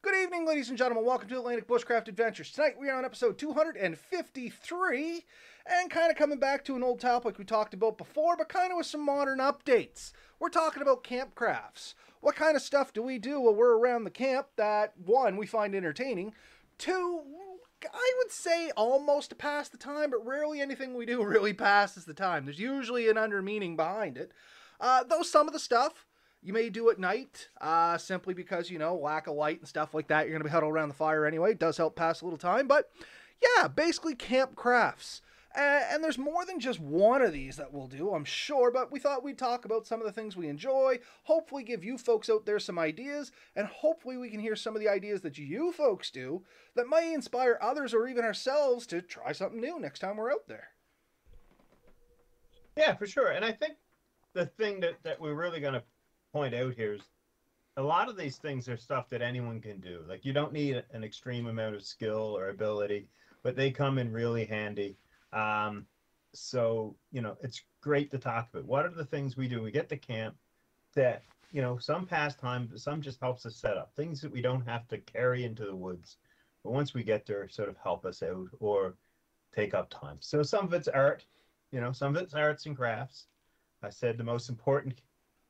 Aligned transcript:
Good 0.00 0.14
evening, 0.14 0.46
ladies 0.46 0.68
and 0.68 0.78
gentlemen. 0.78 1.04
Welcome 1.04 1.28
to 1.28 1.38
Atlantic 1.38 1.66
Bushcraft 1.66 2.06
Adventures. 2.06 2.52
Tonight 2.52 2.76
we 2.78 2.88
are 2.88 2.96
on 2.96 3.04
episode 3.04 3.36
253 3.36 5.24
and 5.66 5.90
kind 5.90 6.08
of 6.08 6.16
coming 6.16 6.38
back 6.38 6.64
to 6.64 6.76
an 6.76 6.84
old 6.84 7.00
topic 7.00 7.36
we 7.36 7.44
talked 7.44 7.74
about 7.74 7.98
before, 7.98 8.36
but 8.36 8.48
kind 8.48 8.70
of 8.70 8.76
with 8.76 8.86
some 8.86 9.04
modern 9.04 9.40
updates. 9.40 10.12
We're 10.38 10.50
talking 10.50 10.82
about 10.82 11.02
camp 11.02 11.34
crafts. 11.34 11.96
What 12.20 12.36
kind 12.36 12.54
of 12.54 12.62
stuff 12.62 12.92
do 12.92 13.02
we 13.02 13.18
do 13.18 13.40
while 13.40 13.56
we're 13.56 13.76
around 13.76 14.04
the 14.04 14.10
camp 14.10 14.46
that, 14.54 14.92
one, 15.04 15.36
we 15.36 15.48
find 15.48 15.74
entertaining, 15.74 16.32
two, 16.78 17.22
I 17.92 18.12
would 18.18 18.30
say 18.30 18.70
almost 18.76 19.30
to 19.30 19.36
pass 19.36 19.68
the 19.68 19.78
time, 19.78 20.10
but 20.10 20.24
rarely 20.24 20.60
anything 20.60 20.94
we 20.94 21.06
do 21.06 21.24
really 21.24 21.54
passes 21.54 22.04
the 22.04 22.14
time. 22.14 22.44
There's 22.44 22.60
usually 22.60 23.08
an 23.08 23.18
under 23.18 23.42
meaning 23.42 23.74
behind 23.74 24.16
it. 24.16 24.30
Uh, 24.80 25.02
though 25.02 25.22
some 25.22 25.48
of 25.48 25.52
the 25.52 25.58
stuff 25.58 26.06
you 26.42 26.52
may 26.52 26.70
do 26.70 26.90
at 26.90 26.98
night, 26.98 27.48
uh, 27.60 27.98
simply 27.98 28.34
because, 28.34 28.70
you 28.70 28.78
know, 28.78 28.96
lack 28.96 29.26
of 29.26 29.34
light 29.34 29.58
and 29.58 29.68
stuff 29.68 29.94
like 29.94 30.08
that. 30.08 30.22
You're 30.22 30.32
going 30.32 30.42
to 30.42 30.48
be 30.48 30.52
huddled 30.52 30.72
around 30.72 30.88
the 30.88 30.94
fire 30.94 31.26
anyway. 31.26 31.52
It 31.52 31.58
does 31.58 31.76
help 31.76 31.96
pass 31.96 32.20
a 32.20 32.24
little 32.24 32.38
time. 32.38 32.68
But 32.68 32.90
yeah, 33.42 33.68
basically 33.68 34.14
camp 34.14 34.54
crafts. 34.54 35.20
Uh, 35.56 35.80
and 35.90 36.04
there's 36.04 36.18
more 36.18 36.44
than 36.44 36.60
just 36.60 36.78
one 36.78 37.22
of 37.22 37.32
these 37.32 37.56
that 37.56 37.72
we'll 37.72 37.88
do, 37.88 38.10
I'm 38.10 38.24
sure, 38.24 38.70
but 38.70 38.92
we 38.92 39.00
thought 39.00 39.24
we'd 39.24 39.38
talk 39.38 39.64
about 39.64 39.86
some 39.86 39.98
of 39.98 40.06
the 40.06 40.12
things 40.12 40.36
we 40.36 40.46
enjoy, 40.46 40.98
hopefully 41.24 41.64
give 41.64 41.82
you 41.82 41.96
folks 41.96 42.28
out 42.28 42.44
there 42.44 42.58
some 42.58 42.78
ideas, 42.78 43.32
and 43.56 43.66
hopefully 43.66 44.18
we 44.18 44.28
can 44.28 44.40
hear 44.40 44.54
some 44.54 44.76
of 44.76 44.80
the 44.80 44.88
ideas 44.88 45.22
that 45.22 45.38
you 45.38 45.72
folks 45.72 46.10
do 46.10 46.44
that 46.76 46.86
might 46.86 47.06
inspire 47.06 47.58
others 47.62 47.94
or 47.94 48.06
even 48.06 48.24
ourselves 48.24 48.86
to 48.86 49.00
try 49.00 49.32
something 49.32 49.60
new 49.60 49.80
next 49.80 50.00
time 50.00 50.18
we're 50.18 50.30
out 50.30 50.46
there. 50.48 50.68
Yeah, 52.76 52.94
for 52.94 53.06
sure. 53.06 53.28
And 53.28 53.44
I 53.44 53.52
think 53.52 53.74
the 54.34 54.46
thing 54.46 54.80
that, 54.80 55.02
that 55.02 55.18
we're 55.18 55.34
really 55.34 55.60
going 55.60 55.74
to 55.74 55.82
point 56.32 56.54
out 56.54 56.74
here 56.74 56.94
is 56.94 57.02
a 57.76 57.82
lot 57.82 58.08
of 58.08 58.16
these 58.16 58.36
things 58.36 58.68
are 58.68 58.76
stuff 58.76 59.08
that 59.08 59.22
anyone 59.22 59.60
can 59.60 59.80
do. 59.80 60.00
Like 60.08 60.24
you 60.24 60.32
don't 60.32 60.52
need 60.52 60.82
an 60.92 61.04
extreme 61.04 61.46
amount 61.46 61.76
of 61.76 61.84
skill 61.84 62.36
or 62.36 62.48
ability, 62.48 63.08
but 63.42 63.56
they 63.56 63.70
come 63.70 63.98
in 63.98 64.12
really 64.12 64.44
handy. 64.44 64.96
Um, 65.32 65.86
so 66.34 66.96
you 67.12 67.22
know, 67.22 67.36
it's 67.40 67.62
great 67.80 68.10
to 68.10 68.18
talk 68.18 68.48
about. 68.52 68.66
What 68.66 68.84
are 68.84 68.90
the 68.90 69.04
things 69.04 69.36
we 69.36 69.48
do? 69.48 69.62
We 69.62 69.70
get 69.70 69.88
to 69.90 69.96
camp 69.96 70.34
that 70.94 71.22
you 71.52 71.62
know 71.62 71.78
some 71.78 72.04
pastime, 72.04 72.70
some 72.76 73.00
just 73.00 73.20
helps 73.20 73.46
us 73.46 73.56
set 73.56 73.76
up 73.76 73.94
things 73.94 74.20
that 74.20 74.32
we 74.32 74.42
don't 74.42 74.66
have 74.66 74.88
to 74.88 74.98
carry 74.98 75.44
into 75.44 75.64
the 75.64 75.76
woods. 75.76 76.16
But 76.64 76.72
once 76.72 76.94
we 76.94 77.04
get 77.04 77.26
there, 77.26 77.48
sort 77.48 77.68
of 77.68 77.76
help 77.82 78.04
us 78.04 78.22
out 78.22 78.48
or 78.58 78.96
take 79.54 79.72
up 79.72 79.88
time. 79.88 80.16
So 80.20 80.42
some 80.42 80.64
of 80.64 80.72
it's 80.72 80.88
art, 80.88 81.24
you 81.70 81.80
know, 81.80 81.92
some 81.92 82.16
of 82.16 82.22
it's 82.22 82.34
arts 82.34 82.66
and 82.66 82.76
crafts. 82.76 83.26
I 83.82 83.90
said 83.90 84.18
the 84.18 84.24
most 84.24 84.48
important 84.48 85.00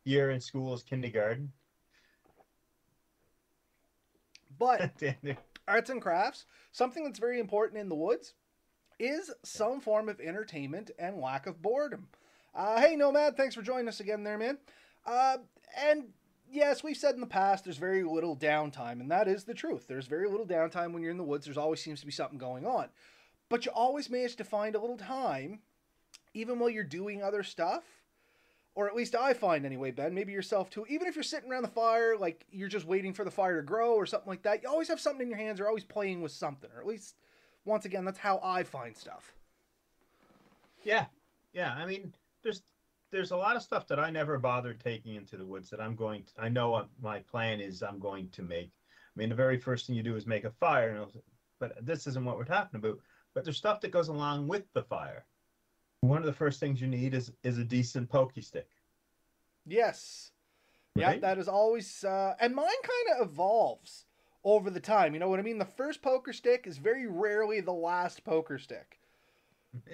year 0.08 0.30
in 0.30 0.40
school 0.40 0.74
is 0.74 0.82
kindergarten. 0.82 1.52
But 4.58 4.90
arts 5.68 5.90
and 5.90 6.02
crafts, 6.02 6.46
something 6.72 7.04
that's 7.04 7.18
very 7.18 7.38
important 7.38 7.80
in 7.80 7.88
the 7.88 7.94
woods, 7.94 8.34
is 8.98 9.30
some 9.44 9.80
form 9.80 10.08
of 10.08 10.20
entertainment 10.20 10.90
and 10.98 11.18
lack 11.18 11.46
of 11.46 11.62
boredom. 11.62 12.08
Uh, 12.54 12.80
hey, 12.80 12.96
Nomad, 12.96 13.36
thanks 13.36 13.54
for 13.54 13.62
joining 13.62 13.86
us 13.86 14.00
again 14.00 14.24
there, 14.24 14.38
man. 14.38 14.58
Uh, 15.06 15.36
and 15.76 16.08
yes, 16.50 16.82
we've 16.82 16.96
said 16.96 17.14
in 17.14 17.20
the 17.20 17.26
past 17.26 17.64
there's 17.64 17.76
very 17.76 18.02
little 18.02 18.36
downtime, 18.36 19.00
and 19.00 19.10
that 19.10 19.28
is 19.28 19.44
the 19.44 19.54
truth. 19.54 19.86
There's 19.86 20.06
very 20.06 20.28
little 20.28 20.46
downtime 20.46 20.92
when 20.92 21.02
you're 21.02 21.12
in 21.12 21.18
the 21.18 21.22
woods. 21.22 21.44
There's 21.44 21.58
always 21.58 21.80
seems 21.80 22.00
to 22.00 22.06
be 22.06 22.12
something 22.12 22.38
going 22.38 22.66
on. 22.66 22.88
But 23.48 23.64
you 23.64 23.72
always 23.72 24.10
manage 24.10 24.36
to 24.36 24.44
find 24.44 24.74
a 24.74 24.80
little 24.80 24.98
time, 24.98 25.60
even 26.34 26.58
while 26.58 26.70
you're 26.70 26.82
doing 26.82 27.22
other 27.22 27.42
stuff, 27.42 27.84
or 28.78 28.86
at 28.86 28.94
least 28.94 29.16
I 29.16 29.32
find 29.32 29.66
anyway, 29.66 29.90
Ben, 29.90 30.14
maybe 30.14 30.32
yourself 30.32 30.70
too. 30.70 30.86
Even 30.88 31.08
if 31.08 31.16
you're 31.16 31.24
sitting 31.24 31.50
around 31.50 31.62
the 31.62 31.68
fire, 31.68 32.16
like 32.16 32.46
you're 32.52 32.68
just 32.68 32.86
waiting 32.86 33.12
for 33.12 33.24
the 33.24 33.30
fire 33.30 33.56
to 33.56 33.66
grow 33.66 33.94
or 33.94 34.06
something 34.06 34.28
like 34.28 34.42
that, 34.42 34.62
you 34.62 34.68
always 34.68 34.86
have 34.86 35.00
something 35.00 35.22
in 35.22 35.28
your 35.28 35.36
hands. 35.36 35.58
You're 35.58 35.66
always 35.66 35.82
playing 35.82 36.22
with 36.22 36.30
something, 36.30 36.70
or 36.72 36.78
at 36.80 36.86
least, 36.86 37.16
once 37.64 37.86
again, 37.86 38.04
that's 38.04 38.20
how 38.20 38.38
I 38.40 38.62
find 38.62 38.96
stuff. 38.96 39.34
Yeah, 40.84 41.06
yeah. 41.52 41.74
I 41.74 41.86
mean, 41.86 42.14
there's 42.44 42.62
there's 43.10 43.32
a 43.32 43.36
lot 43.36 43.56
of 43.56 43.62
stuff 43.62 43.88
that 43.88 43.98
I 43.98 44.10
never 44.10 44.38
bothered 44.38 44.78
taking 44.78 45.16
into 45.16 45.36
the 45.36 45.44
woods 45.44 45.70
that 45.70 45.80
I'm 45.80 45.96
going. 45.96 46.22
To, 46.22 46.42
I 46.44 46.48
know 46.48 46.70
what 46.70 46.88
my 47.02 47.18
plan 47.18 47.60
is. 47.60 47.82
I'm 47.82 47.98
going 47.98 48.28
to 48.28 48.42
make. 48.42 48.70
I 48.70 49.18
mean, 49.18 49.28
the 49.28 49.34
very 49.34 49.58
first 49.58 49.88
thing 49.88 49.96
you 49.96 50.04
do 50.04 50.14
is 50.14 50.24
make 50.24 50.44
a 50.44 50.52
fire, 50.52 51.04
but 51.58 51.84
this 51.84 52.06
isn't 52.06 52.24
what 52.24 52.36
we're 52.36 52.44
talking 52.44 52.78
about. 52.78 53.00
But 53.34 53.42
there's 53.42 53.56
stuff 53.56 53.80
that 53.80 53.90
goes 53.90 54.06
along 54.06 54.46
with 54.46 54.72
the 54.72 54.84
fire 54.84 55.26
one 56.00 56.18
of 56.18 56.26
the 56.26 56.32
first 56.32 56.60
things 56.60 56.80
you 56.80 56.86
need 56.86 57.14
is 57.14 57.32
is 57.42 57.58
a 57.58 57.64
decent 57.64 58.08
pokey 58.08 58.42
stick. 58.42 58.68
Yes. 59.66 60.30
Right? 60.96 61.14
Yeah, 61.14 61.20
that 61.20 61.38
is 61.38 61.48
always 61.48 62.04
uh, 62.04 62.34
and 62.40 62.54
mine 62.54 62.66
kind 62.82 63.20
of 63.20 63.28
evolves 63.28 64.06
over 64.44 64.70
the 64.70 64.80
time. 64.80 65.14
You 65.14 65.20
know 65.20 65.28
what 65.28 65.38
I 65.38 65.42
mean? 65.42 65.58
The 65.58 65.64
first 65.64 66.02
poker 66.02 66.32
stick 66.32 66.66
is 66.66 66.78
very 66.78 67.06
rarely 67.06 67.60
the 67.60 67.72
last 67.72 68.24
poker 68.24 68.58
stick. 68.58 68.98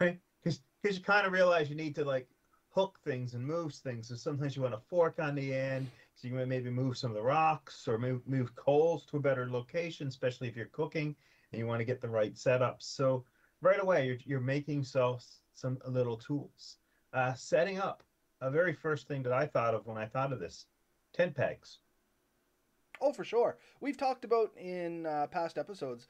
right? 0.00 0.18
Because 0.42 0.60
you 0.84 1.00
kind 1.02 1.26
of 1.26 1.32
realize 1.32 1.70
you 1.70 1.76
need 1.76 1.94
to 1.96 2.04
like 2.04 2.28
hook 2.70 2.98
things 3.04 3.34
and 3.34 3.44
move 3.44 3.72
things. 3.72 4.08
So 4.08 4.16
sometimes 4.16 4.56
you 4.56 4.62
want 4.62 4.74
a 4.74 4.80
fork 4.90 5.18
on 5.20 5.34
the 5.34 5.54
end, 5.54 5.88
so 6.14 6.28
you 6.28 6.34
maybe 6.34 6.70
move 6.70 6.98
some 6.98 7.10
of 7.10 7.16
the 7.16 7.22
rocks 7.22 7.88
or 7.88 7.98
move 7.98 8.20
move 8.26 8.54
coals 8.56 9.06
to 9.06 9.16
a 9.16 9.20
better 9.20 9.48
location, 9.48 10.08
especially 10.08 10.48
if 10.48 10.56
you're 10.56 10.66
cooking 10.66 11.14
and 11.52 11.58
you 11.58 11.66
want 11.66 11.80
to 11.80 11.84
get 11.84 12.00
the 12.00 12.08
right 12.08 12.36
setup. 12.36 12.82
So 12.82 13.24
right 13.64 13.82
away 13.82 14.06
you're, 14.06 14.18
you're 14.24 14.40
making 14.40 14.84
self 14.84 15.26
some 15.54 15.78
little 15.86 16.16
tools. 16.16 16.76
Uh, 17.12 17.32
setting 17.34 17.78
up 17.78 18.02
a 18.40 18.50
very 18.50 18.74
first 18.74 19.08
thing 19.08 19.22
that 19.22 19.32
I 19.32 19.46
thought 19.46 19.74
of 19.74 19.86
when 19.86 19.96
I 19.96 20.06
thought 20.06 20.32
of 20.32 20.40
this, 20.40 20.66
tent 21.12 21.34
pegs. 21.34 21.78
Oh, 23.00 23.12
for 23.12 23.24
sure. 23.24 23.56
We've 23.80 23.96
talked 23.96 24.24
about 24.24 24.50
in 24.56 25.06
uh, 25.06 25.28
past 25.28 25.58
episodes. 25.58 26.06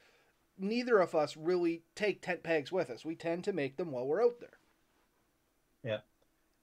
Neither 0.57 0.99
of 0.99 1.15
us 1.15 1.37
really 1.37 1.83
take 1.95 2.21
tent 2.21 2.43
pegs 2.43 2.71
with 2.71 2.89
us. 2.89 3.05
We 3.05 3.15
tend 3.15 3.43
to 3.45 3.53
make 3.53 3.77
them 3.77 3.91
while 3.91 4.05
we're 4.05 4.23
out 4.23 4.39
there. 4.39 4.57
Yeah, 5.83 5.99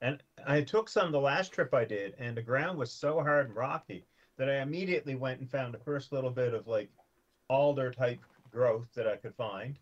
and 0.01 0.21
I 0.45 0.61
took 0.61 0.89
some 0.89 1.11
the 1.11 1.19
last 1.19 1.53
trip 1.53 1.73
I 1.73 1.85
did, 1.85 2.15
and 2.19 2.35
the 2.35 2.41
ground 2.41 2.77
was 2.77 2.91
so 2.91 3.21
hard 3.21 3.47
and 3.47 3.55
rocky 3.55 4.05
that 4.37 4.49
I 4.49 4.61
immediately 4.61 5.15
went 5.15 5.39
and 5.39 5.49
found 5.49 5.73
the 5.73 5.79
first 5.79 6.11
little 6.11 6.31
bit 6.31 6.53
of 6.53 6.67
like 6.67 6.89
alder 7.49 7.91
type 7.91 8.19
growth 8.51 8.87
that 8.95 9.07
I 9.07 9.15
could 9.15 9.35
find, 9.35 9.79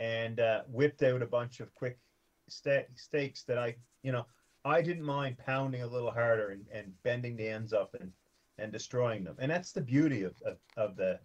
and 0.00 0.40
uh, 0.40 0.62
whipped 0.68 1.02
out 1.02 1.22
a 1.22 1.26
bunch 1.26 1.60
of 1.60 1.74
quick 1.74 1.98
st- 2.48 2.86
stakes 2.94 3.42
that 3.44 3.58
I, 3.58 3.76
you 4.02 4.12
know, 4.12 4.26
I 4.64 4.82
didn't 4.82 5.04
mind 5.04 5.38
pounding 5.38 5.82
a 5.82 5.86
little 5.86 6.10
harder 6.10 6.50
and, 6.50 6.64
and 6.72 6.92
bending 7.02 7.36
the 7.36 7.48
ends 7.48 7.72
up 7.72 7.94
and, 8.00 8.10
and 8.58 8.72
destroying 8.72 9.24
them. 9.24 9.36
And 9.38 9.50
that's 9.50 9.72
the 9.72 9.80
beauty 9.80 10.22
of, 10.22 10.34
of, 10.44 10.56
of 10.76 10.96
the 10.96 11.20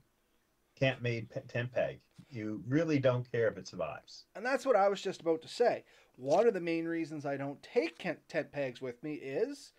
camp 0.80 1.02
made 1.02 1.28
tent 1.48 1.72
peg. 1.74 2.00
You 2.30 2.64
really 2.68 3.00
don't 3.00 3.30
care 3.32 3.48
if 3.48 3.58
it 3.58 3.68
survives. 3.68 4.26
And 4.36 4.46
that's 4.46 4.66
what 4.66 4.76
I 4.76 4.88
was 4.88 5.02
just 5.02 5.22
about 5.22 5.42
to 5.42 5.48
say. 5.48 5.84
One 6.16 6.48
of 6.48 6.54
the 6.54 6.62
main 6.62 6.86
reasons 6.86 7.26
I 7.26 7.38
don't 7.38 7.62
take 7.64 7.98
tent 7.98 8.52
pegs 8.52 8.82
with 8.82 9.02
me 9.04 9.16
is 9.16 9.74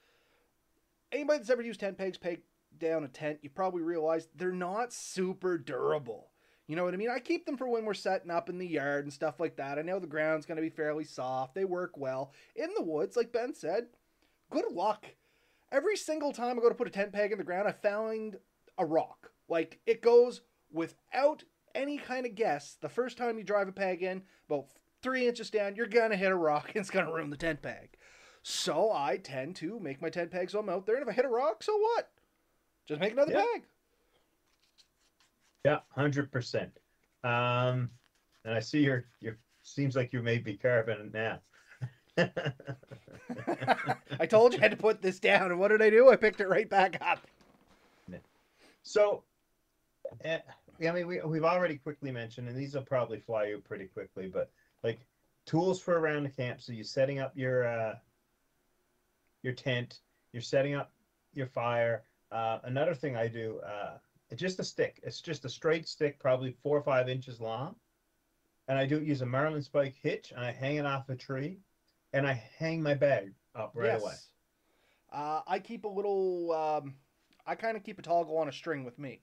anybody 1.12 1.38
that's 1.38 1.50
ever 1.50 1.62
used 1.62 1.80
tent 1.80 1.98
pegs, 1.98 2.19
peg 2.19 2.42
down 2.78 3.04
a 3.04 3.09
tent, 3.09 3.38
you 3.42 3.50
probably 3.50 3.82
realize 3.82 4.28
they're 4.34 4.50
not 4.50 4.92
super 4.92 5.56
durable. 5.56 6.31
You 6.68 6.76
know 6.76 6.84
what 6.84 6.94
I 6.94 6.96
mean? 6.96 7.10
I 7.10 7.18
keep 7.18 7.44
them 7.44 7.56
for 7.56 7.68
when 7.68 7.84
we're 7.84 7.94
setting 7.94 8.30
up 8.30 8.48
in 8.48 8.58
the 8.58 8.66
yard 8.66 9.04
and 9.04 9.12
stuff 9.12 9.40
like 9.40 9.56
that. 9.56 9.78
I 9.78 9.82
know 9.82 9.98
the 9.98 10.06
ground's 10.06 10.46
going 10.46 10.56
to 10.56 10.62
be 10.62 10.70
fairly 10.70 11.04
soft. 11.04 11.54
They 11.54 11.64
work 11.64 11.96
well. 11.96 12.32
In 12.54 12.70
the 12.76 12.82
woods, 12.82 13.16
like 13.16 13.32
Ben 13.32 13.54
said, 13.54 13.86
good 14.50 14.70
luck. 14.70 15.06
Every 15.72 15.96
single 15.96 16.32
time 16.32 16.58
I 16.58 16.62
go 16.62 16.68
to 16.68 16.74
put 16.74 16.86
a 16.86 16.90
tent 16.90 17.12
peg 17.12 17.32
in 17.32 17.38
the 17.38 17.44
ground, 17.44 17.66
I 17.66 17.72
found 17.72 18.38
a 18.78 18.86
rock. 18.86 19.30
Like 19.48 19.80
it 19.86 20.02
goes 20.02 20.42
without 20.72 21.42
any 21.74 21.98
kind 21.98 22.26
of 22.26 22.34
guess. 22.34 22.76
The 22.80 22.88
first 22.88 23.18
time 23.18 23.38
you 23.38 23.44
drive 23.44 23.68
a 23.68 23.72
peg 23.72 24.02
in, 24.02 24.22
about 24.48 24.66
three 25.02 25.26
inches 25.26 25.50
down, 25.50 25.76
you're 25.76 25.86
going 25.86 26.10
to 26.10 26.16
hit 26.16 26.30
a 26.30 26.36
rock 26.36 26.68
and 26.68 26.76
it's 26.76 26.90
going 26.90 27.06
to 27.06 27.12
ruin 27.12 27.30
the 27.30 27.36
tent 27.36 27.62
peg. 27.62 27.96
So 28.42 28.90
I 28.92 29.18
tend 29.18 29.56
to 29.56 29.78
make 29.80 30.02
my 30.02 30.10
tent 30.10 30.30
pegs 30.30 30.54
while 30.54 30.62
I'm 30.62 30.68
out 30.68 30.86
there. 30.86 30.96
And 30.96 31.02
if 31.02 31.08
I 31.08 31.12
hit 31.12 31.24
a 31.24 31.28
rock, 31.28 31.62
so 31.62 31.76
what? 31.76 32.10
Just 32.86 33.00
make 33.00 33.12
another 33.12 33.32
yeah. 33.32 33.44
peg. 33.53 33.62
Yeah, 35.64 35.78
hundred 35.91 36.32
percent. 36.32 36.70
Um, 37.24 37.91
and 38.44 38.54
I 38.54 38.60
see 38.60 38.80
your 38.80 39.04
your 39.20 39.38
seems 39.62 39.94
like 39.94 40.12
you 40.12 40.22
may 40.22 40.38
be 40.38 40.56
carving 40.56 40.98
it 40.98 41.14
now. 41.14 41.38
I 44.20 44.26
told 44.26 44.53
you 44.53 44.59
I 44.59 44.62
had 44.62 44.72
to 44.72 44.76
put 44.76 45.00
this 45.00 45.18
down, 45.20 45.50
and 45.50 45.59
what 45.59 45.68
did 45.68 45.80
I 45.80 45.91
do? 45.91 46.10
I 46.10 46.16
picked 46.16 46.41
it 46.41 46.48
right 46.48 46.68
back 46.68 46.98
up. 47.00 47.26
So, 48.82 49.22
uh, 50.24 50.38
I 50.84 50.91
mean, 50.91 51.06
we 51.06 51.20
we've 51.20 51.44
already 51.44 51.76
quickly 51.76 52.10
mentioned, 52.10 52.48
and 52.48 52.56
these 52.56 52.74
will 52.74 52.82
probably 52.82 53.20
fly 53.20 53.47
you 53.47 53.58
pretty 53.58 53.86
quickly, 53.86 54.26
but 54.26 54.50
like 54.82 55.00
tools 55.47 55.80
for 55.80 55.98
around 55.98 56.24
the 56.24 56.30
camp. 56.30 56.60
So 56.60 56.72
you're 56.72 56.84
setting 56.84 57.20
up 57.20 57.32
your 57.36 57.66
uh, 57.66 57.94
your 59.42 59.53
tent, 59.53 60.00
you're 60.32 60.42
setting 60.42 60.74
up 60.74 60.92
your 61.34 61.47
fire. 61.47 62.03
Uh, 62.32 62.58
another 62.65 62.94
thing 62.94 63.16
I 63.16 63.28
do. 63.28 63.60
It's 64.32 64.40
just 64.40 64.58
a 64.60 64.64
stick. 64.64 64.98
It's 65.02 65.20
just 65.20 65.44
a 65.44 65.48
straight 65.50 65.86
stick, 65.86 66.18
probably 66.18 66.56
four 66.62 66.78
or 66.78 66.82
five 66.82 67.06
inches 67.06 67.38
long. 67.38 67.76
And 68.66 68.78
I 68.78 68.86
do 68.86 69.02
use 69.02 69.20
a 69.20 69.26
Marlin 69.26 69.60
spike 69.60 69.94
hitch 70.02 70.32
and 70.34 70.42
I 70.42 70.52
hang 70.52 70.76
it 70.76 70.86
off 70.86 71.10
a 71.10 71.14
tree 71.14 71.58
and 72.14 72.26
I 72.26 72.42
hang 72.58 72.82
my 72.82 72.94
bag 72.94 73.34
up 73.54 73.72
right 73.74 73.88
yes. 73.88 74.00
away. 74.00 74.14
Uh, 75.12 75.40
I 75.46 75.58
keep 75.58 75.84
a 75.84 75.88
little, 75.88 76.50
um, 76.52 76.94
I 77.46 77.56
kind 77.56 77.76
of 77.76 77.84
keep 77.84 77.98
a 77.98 78.02
toggle 78.02 78.38
on 78.38 78.48
a 78.48 78.52
string 78.52 78.84
with 78.84 78.98
me. 78.98 79.20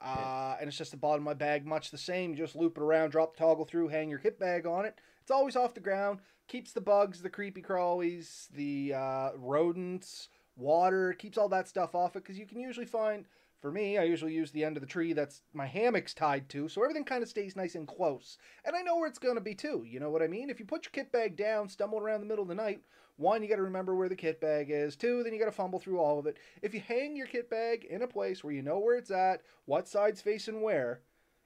Uh, 0.00 0.54
and 0.60 0.68
it's 0.68 0.78
just 0.78 0.92
the 0.92 0.96
bottom 0.96 1.22
of 1.22 1.24
my 1.24 1.34
bag, 1.34 1.66
much 1.66 1.90
the 1.90 1.98
same. 1.98 2.30
You 2.30 2.36
just 2.36 2.54
loop 2.54 2.76
it 2.76 2.82
around, 2.82 3.10
drop 3.10 3.34
the 3.36 3.40
toggle 3.40 3.64
through, 3.64 3.88
hang 3.88 4.08
your 4.08 4.20
kit 4.20 4.38
bag 4.38 4.66
on 4.66 4.84
it. 4.84 4.96
It's 5.20 5.32
always 5.32 5.56
off 5.56 5.74
the 5.74 5.80
ground, 5.80 6.20
keeps 6.46 6.72
the 6.72 6.80
bugs, 6.80 7.22
the 7.22 7.30
creepy 7.30 7.62
crawlies, 7.62 8.48
the 8.54 8.94
uh, 8.94 9.30
rodents, 9.36 10.28
water, 10.54 11.12
keeps 11.14 11.38
all 11.38 11.48
that 11.48 11.66
stuff 11.66 11.96
off 11.96 12.14
it 12.14 12.22
because 12.22 12.38
you 12.38 12.46
can 12.46 12.60
usually 12.60 12.86
find 12.86 13.26
for 13.64 13.72
me, 13.72 13.96
I 13.96 14.02
usually 14.02 14.34
use 14.34 14.50
the 14.50 14.62
end 14.62 14.76
of 14.76 14.82
the 14.82 14.86
tree 14.86 15.14
that's 15.14 15.40
my 15.54 15.64
hammock's 15.64 16.12
tied 16.12 16.50
to, 16.50 16.68
so 16.68 16.82
everything 16.82 17.02
kind 17.02 17.22
of 17.22 17.30
stays 17.30 17.56
nice 17.56 17.74
and 17.76 17.88
close. 17.88 18.36
And 18.62 18.76
I 18.76 18.82
know 18.82 18.98
where 18.98 19.08
it's 19.08 19.18
going 19.18 19.36
to 19.36 19.40
be 19.40 19.54
too, 19.54 19.86
you 19.88 19.98
know 19.98 20.10
what 20.10 20.20
I 20.20 20.26
mean? 20.26 20.50
If 20.50 20.60
you 20.60 20.66
put 20.66 20.84
your 20.84 20.90
kit 20.92 21.10
bag 21.10 21.34
down, 21.34 21.70
stumble 21.70 21.98
around 21.98 22.20
the 22.20 22.26
middle 22.26 22.42
of 22.42 22.48
the 22.50 22.54
night, 22.54 22.82
one, 23.16 23.42
you 23.42 23.48
got 23.48 23.56
to 23.56 23.62
remember 23.62 23.94
where 23.94 24.10
the 24.10 24.16
kit 24.16 24.38
bag 24.38 24.66
is. 24.68 24.96
Two, 24.96 25.22
then 25.22 25.32
you 25.32 25.38
got 25.38 25.46
to 25.46 25.50
fumble 25.50 25.78
through 25.78 25.98
all 25.98 26.18
of 26.18 26.26
it. 26.26 26.36
If 26.60 26.74
you 26.74 26.80
hang 26.80 27.16
your 27.16 27.26
kit 27.26 27.48
bag 27.48 27.84
in 27.84 28.02
a 28.02 28.06
place 28.06 28.44
where 28.44 28.52
you 28.52 28.60
know 28.60 28.80
where 28.80 28.98
it's 28.98 29.10
at, 29.10 29.40
what 29.64 29.88
side's 29.88 30.20
facing 30.20 30.60
where, 30.60 31.00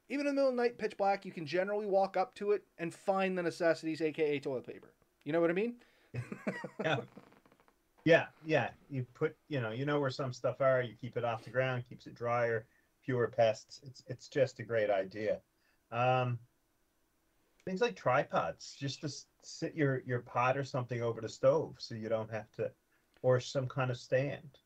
even 0.09 0.27
in 0.27 0.35
the 0.35 0.41
middle 0.41 0.51
of 0.51 0.57
the 0.57 0.63
night, 0.63 0.77
pitch 0.77 0.97
black, 0.97 1.25
you 1.25 1.31
can 1.31 1.47
generally 1.47 1.87
walk 1.87 2.17
up 2.17 2.35
to 2.35 2.51
it 2.51 2.65
and 2.79 2.93
find 2.93 3.39
the 3.39 3.45
necessities, 3.45 4.03
aka 4.03 4.41
toilet 4.41 4.67
paper. 4.67 4.93
You 5.23 5.33
know 5.33 5.41
what 5.41 5.51
I 5.51 5.55
mean? 5.55 5.77
yeah. 6.85 6.97
Yeah, 8.09 8.25
yeah. 8.47 8.71
You 8.89 9.05
put, 9.13 9.37
you 9.51 9.61
know, 9.61 9.71
you 9.71 9.85
know 9.85 10.01
where 10.01 10.09
some 10.09 10.33
stuff 10.33 10.63
are. 10.63 10.81
You 10.81 10.95
keep 10.99 11.19
it 11.19 11.27
off 11.27 11.45
the 11.45 11.51
ground, 11.51 11.85
keeps 11.87 12.07
it 12.07 12.15
drier, 12.15 12.65
fewer 13.05 13.29
pests. 13.29 13.83
It's 13.85 14.03
it's 14.07 14.29
just 14.29 14.61
a 14.61 14.63
great 14.63 14.89
idea. 14.89 15.41
Um, 15.93 16.39
things 17.67 17.83
like 17.83 17.97
tripods, 17.97 18.75
just 18.81 19.03
to 19.03 19.11
sit 19.43 19.75
your 19.75 20.03
your 20.07 20.21
pot 20.21 20.57
or 20.57 20.65
something 20.65 21.03
over 21.03 21.21
the 21.21 21.29
stove, 21.29 21.75
so 21.77 21.95
you 21.95 22.09
don't 22.09 22.31
have 22.31 22.51
to, 22.53 22.71
or 23.21 23.41
some 23.41 23.69
kind 23.69 23.91
of 23.91 23.99
stand. 23.99 24.57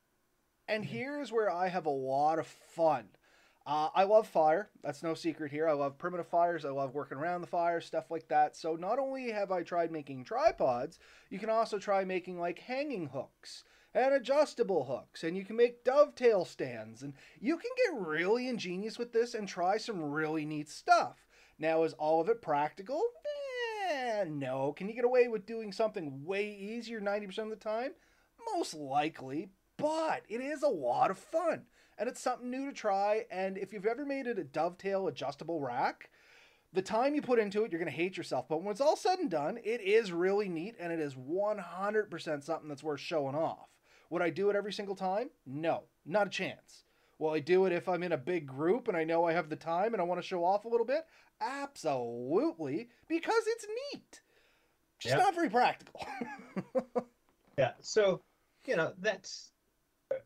And 0.69 0.85
here's 0.85 1.33
where 1.33 1.51
I 1.51 1.67
have 1.67 1.87
a 1.87 1.91
lot 1.91 2.39
of 2.39 2.47
fun. 2.47 3.09
Uh, 3.65 3.89
I 3.95 4.05
love 4.05 4.27
fire. 4.27 4.71
That's 4.83 5.03
no 5.03 5.15
secret 5.15 5.53
here. 5.53 5.69
I 5.69 5.73
love 5.73 5.99
primitive 5.99 6.27
fires. 6.27 6.65
I 6.65 6.71
love 6.71 6.95
working 6.95 7.19
around 7.19 7.43
the 7.43 7.47
fire, 7.47 7.81
stuff 7.81 8.11
like 8.11 8.27
that. 8.29 8.57
So 8.57 8.75
not 8.75 8.99
only 8.99 9.31
have 9.31 9.53
I 9.53 9.63
tried 9.63 9.93
making 9.93 10.25
tripods, 10.25 10.99
you 11.31 11.39
can 11.39 11.51
also 11.51 11.79
try 11.79 12.05
making 12.05 12.41
like 12.41 12.59
hanging 12.59 13.09
hooks 13.09 13.65
and 13.95 14.15
adjustable 14.15 14.85
hooks, 14.85 15.23
and 15.23 15.37
you 15.37 15.45
can 15.45 15.57
make 15.57 15.85
dovetail 15.85 16.45
stands, 16.45 17.03
and 17.03 17.13
you 17.41 17.59
can 17.59 17.71
get 17.77 18.01
really 18.01 18.49
ingenious 18.49 18.99
with 18.99 19.13
this 19.13 19.35
and 19.35 19.47
try 19.47 19.77
some 19.77 20.03
really 20.03 20.45
neat 20.47 20.69
stuff. 20.69 21.27
Now, 21.59 21.83
is 21.85 21.93
all 21.95 22.21
of 22.21 22.29
it 22.29 22.41
practical? 22.41 23.03
Eh, 23.91 24.25
no. 24.29 24.73
Can 24.73 24.89
you 24.89 24.95
get 24.95 25.05
away 25.05 25.29
with 25.29 25.47
doing 25.47 25.73
something 25.73 26.25
way 26.25 26.51
easier 26.51 27.01
90% 27.01 27.39
of 27.39 27.51
the 27.51 27.57
time? 27.57 27.93
Most 28.55 28.75
likely, 28.75 29.51
but 29.77 30.23
it 30.29 30.41
is 30.41 30.63
a 30.63 30.69
lot 30.69 31.11
of 31.11 31.19
fun 31.19 31.67
and 32.03 32.09
it's 32.09 32.21
something 32.21 32.51
new 32.51 32.67
to 32.67 32.73
try. 32.73 33.27
And 33.31 33.57
if 33.57 33.73
you've 33.73 33.87
ever 33.87 34.05
made 34.05 34.27
it 34.27 34.37
a 34.37 34.43
dovetail 34.43 35.07
adjustable 35.07 35.61
rack, 35.61 36.11
the 36.73 36.83
time 36.83 37.15
you 37.15 37.23
put 37.23 37.39
into 37.39 37.63
it, 37.63 37.71
you're 37.71 37.79
going 37.79 37.89
to 37.89 37.97
hate 37.97 38.17
yourself. 38.17 38.49
But 38.49 38.61
when 38.61 38.73
it's 38.73 38.81
all 38.81 38.97
said 38.97 39.21
and 39.21 39.31
done, 39.31 39.57
it 39.63 39.81
is 39.81 40.11
really 40.11 40.49
neat 40.49 40.75
and 40.81 40.93
it 40.93 40.99
is 40.99 41.15
100% 41.15 42.43
something 42.43 42.69
that's 42.69 42.83
worth 42.83 42.99
showing 42.99 43.37
off. 43.37 43.69
Would 44.11 44.21
I 44.21 44.31
do 44.31 44.51
it 44.51 44.57
every 44.57 44.73
single 44.73 44.97
time? 44.97 45.31
No, 45.47 45.85
not 46.05 46.27
a 46.27 46.31
chance. 46.31 46.83
Will 47.21 47.31
I 47.31 47.39
do 47.39 47.67
it 47.67 47.73
if 47.73 47.89
I'm 47.89 48.03
in 48.03 48.11
a 48.11 48.19
big 48.19 48.49
group 48.49 48.89
and 48.89 48.97
I 48.97 49.05
know 49.05 49.25
I 49.25 49.33
have 49.33 49.49
the 49.49 49.55
time 49.55 49.93
and 49.93 50.01
I 50.01 50.05
want 50.05 50.21
to 50.21 50.27
show 50.27 50.45
off 50.45 50.65
a 50.65 50.69
little 50.69 50.85
bit? 50.85 51.05
Absolutely, 51.41 52.89
because 53.07 53.45
it's 53.47 53.67
neat. 53.93 54.23
Just 54.99 55.15
yep. 55.15 55.23
not 55.23 55.37
very 55.37 55.51
practical. 55.51 56.05
yeah, 57.57 57.75
so, 57.79 58.23
you 58.67 58.75
know, 58.75 58.93
that's 58.99 59.52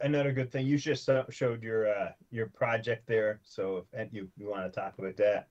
another 0.01 0.33
good 0.33 0.51
thing 0.51 0.67
you 0.67 0.79
just 0.79 1.09
showed 1.31 1.63
your 1.63 1.89
uh, 1.89 2.13
your 2.31 2.47
project 2.47 3.07
there 3.07 3.41
so 3.45 3.85
if 3.93 4.13
you, 4.13 4.29
you 4.37 4.49
want 4.49 4.73
to 4.73 4.81
talk 4.81 4.95
about 4.99 5.17
that. 5.17 5.49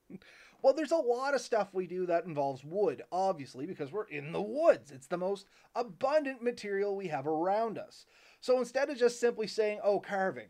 Well 0.62 0.74
there's 0.74 0.92
a 0.92 0.96
lot 0.96 1.34
of 1.34 1.40
stuff 1.40 1.68
we 1.72 1.86
do 1.86 2.06
that 2.06 2.24
involves 2.24 2.64
wood 2.64 3.02
obviously 3.12 3.66
because 3.66 3.92
we're 3.92 4.08
in 4.08 4.32
the 4.32 4.42
woods. 4.42 4.90
It's 4.90 5.06
the 5.06 5.18
most 5.18 5.46
abundant 5.74 6.42
material 6.42 6.96
we 6.96 7.08
have 7.08 7.26
around 7.26 7.78
us. 7.78 8.06
So 8.40 8.58
instead 8.58 8.90
of 8.90 8.98
just 8.98 9.20
simply 9.20 9.46
saying 9.46 9.80
oh 9.82 10.00
carving 10.00 10.48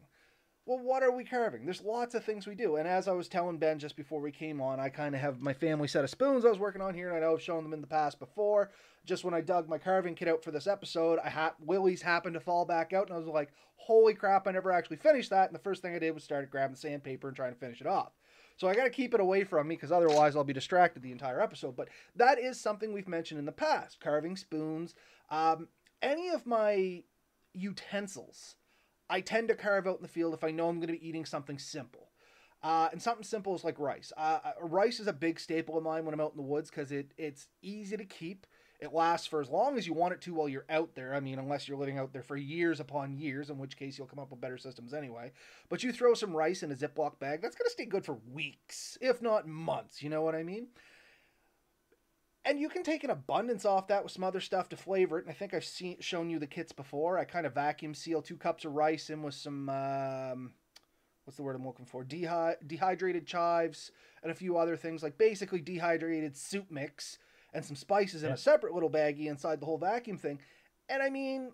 well, 0.67 0.81
what 0.81 1.05
are 1.05 1.13
we 1.13 1.25
carving? 1.25 1.65
There's 1.65 1.81
lots 1.81 2.17
of 2.17 2.25
things 2.25 2.45
we 2.45 2.57
do. 2.57 2.75
And 2.75 2.89
as 2.89 3.07
I 3.07 3.13
was 3.13 3.29
telling 3.29 3.59
Ben 3.59 3.79
just 3.79 3.95
before 3.95 4.21
we 4.21 4.33
came 4.33 4.61
on, 4.61 4.81
I 4.81 4.89
kind 4.89 5.15
of 5.15 5.21
have 5.21 5.41
my 5.41 5.53
family 5.53 5.87
set 5.87 6.03
of 6.03 6.11
spoons 6.11 6.45
I 6.45 6.49
was 6.49 6.59
working 6.59 6.83
on 6.83 6.93
here, 6.93 7.09
and 7.09 7.17
I 7.17 7.21
know 7.21 7.35
I've 7.35 7.43
shown 7.43 7.63
them 7.63 7.73
in 7.73 7.81
the 7.81 7.87
past 7.87 8.19
before. 8.19 8.73
Just 9.05 9.23
when 9.23 9.33
I 9.33 9.41
dug 9.41 9.69
my 9.69 9.79
carving 9.79 10.17
kit 10.17 10.27
out 10.27 10.43
for 10.43 10.51
this 10.51 10.67
episode, 10.67 11.21
I 11.25 11.31
ha- 11.31 11.55
Willie's 11.61 12.03
happened 12.03 12.35
to 12.35 12.41
fall 12.41 12.65
back 12.65 12.93
out, 12.93 13.07
and 13.07 13.15
I 13.15 13.19
was 13.19 13.29
like, 13.29 13.53
holy 13.77 14.13
crap, 14.13 14.49
I 14.49 14.51
never 14.51 14.73
actually 14.73 14.97
finished 14.97 15.31
that. 15.31 15.49
And 15.49 15.55
the 15.55 15.63
first 15.63 15.83
thing 15.83 15.95
I 15.95 16.01
did 16.01 16.13
was 16.13 16.25
start 16.25 16.51
grabbing 16.51 16.75
sandpaper 16.75 17.29
and 17.29 17.37
trying 17.37 17.53
to 17.53 17.61
finish 17.61 17.81
it 17.81 17.87
off. 17.87 18.11
So 18.57 18.67
I 18.67 18.75
got 18.75 18.85
to 18.85 18.91
keep 18.91 19.15
it 19.15 19.21
away 19.21 19.45
from 19.45 19.69
me 19.69 19.77
because 19.77 19.93
otherwise 19.93 20.35
I'll 20.35 20.43
be 20.43 20.53
distracted 20.53 21.03
the 21.03 21.13
entire 21.13 21.41
episode. 21.41 21.77
But 21.77 21.91
that 22.17 22.41
is 22.41 22.61
something 22.61 22.93
we've 22.93 23.07
mentioned 23.07 23.39
in 23.39 23.47
the 23.47 23.53
past 23.53 24.01
carving 24.01 24.35
spoons. 24.35 24.95
Um, 25.31 25.69
any 26.03 26.31
of 26.31 26.47
my 26.47 27.05
utensils 27.53 28.57
I 29.09 29.21
tend 29.21 29.49
to 29.49 29.55
carve 29.55 29.87
out 29.87 29.97
in 29.97 30.03
the 30.03 30.09
field 30.09 30.35
if 30.35 30.45
I 30.45 30.51
know 30.51 30.69
I'm 30.69 30.77
going 30.77 30.89
to 30.89 30.99
be 30.99 31.09
eating 31.09 31.25
something 31.25 31.59
simple. 31.59 32.09
Uh, 32.63 32.89
and 32.91 33.01
something 33.01 33.25
simple 33.25 33.55
is 33.55 33.65
like 33.65 33.79
rice. 33.79 34.13
Uh, 34.17 34.39
uh, 34.45 34.53
rice 34.61 34.99
is 34.99 35.07
a 35.07 35.13
big 35.13 35.39
staple 35.39 35.77
of 35.77 35.85
mine 35.85 36.05
when 36.05 36.15
I'm 36.15 36.21
out 36.21 36.33
in 36.33 36.37
the 36.37 36.43
woods 36.43 36.71
because 36.71 36.91
it, 36.91 37.13
it's 37.17 37.49
easy 37.63 37.97
to 37.97 38.05
keep. 38.05 38.47
It 38.81 38.93
lasts 38.93 39.27
for 39.27 39.41
as 39.41 39.49
long 39.49 39.79
as 39.79 39.87
you 39.87 39.95
want 39.95 40.13
it 40.15 40.21
to 40.23 40.35
while 40.35 40.49
you're 40.49 40.67
out 40.69 40.95
there. 40.95 41.15
I 41.15 41.21
mean, 41.21 41.39
unless 41.39 41.67
you're 41.67 41.79
living 41.79 41.99
out 41.99 42.13
there 42.13 42.23
for 42.23 42.37
years 42.37 42.81
upon 42.81 43.17
years, 43.17 43.49
in 43.49 43.59
which 43.59 43.77
case 43.77 43.97
you'll 43.97 44.07
come 44.07 44.19
up 44.19 44.31
with 44.31 44.41
better 44.41 44.59
systems 44.59 44.93
anyway. 44.93 45.33
But 45.69 45.83
you 45.83 45.93
throw 45.93 46.15
some 46.15 46.37
rice 46.37 46.63
in 46.63 46.73
a 46.73 46.75
Ziploc 46.75 47.19
bag, 47.19 47.41
that's 47.41 47.57
going 47.57 47.67
to 47.67 47.73
stay 47.73 47.87
good 47.87 48.05
for 48.05 48.19
weeks, 48.33 48.99
if 49.01 49.23
not 49.23 49.49
months. 49.49 50.03
You 50.03 50.11
know 50.11 50.23
what 50.23 50.35
I 50.35 50.43
mean? 50.43 50.69
And 52.47 52.61
you 52.61 52.69
can 52.69 52.85
take 52.85 53.03
an 53.03 53.11
abundance 53.11 53.65
off 53.65 53.89
that 53.89 54.05
with 54.05 54.13
some 54.13 54.23
other 54.23 54.41
stuff 54.41 54.69
to 54.69 54.77
flavor 54.77 55.19
it. 55.19 55.25
And 55.25 55.31
I 55.31 55.35
think 55.35 55.53
I've 55.53 55.65
seen 55.65 55.97
shown 56.01 56.31
you 56.31 56.39
the 56.39 56.47
kits 56.47 56.71
before. 56.71 57.19
I 57.19 57.25
kind 57.25 57.45
of 57.45 57.55
vacuum 57.55 57.93
seal 57.93 58.23
two 58.23 58.37
cups 58.37 58.65
of 58.65 58.73
rice 58.73 59.11
in 59.11 59.23
with 59.23 59.35
some 59.35 59.69
um, 59.69 60.53
what's 61.25 61.37
the 61.37 61.43
word 61.43 61.57
I'm 61.57 61.67
looking 61.67 61.87
for? 61.87 62.05
Dehy- 62.05 62.57
dehydrated 62.65 63.27
chives 63.27 63.91
and 64.23 64.31
a 64.31 64.35
few 64.35 64.57
other 64.57 64.77
things 64.77 65.03
like 65.03 65.19
basically 65.19 65.61
dehydrated 65.61 66.37
soup 66.37 66.71
mix 66.71 67.19
and 67.53 67.65
some 67.65 67.77
spices 67.77 68.23
in 68.23 68.31
a 68.31 68.37
separate 68.37 68.75
little 68.75 68.91
baggie 68.91 69.27
inside 69.27 69.61
the 69.61 69.67
whole 69.67 69.79
vacuum 69.79 70.17
thing. 70.17 70.39
And 70.89 71.03
I 71.03 71.11
mean, 71.11 71.51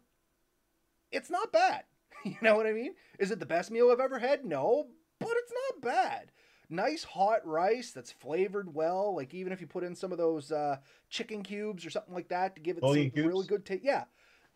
it's 1.11 1.31
not 1.31 1.53
bad. 1.53 1.85
you 2.25 2.37
know 2.43 2.55
what 2.55 2.67
I 2.67 2.73
mean? 2.73 2.95
Is 3.19 3.31
it 3.31 3.41
the 3.41 3.47
best 3.47 3.71
meal 3.71 3.91
I've 3.91 4.01
ever 4.01 4.19
had? 4.19 4.45
No, 4.45 4.89
but 5.19 5.33
it's 5.33 5.53
not 5.53 5.91
bad 5.91 6.33
nice 6.73 7.05
hot 7.05 7.47
rice 7.47 7.93
that's 7.93 8.11
flavored 8.11 8.75
well. 8.75 9.15
Like 9.15 9.35
even 9.35 9.53
if 9.53 9.61
you 9.61 9.67
put 9.67 9.85
in 9.85 9.95
some 9.95 10.13
of 10.13 10.19
those 10.19 10.51
uh, 10.51 10.79
chicken 11.11 11.43
cubes 11.43 11.87
or 11.87 11.91
something 11.91 12.15
like 12.15 12.29
that 12.29 12.57
to 12.57 12.61
give 12.61 12.79
it 12.79 12.83
some 12.83 13.11
cubes? 13.11 13.29
really 13.29 13.47
good 13.47 13.65
taste. 13.65 13.85
Yeah, 13.85 14.05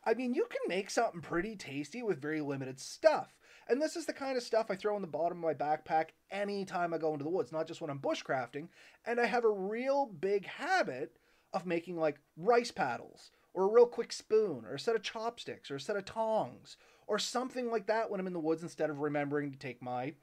I 0.04 0.14
mean 0.14 0.34
you 0.34 0.46
can 0.50 0.60
make 0.68 0.90
something 0.90 1.20
pretty 1.20 1.56
tasty 1.56 2.02
with 2.02 2.20
very 2.20 2.40
limited 2.40 2.80
stuff. 2.80 3.36
And 3.68 3.82
this 3.82 3.96
is 3.96 4.06
the 4.06 4.12
kind 4.12 4.36
of 4.36 4.44
stuff 4.44 4.70
I 4.70 4.76
throw 4.76 4.94
in 4.94 5.02
the 5.02 5.08
bottom 5.08 5.38
of 5.38 5.44
my 5.44 5.54
backpack 5.54 6.10
anytime 6.30 6.94
I 6.94 6.98
go 6.98 7.12
into 7.12 7.24
the 7.24 7.30
woods, 7.30 7.50
not 7.50 7.66
just 7.66 7.80
when 7.80 7.90
I'm 7.90 7.98
bushcrafting. 7.98 8.68
And 9.04 9.20
I 9.20 9.26
have 9.26 9.44
a 9.44 9.50
real 9.50 10.06
big 10.06 10.46
habit 10.46 11.16
of 11.52 11.66
making 11.66 11.96
like 11.96 12.20
rice 12.36 12.70
paddles 12.70 13.30
or 13.54 13.64
a 13.64 13.72
real 13.72 13.86
quick 13.86 14.12
spoon 14.12 14.64
or 14.66 14.74
a 14.74 14.78
set 14.78 14.94
of 14.94 15.02
chopsticks 15.02 15.70
or 15.70 15.76
a 15.76 15.80
set 15.80 15.96
of 15.96 16.04
tongs 16.04 16.76
or 17.08 17.18
something 17.18 17.70
like 17.70 17.86
that 17.86 18.10
when 18.10 18.20
I'm 18.20 18.26
in 18.26 18.32
the 18.32 18.40
woods 18.40 18.62
instead 18.62 18.90
of 18.90 19.00
remembering 19.00 19.50
to 19.50 19.58
take 19.58 19.82
my 19.82 20.14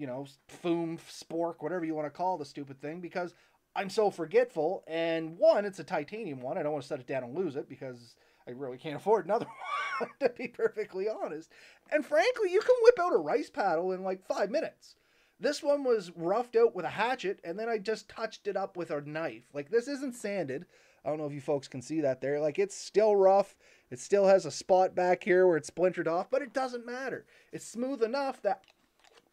you 0.00 0.06
know, 0.06 0.26
foom, 0.64 0.98
spork, 0.98 1.56
whatever 1.60 1.84
you 1.84 1.94
want 1.94 2.06
to 2.06 2.10
call 2.10 2.38
the 2.38 2.44
stupid 2.44 2.80
thing, 2.80 3.00
because 3.00 3.34
I'm 3.76 3.90
so 3.90 4.10
forgetful. 4.10 4.82
And 4.86 5.36
one, 5.36 5.66
it's 5.66 5.78
a 5.78 5.84
titanium 5.84 6.40
one. 6.40 6.56
I 6.56 6.62
don't 6.62 6.72
want 6.72 6.82
to 6.82 6.88
set 6.88 7.00
it 7.00 7.06
down 7.06 7.22
and 7.22 7.36
lose 7.36 7.54
it 7.54 7.68
because 7.68 8.16
I 8.48 8.52
really 8.52 8.78
can't 8.78 8.96
afford 8.96 9.26
another 9.26 9.46
one, 9.98 10.10
to 10.20 10.30
be 10.30 10.48
perfectly 10.48 11.06
honest. 11.08 11.50
And 11.92 12.04
frankly, 12.04 12.50
you 12.50 12.60
can 12.60 12.76
whip 12.80 12.98
out 12.98 13.12
a 13.12 13.18
rice 13.18 13.50
paddle 13.50 13.92
in 13.92 14.02
like 14.02 14.24
five 14.26 14.50
minutes. 14.50 14.96
This 15.38 15.62
one 15.62 15.84
was 15.84 16.10
roughed 16.16 16.56
out 16.56 16.74
with 16.74 16.86
a 16.86 16.90
hatchet, 16.90 17.40
and 17.44 17.58
then 17.58 17.68
I 17.68 17.76
just 17.76 18.08
touched 18.08 18.46
it 18.46 18.56
up 18.56 18.76
with 18.76 18.90
a 18.90 19.02
knife. 19.02 19.44
Like, 19.54 19.70
this 19.70 19.88
isn't 19.88 20.14
sanded. 20.14 20.66
I 21.04 21.08
don't 21.08 21.18
know 21.18 21.26
if 21.26 21.32
you 21.32 21.40
folks 21.40 21.68
can 21.68 21.80
see 21.80 22.02
that 22.02 22.20
there. 22.20 22.40
Like, 22.40 22.58
it's 22.58 22.76
still 22.76 23.16
rough. 23.16 23.54
It 23.90 23.98
still 23.98 24.26
has 24.26 24.44
a 24.44 24.50
spot 24.50 24.94
back 24.94 25.24
here 25.24 25.46
where 25.46 25.56
it's 25.56 25.68
splintered 25.68 26.06
off, 26.06 26.30
but 26.30 26.42
it 26.42 26.52
doesn't 26.52 26.84
matter. 26.84 27.24
It's 27.52 27.64
smooth 27.64 28.02
enough 28.02 28.42
that 28.42 28.64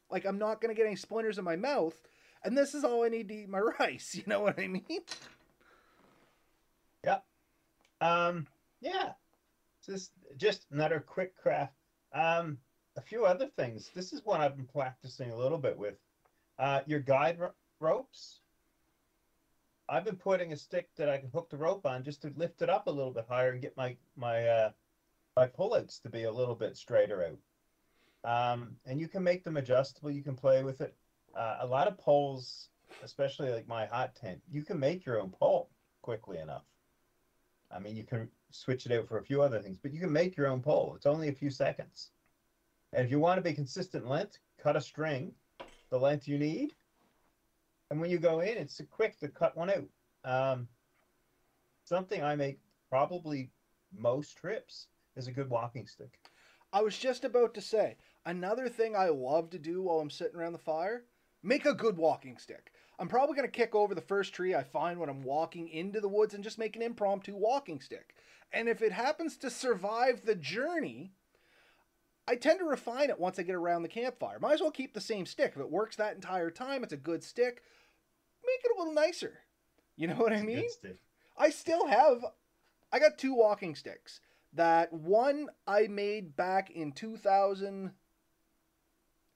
like 0.09 0.25
I'm 0.25 0.37
not 0.37 0.61
gonna 0.61 0.73
get 0.73 0.85
any 0.85 0.95
splinters 0.95 1.37
in 1.37 1.43
my 1.43 1.55
mouth, 1.55 1.95
and 2.43 2.57
this 2.57 2.73
is 2.73 2.83
all 2.83 3.03
I 3.03 3.09
need 3.09 3.27
to 3.29 3.33
eat 3.35 3.49
my 3.49 3.59
rice. 3.79 4.15
You 4.15 4.23
know 4.25 4.41
what 4.41 4.59
I 4.59 4.67
mean? 4.67 4.83
Yeah. 7.03 7.19
Um. 8.01 8.47
Yeah. 8.81 9.11
Just 9.85 10.11
just 10.37 10.65
another 10.71 10.99
quick 10.99 11.35
craft. 11.35 11.73
Um. 12.13 12.57
A 12.95 13.01
few 13.01 13.25
other 13.25 13.45
things. 13.45 13.91
This 13.93 14.11
is 14.11 14.25
one 14.25 14.41
I've 14.41 14.57
been 14.57 14.65
practicing 14.65 15.29
a 15.29 15.37
little 15.37 15.59
bit 15.59 15.77
with. 15.77 15.93
Uh, 16.57 16.81
your 16.87 16.99
guide 16.99 17.39
ro- 17.39 17.53
ropes. 17.79 18.39
I've 19.87 20.03
been 20.03 20.15
putting 20.15 20.51
a 20.51 20.57
stick 20.57 20.89
that 20.97 21.07
I 21.07 21.19
can 21.19 21.29
hook 21.29 21.51
the 21.51 21.57
rope 21.57 21.85
on 21.85 22.03
just 22.03 22.23
to 22.23 22.33
lift 22.35 22.63
it 22.63 22.69
up 22.71 22.87
a 22.87 22.91
little 22.91 23.11
bit 23.11 23.25
higher 23.29 23.51
and 23.51 23.61
get 23.61 23.77
my 23.77 23.95
my 24.15 24.47
uh, 24.47 24.71
my 25.35 25.45
pulleys 25.45 25.99
to 26.01 26.09
be 26.09 26.23
a 26.23 26.31
little 26.31 26.55
bit 26.55 26.75
straighter 26.75 27.23
out. 27.23 27.37
Um, 28.23 28.75
and 28.85 28.99
you 28.99 29.07
can 29.07 29.23
make 29.23 29.43
them 29.43 29.57
adjustable. 29.57 30.11
You 30.11 30.23
can 30.23 30.35
play 30.35 30.63
with 30.63 30.81
it. 30.81 30.95
Uh, 31.35 31.57
a 31.61 31.67
lot 31.67 31.87
of 31.87 31.97
poles, 31.97 32.69
especially 33.03 33.51
like 33.51 33.67
my 33.67 33.85
hot 33.85 34.15
tent, 34.15 34.41
you 34.49 34.63
can 34.63 34.79
make 34.79 35.05
your 35.05 35.19
own 35.21 35.29
pole 35.29 35.69
quickly 36.01 36.39
enough. 36.39 36.63
I 37.71 37.79
mean, 37.79 37.95
you 37.95 38.03
can 38.03 38.29
switch 38.49 38.85
it 38.85 38.91
out 38.91 39.07
for 39.07 39.17
a 39.17 39.23
few 39.23 39.41
other 39.41 39.59
things, 39.59 39.77
but 39.81 39.93
you 39.93 39.99
can 39.99 40.11
make 40.11 40.35
your 40.35 40.47
own 40.47 40.61
pole. 40.61 40.93
It's 40.95 41.05
only 41.05 41.27
a 41.27 41.33
few 41.33 41.49
seconds. 41.49 42.11
And 42.93 43.05
if 43.05 43.11
you 43.11 43.19
want 43.19 43.37
to 43.37 43.41
be 43.41 43.53
consistent 43.53 44.07
length, 44.07 44.39
cut 44.57 44.75
a 44.75 44.81
string 44.81 45.33
the 45.89 45.97
length 45.97 46.27
you 46.27 46.37
need. 46.37 46.73
And 47.89 48.01
when 48.01 48.09
you 48.09 48.17
go 48.17 48.41
in, 48.41 48.57
it's 48.57 48.81
quick 48.91 49.17
to 49.19 49.27
cut 49.27 49.55
one 49.55 49.69
out. 49.69 49.87
Um, 50.25 50.67
something 51.85 52.21
I 52.21 52.35
make 52.35 52.59
probably 52.89 53.49
most 53.97 54.37
trips 54.37 54.87
is 55.15 55.27
a 55.27 55.31
good 55.31 55.49
walking 55.49 55.87
stick. 55.87 56.19
I 56.73 56.81
was 56.81 56.97
just 56.97 57.23
about 57.23 57.53
to 57.55 57.61
say 57.61 57.97
another 58.25 58.69
thing 58.69 58.95
I 58.95 59.09
love 59.09 59.49
to 59.51 59.59
do 59.59 59.81
while 59.81 59.99
I'm 59.99 60.09
sitting 60.09 60.35
around 60.35 60.53
the 60.53 60.59
fire 60.59 61.03
make 61.43 61.65
a 61.65 61.73
good 61.73 61.97
walking 61.97 62.37
stick. 62.37 62.71
I'm 62.99 63.07
probably 63.07 63.35
going 63.35 63.47
to 63.47 63.51
kick 63.51 63.75
over 63.75 63.93
the 63.93 64.01
first 64.01 64.33
tree 64.33 64.55
I 64.55 64.63
find 64.63 64.99
when 64.99 65.09
I'm 65.09 65.23
walking 65.23 65.69
into 65.69 66.01
the 66.01 66.07
woods 66.07 66.33
and 66.33 66.43
just 66.43 66.57
make 66.57 66.75
an 66.75 66.81
impromptu 66.81 67.35
walking 67.35 67.79
stick. 67.79 68.15
And 68.51 68.67
if 68.67 68.81
it 68.81 68.91
happens 68.91 69.37
to 69.37 69.49
survive 69.49 70.25
the 70.25 70.35
journey, 70.35 71.11
I 72.27 72.35
tend 72.35 72.59
to 72.59 72.65
refine 72.65 73.09
it 73.09 73.19
once 73.19 73.37
I 73.37 73.43
get 73.43 73.55
around 73.55 73.83
the 73.83 73.87
campfire. 73.87 74.39
Might 74.39 74.53
as 74.53 74.61
well 74.61 74.71
keep 74.71 74.93
the 74.93 75.01
same 75.01 75.25
stick. 75.25 75.53
If 75.55 75.61
it 75.61 75.71
works 75.71 75.95
that 75.95 76.15
entire 76.15 76.49
time, 76.49 76.83
it's 76.83 76.93
a 76.93 76.97
good 76.97 77.23
stick. 77.23 77.61
Make 78.45 78.65
it 78.65 78.75
a 78.75 78.79
little 78.79 78.93
nicer. 78.93 79.39
You 79.95 80.07
know 80.07 80.15
what 80.15 80.33
I 80.33 80.41
mean? 80.41 80.57
I 81.37 81.49
still 81.49 81.87
have 81.87 82.23
I 82.91 82.99
got 82.99 83.17
two 83.17 83.33
walking 83.33 83.75
sticks. 83.75 84.21
That 84.57 84.91
one 84.91 85.49
I 85.67 85.87
made 85.87 86.35
back 86.35 86.71
in 86.71 86.91
2000 86.91 87.85
it 87.85 87.91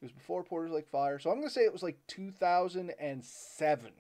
was 0.06 0.12
before 0.12 0.44
Porter's 0.44 0.72
Lake 0.72 0.88
Fire. 0.88 1.20
So 1.20 1.30
I'm 1.30 1.38
going 1.38 1.48
to 1.48 1.54
say 1.54 1.62
it 1.62 1.72
was 1.72 1.84
like 1.84 2.00
2007. 2.08 3.92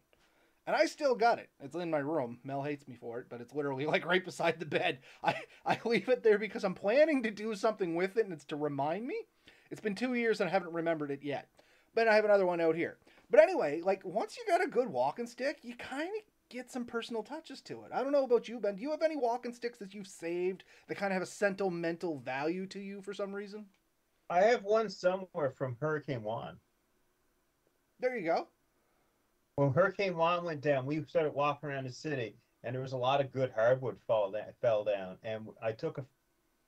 And 0.68 0.76
I 0.76 0.86
still 0.86 1.14
got 1.14 1.38
it. 1.38 1.50
It's 1.62 1.76
in 1.76 1.92
my 1.92 2.00
room. 2.00 2.40
Mel 2.44 2.64
hates 2.64 2.88
me 2.88 2.96
for 2.96 3.20
it, 3.20 3.28
but 3.30 3.40
it's 3.40 3.54
literally 3.54 3.86
like 3.88 4.04
right 4.04 4.26
beside 4.26 4.60
the 4.60 4.66
bed. 4.66 4.98
I, 5.24 5.36
I 5.64 5.80
leave 5.86 6.10
it 6.10 6.24
there 6.24 6.40
because 6.40 6.64
I'm 6.64 6.74
planning 6.74 7.22
to 7.22 7.30
do 7.30 7.54
something 7.54 7.94
with 7.94 8.18
it 8.18 8.26
and 8.26 8.34
it's 8.34 8.46
to 8.46 8.56
remind 8.56 9.06
me. 9.06 9.16
It's 9.70 9.82
been 9.82 9.94
two 9.94 10.16
years 10.16 10.42
and 10.42 10.50
I 10.50 10.52
haven't 10.52 10.74
remembered 10.74 11.12
it 11.12 11.22
yet. 11.22 11.50
But 11.94 12.08
I 12.08 12.16
have 12.16 12.26
another 12.26 12.48
one 12.48 12.62
out 12.62 12.76
here. 12.76 12.98
But 13.30 13.42
anyway, 13.42 13.82
like 13.84 14.04
once 14.04 14.38
you 14.38 14.44
got 14.48 14.64
a 14.64 14.70
good 14.70 14.90
walking 14.90 15.28
stick, 15.28 15.60
you 15.62 15.76
kind 15.76 16.10
of 16.10 16.31
get 16.52 16.72
some 16.72 16.86
personal 16.86 17.24
touches 17.24 17.62
to 17.62 17.84
it. 17.84 17.92
I 17.94 18.04
don't 18.04 18.12
know 18.12 18.26
about 18.26 18.48
you, 18.48 18.60
Ben. 18.60 18.76
Do 18.76 18.82
you 18.82 18.92
have 18.92 19.02
any 19.02 19.16
walking 19.16 19.54
sticks 19.54 19.80
that 19.80 19.94
you've 19.94 20.08
saved 20.08 20.64
that 20.88 20.96
kind 20.96 21.12
of 21.12 21.16
have 21.16 21.24
a 21.24 21.32
sentimental 21.32 22.20
value 22.20 22.68
to 22.68 22.80
you 22.80 23.02
for 23.02 23.14
some 23.14 23.34
reason? 23.34 23.66
I 24.30 24.42
have 24.42 24.64
one 24.64 24.90
somewhere 24.90 25.52
from 25.52 25.78
Hurricane 25.80 26.24
Juan. 26.24 26.58
There 28.00 28.18
you 28.18 28.26
go 28.26 28.48
when 29.56 29.74
Hurricane 29.74 30.18
Juan 30.18 30.44
went 30.44 30.62
down, 30.62 30.86
we 30.86 31.04
started 31.04 31.34
walking 31.34 31.70
around 31.70 31.86
the 31.86 31.94
city, 31.94 32.36
and 32.64 32.74
there 32.74 32.82
was 32.82 32.94
a 32.94 32.98
lot 32.98 33.22
of 33.22 33.32
good 33.32 33.52
hardwood 33.52 33.98
fall 34.08 34.32
that 34.32 34.56
fell 34.62 34.84
down. 34.84 35.18
And 35.24 35.48
I 35.62 35.72
took 35.72 35.98
a, 35.98 36.06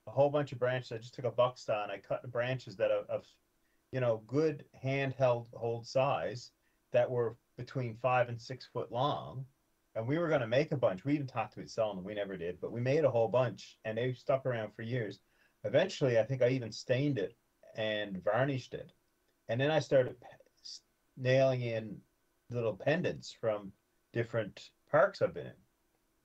a 0.08 0.12
whole 0.12 0.30
bunch 0.30 0.52
of 0.52 0.60
branches. 0.60 0.92
I 0.92 0.98
just 0.98 1.14
took 1.14 1.26
a 1.26 1.32
buck 1.32 1.58
saw 1.58 1.84
and 1.84 1.92
I 1.92 1.98
cut 1.98 2.22
the 2.22 2.28
branches 2.28 2.76
that 2.78 2.92
are 2.92 3.04
of, 3.10 3.26
you 3.92 4.00
know, 4.00 4.22
good 4.28 4.66
handheld 4.84 5.48
hold 5.54 5.88
size 5.88 6.52
that 6.92 7.10
were 7.10 7.36
between 7.58 7.96
five 7.96 8.30
and 8.30 8.40
six 8.40 8.68
foot 8.72 8.92
long. 8.92 9.46
And 9.96 10.08
we 10.08 10.18
were 10.18 10.28
going 10.28 10.42
to 10.42 10.48
make 10.48 10.72
a 10.72 10.78
bunch. 10.78 11.06
We 11.06 11.14
even 11.14 11.28
talked 11.28 11.56
about 11.56 11.70
selling 11.70 11.98
them. 11.98 12.06
We 12.06 12.16
never 12.16 12.36
did, 12.36 12.60
but 12.60 12.72
we 12.72 12.82
made 12.82 13.06
a 13.06 13.12
whole 13.12 13.28
bunch, 13.28 13.78
and 13.86 13.98
they 13.98 14.14
stuck 14.14 14.46
around 14.46 14.74
for 14.74 14.82
years. 14.82 15.20
Eventually, 15.64 16.20
I 16.20 16.24
think 16.24 16.42
I 16.42 16.50
even 16.50 16.72
stained 16.72 17.18
it 17.18 17.36
and 17.76 18.24
varnished 18.24 18.74
it, 18.74 18.92
and 19.50 19.62
then 19.62 19.72
I 19.72 19.80
started 19.80 20.16
nailing 21.18 21.62
in 21.62 21.98
little 22.50 22.76
pendants 22.76 23.32
from 23.32 23.72
different 24.12 24.70
parks 24.90 25.22
I've 25.22 25.34
been 25.34 25.48
in. 25.48 25.54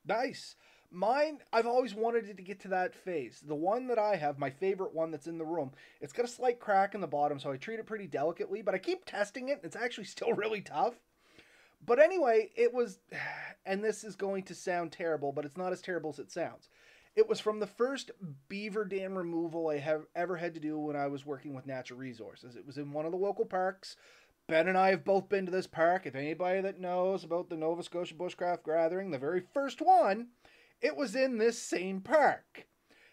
Nice. 0.06 0.56
Mine, 0.90 1.40
I've 1.52 1.66
always 1.66 1.94
wanted 1.94 2.28
it 2.28 2.38
to 2.38 2.42
get 2.42 2.60
to 2.60 2.68
that 2.68 2.94
phase. 2.94 3.42
The 3.46 3.54
one 3.54 3.88
that 3.88 3.98
I 3.98 4.16
have, 4.16 4.38
my 4.38 4.48
favorite 4.48 4.94
one 4.94 5.10
that's 5.10 5.26
in 5.26 5.36
the 5.36 5.44
room, 5.44 5.72
it's 6.00 6.14
got 6.14 6.24
a 6.24 6.28
slight 6.28 6.60
crack 6.60 6.94
in 6.94 7.02
the 7.02 7.06
bottom, 7.06 7.38
so 7.38 7.52
I 7.52 7.58
treat 7.58 7.78
it 7.78 7.86
pretty 7.86 8.06
delicately, 8.06 8.62
but 8.62 8.74
I 8.74 8.78
keep 8.78 9.04
testing 9.04 9.50
it. 9.50 9.60
It's 9.62 9.76
actually 9.76 10.04
still 10.04 10.32
really 10.34 10.62
tough. 10.62 10.94
But 11.84 11.98
anyway, 11.98 12.50
it 12.56 12.72
was, 12.72 12.98
and 13.66 13.82
this 13.82 14.04
is 14.04 14.16
going 14.16 14.44
to 14.44 14.54
sound 14.54 14.92
terrible, 14.92 15.32
but 15.32 15.44
it's 15.44 15.56
not 15.56 15.72
as 15.72 15.80
terrible 15.80 16.10
as 16.10 16.18
it 16.18 16.30
sounds. 16.30 16.68
It 17.16 17.28
was 17.28 17.40
from 17.40 17.58
the 17.58 17.66
first 17.66 18.12
beaver 18.48 18.84
dam 18.84 19.16
removal 19.16 19.68
I 19.68 19.78
have 19.78 20.06
ever 20.14 20.36
had 20.36 20.54
to 20.54 20.60
do 20.60 20.78
when 20.78 20.94
I 20.94 21.08
was 21.08 21.26
working 21.26 21.54
with 21.54 21.66
natural 21.66 21.98
resources. 21.98 22.54
It 22.54 22.66
was 22.66 22.78
in 22.78 22.92
one 22.92 23.06
of 23.06 23.12
the 23.12 23.18
local 23.18 23.44
parks. 23.44 23.96
Ben 24.46 24.68
and 24.68 24.78
I 24.78 24.90
have 24.90 25.04
both 25.04 25.28
been 25.28 25.44
to 25.44 25.52
this 25.52 25.66
park. 25.66 26.06
If 26.06 26.14
anybody 26.14 26.60
that 26.60 26.80
knows 26.80 27.24
about 27.24 27.50
the 27.50 27.56
Nova 27.56 27.82
Scotia 27.82 28.14
Bushcraft 28.14 28.64
Gathering, 28.64 29.10
the 29.10 29.18
very 29.18 29.42
first 29.52 29.80
one, 29.82 30.28
it 30.80 30.96
was 30.96 31.16
in 31.16 31.38
this 31.38 31.60
same 31.60 32.00
park. 32.00 32.66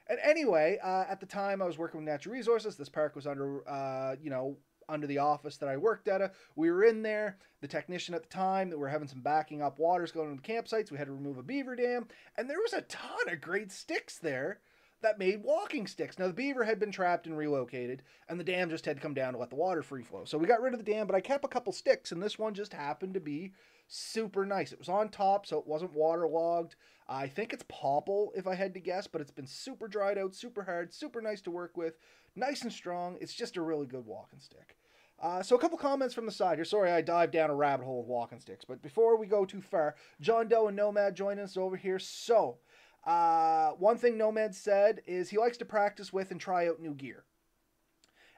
And 0.08 0.20
anyway, 0.24 0.78
uh, 0.84 1.06
at 1.10 1.20
the 1.20 1.26
time 1.26 1.62
I 1.62 1.66
was 1.66 1.78
working 1.78 2.00
with 2.00 2.08
Natural 2.08 2.34
Resources. 2.34 2.78
This 2.78 2.90
park 2.90 3.16
was 3.16 3.26
under, 3.26 3.68
uh, 3.68 4.16
you 4.22 4.30
know, 4.30 4.58
under 4.90 5.08
the 5.08 5.18
office 5.18 5.58
that 5.58 5.70
I 5.70 5.78
worked 5.78 6.08
at. 6.08 6.22
Uh, 6.22 6.30
we 6.56 6.72
were 6.72 6.84
in 6.84 7.02
there. 7.02 7.38
The 7.62 7.68
technician 7.68 8.14
at 8.14 8.24
the 8.24 8.30
time 8.30 8.70
that 8.70 8.78
we 8.78 8.82
were 8.82 8.90
having 8.90 9.08
some 9.08 9.22
backing 9.22 9.62
up 9.62 9.80
waters 9.80 10.12
going 10.12 10.36
to 10.36 10.42
the 10.42 10.54
campsites. 10.54 10.92
We 10.92 10.98
had 10.98 11.08
to 11.08 11.14
remove 11.14 11.38
a 11.38 11.44
beaver 11.44 11.76
dam, 11.76 12.08
and 12.38 12.50
there 12.50 12.62
was 12.62 12.74
a 12.74 12.82
ton 12.82 13.30
of 13.32 13.42
great 13.42 13.72
sticks 13.72 14.18
there 14.18 14.60
that 15.02 15.20
made 15.20 15.44
walking 15.44 15.88
sticks. 15.88 16.18
Now, 16.18 16.28
the 16.28 16.34
beaver 16.34 16.64
had 16.64 16.80
been 16.80 16.92
trapped 16.92 17.28
and 17.28 17.38
relocated, 17.38 18.02
and 18.30 18.40
the 18.40 18.44
dam 18.44 18.70
just 18.70 18.86
had 18.86 18.98
to 18.98 19.02
come 19.02 19.14
down 19.14 19.34
to 19.34 19.40
let 19.40 19.50
the 19.50 19.56
water 19.56 19.84
free 19.84 20.04
flow. 20.04 20.26
So 20.26 20.38
we 20.38 20.48
got 20.48 20.62
rid 20.62 20.74
of 20.74 20.84
the 20.84 20.92
dam, 20.92 21.06
but 21.06 21.16
I 21.16 21.22
kept 21.22 21.46
a 21.46 21.50
couple 21.50 21.74
sticks, 21.74 22.12
and 22.12 22.22
this 22.22 22.40
one 22.40 22.54
just 22.54 22.74
happened 22.74 23.14
to 23.14 23.20
be 23.20 23.54
super 23.88 24.46
nice. 24.46 24.72
It 24.72 24.80
was 24.80 24.90
on 24.90 25.10
top, 25.10 25.46
so 25.46 25.60
it 25.60 25.68
wasn't 25.68 25.94
waterlogged. 25.94 26.76
I 27.08 27.28
think 27.28 27.54
it's 27.54 27.66
popple, 27.68 28.32
if 28.36 28.48
I 28.48 28.56
had 28.56 28.74
to 28.74 28.80
guess, 28.80 29.06
but 29.06 29.22
it's 29.22 29.32
been 29.32 29.46
super 29.46 29.88
dried 29.88 30.18
out, 30.18 30.34
super 30.34 30.64
hard, 30.64 30.92
super 30.92 31.22
nice 31.22 31.42
to 31.42 31.52
work 31.52 31.78
with, 31.78 32.00
nice 32.36 32.64
and 32.64 32.72
strong. 32.72 33.18
It's 33.22 33.34
just 33.34 33.58
a 33.58 33.62
really 33.62 33.86
good 33.86 34.06
walking 34.06 34.40
stick. 34.40 34.78
Uh, 35.20 35.42
so 35.42 35.56
a 35.56 35.60
couple 35.60 35.78
comments 35.78 36.14
from 36.14 36.26
the 36.26 36.32
side 36.32 36.58
here. 36.58 36.66
Sorry, 36.66 36.92
I 36.92 37.02
dived 37.02 37.32
down 37.32 37.50
a 37.50 37.56
rabbit 37.56 37.86
hole 37.86 38.02
of 38.02 38.08
walking 38.08 38.40
sticks, 38.40 38.66
but 38.66 38.82
before 38.82 39.18
we 39.18 39.28
go 39.28 39.46
too 39.46 39.62
far, 39.62 39.96
John 40.20 40.48
Doe 40.48 40.68
and 40.68 40.76
Nomad 40.76 41.16
join 41.16 41.40
us 41.40 41.56
over 41.56 41.78
here. 41.78 42.00
So 42.00 42.58
uh, 43.06 43.72
one 43.72 43.98
thing 43.98 44.18
Nomad 44.18 44.54
said 44.54 45.02
is 45.06 45.30
he 45.30 45.38
likes 45.38 45.58
to 45.58 45.66
practice 45.66 46.12
with 46.12 46.32
and 46.32 46.40
try 46.40 46.68
out 46.68 46.82
new 46.82 46.94
gear. 46.94 47.24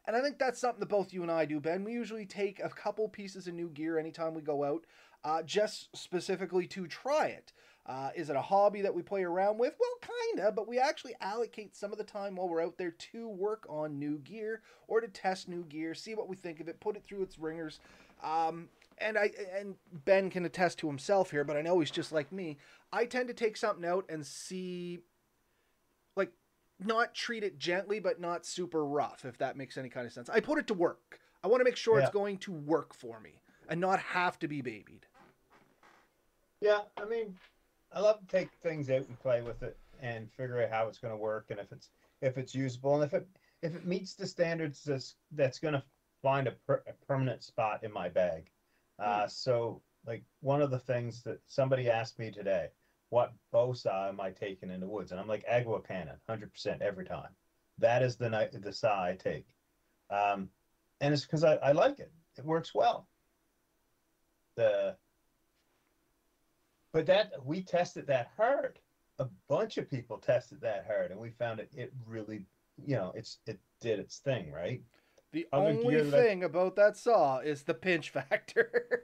And 0.06 0.16
I 0.16 0.22
think 0.22 0.40
that's 0.40 0.60
something 0.60 0.80
that 0.80 0.90
both 0.90 1.12
you 1.12 1.22
and 1.22 1.32
I 1.32 1.46
do, 1.46 1.60
Ben. 1.60 1.84
We 1.84 1.92
usually 1.92 2.26
take 2.26 2.62
a 2.64 2.70
couple 2.70 3.10
pieces 3.10 3.48
of 3.48 3.56
new 3.56 3.70
gear 3.70 3.98
anytime 3.98 4.34
we 4.34 4.42
go 4.42 4.64
out, 4.64 4.86
uh, 5.24 5.44
just 5.44 5.90
specifically 5.98 6.66
to 6.68 6.88
try 6.88 7.28
it. 7.28 7.52
Uh, 7.86 8.12
is 8.16 8.30
it 8.30 8.36
a 8.36 8.42
hobby 8.42 8.82
that 8.82 8.94
we 8.94 9.02
play 9.02 9.24
around 9.24 9.58
with? 9.58 9.74
Well, 9.80 9.97
kinda, 10.36 10.52
but 10.52 10.68
we 10.68 10.80
actually 10.80 11.16
allocate 11.22 11.76
some 11.76 11.92
of 11.92 11.98
the 11.98 12.04
time 12.04 12.36
while 12.36 12.48
we're 12.48 12.64
out 12.64 12.78
there 12.78 12.92
to 12.92 13.28
work 13.28 13.66
on 13.70 14.00
new 14.00 14.18
gear 14.20 14.62
or 14.88 15.02
to 15.02 15.08
test 15.08 15.48
new 15.48 15.64
gear, 15.64 15.94
see 15.94 16.16
what 16.16 16.28
we 16.28 16.36
think 16.36 16.60
of 16.60 16.68
it, 16.68 16.80
put 16.80 16.96
it 16.96 17.04
through 17.04 17.24
its 17.24 17.38
ringers. 17.38 17.80
Um, 18.24 18.70
and 19.00 19.18
I 19.18 19.32
and 19.56 19.76
Ben 19.92 20.30
can 20.30 20.46
attest 20.46 20.80
to 20.80 20.88
himself 20.88 21.32
here, 21.32 21.44
but 21.44 21.58
I 21.58 21.62
know 21.62 21.80
he's 21.80 21.92
just 21.92 22.12
like 22.12 22.32
me. 22.32 22.58
I 22.92 23.06
tend 23.06 23.28
to 23.28 23.34
take 23.34 23.58
something 23.58 23.86
out 23.86 24.06
and 24.10 24.26
see 24.26 25.00
like 26.16 26.32
not 26.80 27.14
treat 27.14 27.44
it 27.44 27.60
gently 27.60 28.00
but 28.00 28.20
not 28.20 28.46
super 28.46 28.86
rough 28.86 29.26
if 29.26 29.38
that 29.38 29.58
makes 29.58 29.78
any 29.78 29.90
kind 29.90 30.08
of 30.08 30.14
sense. 30.14 30.30
I 30.30 30.40
put 30.40 30.58
it 30.58 30.68
to 30.68 30.74
work. 30.74 31.20
I 31.44 31.48
want 31.48 31.62
to 31.62 31.66
make 31.66 31.76
sure 31.76 32.00
yeah. 32.00 32.06
it's 32.06 32.14
going 32.14 32.38
to 32.40 32.52
work 32.52 32.94
for 32.94 33.20
me 33.20 33.42
and 33.70 33.80
not 33.80 34.00
have 34.00 34.40
to 34.40 34.48
be 34.48 34.62
babied. 34.62 35.06
Yeah, 36.60 36.82
I 36.98 37.06
mean, 37.06 37.38
I 37.94 38.00
love 38.00 38.20
to 38.20 38.26
take 38.26 38.50
things 38.64 38.90
out 38.90 39.08
and 39.08 39.20
play 39.20 39.44
with 39.44 39.62
it 39.62 39.78
and 40.02 40.32
figure 40.32 40.62
out 40.62 40.70
how 40.70 40.88
it's 40.88 41.00
going 41.00 41.14
to 41.14 41.18
work 41.18 41.48
and 41.50 41.60
if 41.60 41.72
it's 41.72 41.90
if 42.22 42.38
it's 42.38 42.56
usable 42.56 42.96
and 42.96 43.04
if 43.04 43.14
it 43.14 43.28
if 43.62 43.76
it 43.76 43.86
meets 43.86 44.14
the 44.14 44.28
standards 44.28 44.84
that's 44.84 45.16
that's 45.32 45.60
going 45.60 45.74
to 45.74 45.84
find 46.22 46.48
a, 46.48 46.52
per, 46.66 46.84
a 46.88 47.06
permanent 47.06 47.44
spot 47.44 47.84
in 47.84 47.92
my 47.92 48.10
bag. 48.10 48.50
Uh, 49.00 49.24
hmm. 49.24 49.30
so 49.30 49.82
like 50.06 50.24
one 50.42 50.62
of 50.62 50.72
the 50.72 50.80
things 50.80 51.24
that 51.24 51.40
somebody 51.48 51.90
asked 51.90 52.18
me 52.18 52.32
today, 52.32 52.68
what 53.10 53.34
bow 53.52 53.74
saw 53.74 54.08
am 54.08 54.20
I 54.20 54.32
taking 54.32 54.72
in 54.72 54.80
the 54.80 54.88
woods? 54.88 55.12
And 55.12 55.20
I'm 55.20 55.28
like 55.28 55.46
Agawa 55.48 55.86
Canyon, 55.86 56.16
hundred 56.28 56.52
percent 56.52 56.82
every 56.82 57.06
time. 57.06 57.30
That 57.80 58.02
is 58.02 58.16
the 58.16 58.30
night 58.30 58.52
the 58.60 58.74
saw 58.74 59.04
I 59.04 59.16
take, 59.16 59.46
um, 60.10 60.50
and 61.00 61.14
it's 61.14 61.24
because 61.24 61.44
I, 61.44 61.56
I 61.56 61.74
like 61.74 62.00
it. 62.00 62.12
It 62.38 62.46
works 62.46 62.74
well. 62.74 63.08
The 64.56 64.96
but 66.92 67.06
that 67.06 67.34
we 67.46 67.62
tested 67.62 68.08
that 68.08 68.32
hard. 68.36 68.80
A 69.20 69.28
bunch 69.50 69.78
of 69.78 69.90
people 69.90 70.18
tested 70.18 70.62
that 70.62 70.86
hard, 70.88 71.12
and 71.12 71.20
we 71.20 71.32
found 71.32 71.60
it. 71.60 71.70
It 71.76 71.92
really, 72.06 72.46
you 72.86 72.96
know, 72.96 73.12
it's 73.16 73.40
it 73.48 73.60
did 73.82 74.00
its 74.00 74.20
thing, 74.20 74.52
right? 74.52 74.82
The 75.32 75.48
Other 75.52 75.68
only 75.68 76.10
thing 76.10 76.44
about 76.44 76.76
that 76.76 76.98
saw 76.98 77.40
is 77.40 77.64
the 77.64 77.74
pinch 77.74 78.10
factor. 78.12 79.04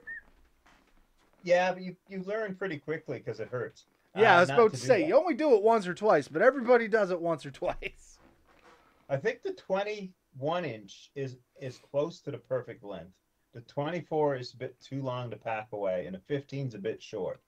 Yeah, 1.42 1.72
but 1.72 1.82
you, 1.82 1.96
you 2.08 2.22
learn 2.22 2.54
pretty 2.54 2.78
quickly 2.78 3.18
because 3.18 3.38
it 3.38 3.48
hurts. 3.48 3.84
Yeah, 4.16 4.34
uh, 4.34 4.38
I 4.38 4.40
was 4.40 4.50
about 4.50 4.72
to, 4.72 4.78
to 4.78 4.82
say, 4.82 5.02
that. 5.02 5.08
you 5.08 5.16
only 5.16 5.34
do 5.34 5.54
it 5.54 5.62
once 5.62 5.86
or 5.86 5.94
twice, 5.94 6.28
but 6.28 6.40
everybody 6.40 6.88
does 6.88 7.10
it 7.10 7.20
once 7.20 7.44
or 7.44 7.50
twice. 7.50 8.18
I 9.10 9.16
think 9.16 9.42
the 9.42 9.52
20 9.52 10.12
one 10.38 10.64
inch 10.64 11.10
is 11.14 11.36
is 11.60 11.78
close 11.90 12.20
to 12.20 12.30
the 12.30 12.38
perfect 12.38 12.82
length. 12.82 13.12
The 13.52 13.60
24 13.62 14.36
is 14.36 14.52
a 14.52 14.56
bit 14.56 14.80
too 14.80 15.02
long 15.02 15.30
to 15.30 15.36
pack 15.36 15.68
away, 15.72 16.06
and 16.06 16.14
the 16.14 16.20
15 16.26 16.68
is 16.68 16.74
a 16.74 16.78
bit 16.78 17.02
short. 17.02 17.40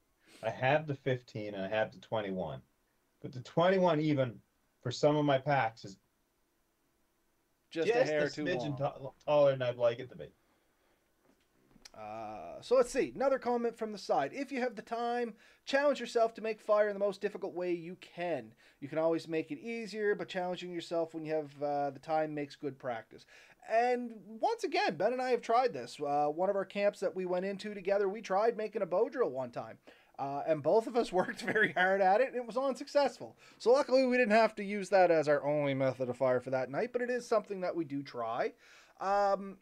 I 0.42 0.50
have 0.50 0.86
the 0.86 0.94
15 0.94 1.54
and 1.54 1.64
I 1.64 1.68
have 1.68 1.92
the 1.92 1.98
21, 1.98 2.60
but 3.22 3.32
the 3.32 3.40
21 3.40 4.00
even 4.00 4.34
for 4.82 4.90
some 4.90 5.16
of 5.16 5.24
my 5.24 5.38
packs 5.38 5.84
is 5.84 5.96
Just, 7.70 7.88
just, 7.88 8.00
a 8.00 8.04
hair 8.04 8.24
a 8.26 8.30
too 8.30 8.44
long. 8.44 8.76
ta- 8.76 8.98
taller 9.24 9.52
than 9.52 9.62
I'd 9.62 9.76
like 9.76 9.98
it 9.98 10.08
to 10.10 10.16
be. 10.16 10.26
Uh, 11.98 12.60
so 12.60 12.76
let's 12.76 12.92
see. 12.92 13.12
Another 13.14 13.38
comment 13.38 13.76
from 13.76 13.90
the 13.90 13.98
side. 13.98 14.30
If 14.34 14.52
you 14.52 14.60
have 14.60 14.76
the 14.76 14.82
time, 14.82 15.32
challenge 15.64 15.98
yourself 15.98 16.34
to 16.34 16.42
make 16.42 16.60
fire 16.60 16.88
in 16.88 16.94
the 16.94 17.00
most 17.00 17.22
difficult 17.22 17.54
way 17.54 17.72
you 17.72 17.96
can. 18.00 18.52
You 18.80 18.88
can 18.88 18.98
always 18.98 19.26
make 19.26 19.50
it 19.50 19.58
easier, 19.58 20.14
but 20.14 20.28
challenging 20.28 20.70
yourself 20.72 21.14
when 21.14 21.24
you 21.24 21.32
have 21.32 21.62
uh, 21.62 21.90
the 21.90 21.98
time 21.98 22.34
makes 22.34 22.54
good 22.54 22.78
practice. 22.78 23.24
And 23.68 24.12
once 24.40 24.62
again, 24.62 24.96
Ben 24.96 25.12
and 25.12 25.22
I 25.22 25.30
have 25.30 25.40
tried 25.40 25.72
this. 25.72 25.98
Uh, 25.98 26.26
one 26.26 26.50
of 26.50 26.56
our 26.56 26.64
camps 26.64 27.00
that 27.00 27.16
we 27.16 27.24
went 27.24 27.46
into 27.46 27.74
together, 27.74 28.08
we 28.08 28.20
tried 28.20 28.56
making 28.56 28.82
a 28.82 28.86
bow 28.86 29.08
drill 29.08 29.30
one 29.30 29.50
time. 29.50 29.78
Uh, 30.18 30.42
and 30.46 30.62
both 30.62 30.86
of 30.86 30.96
us 30.96 31.12
worked 31.12 31.40
very 31.40 31.72
hard 31.72 32.00
at 32.00 32.20
it, 32.20 32.28
and 32.28 32.36
it 32.36 32.46
was 32.46 32.56
unsuccessful. 32.56 33.36
So 33.58 33.72
luckily, 33.72 34.06
we 34.06 34.16
didn't 34.16 34.32
have 34.32 34.54
to 34.56 34.64
use 34.64 34.88
that 34.90 35.10
as 35.10 35.28
our 35.28 35.44
only 35.44 35.74
method 35.74 36.08
of 36.08 36.16
fire 36.16 36.40
for 36.40 36.50
that 36.50 36.70
night, 36.70 36.92
but 36.92 37.02
it 37.02 37.10
is 37.10 37.26
something 37.26 37.60
that 37.60 37.76
we 37.76 37.84
do 37.84 38.02
try. 38.02 38.52
Um, 39.00 39.58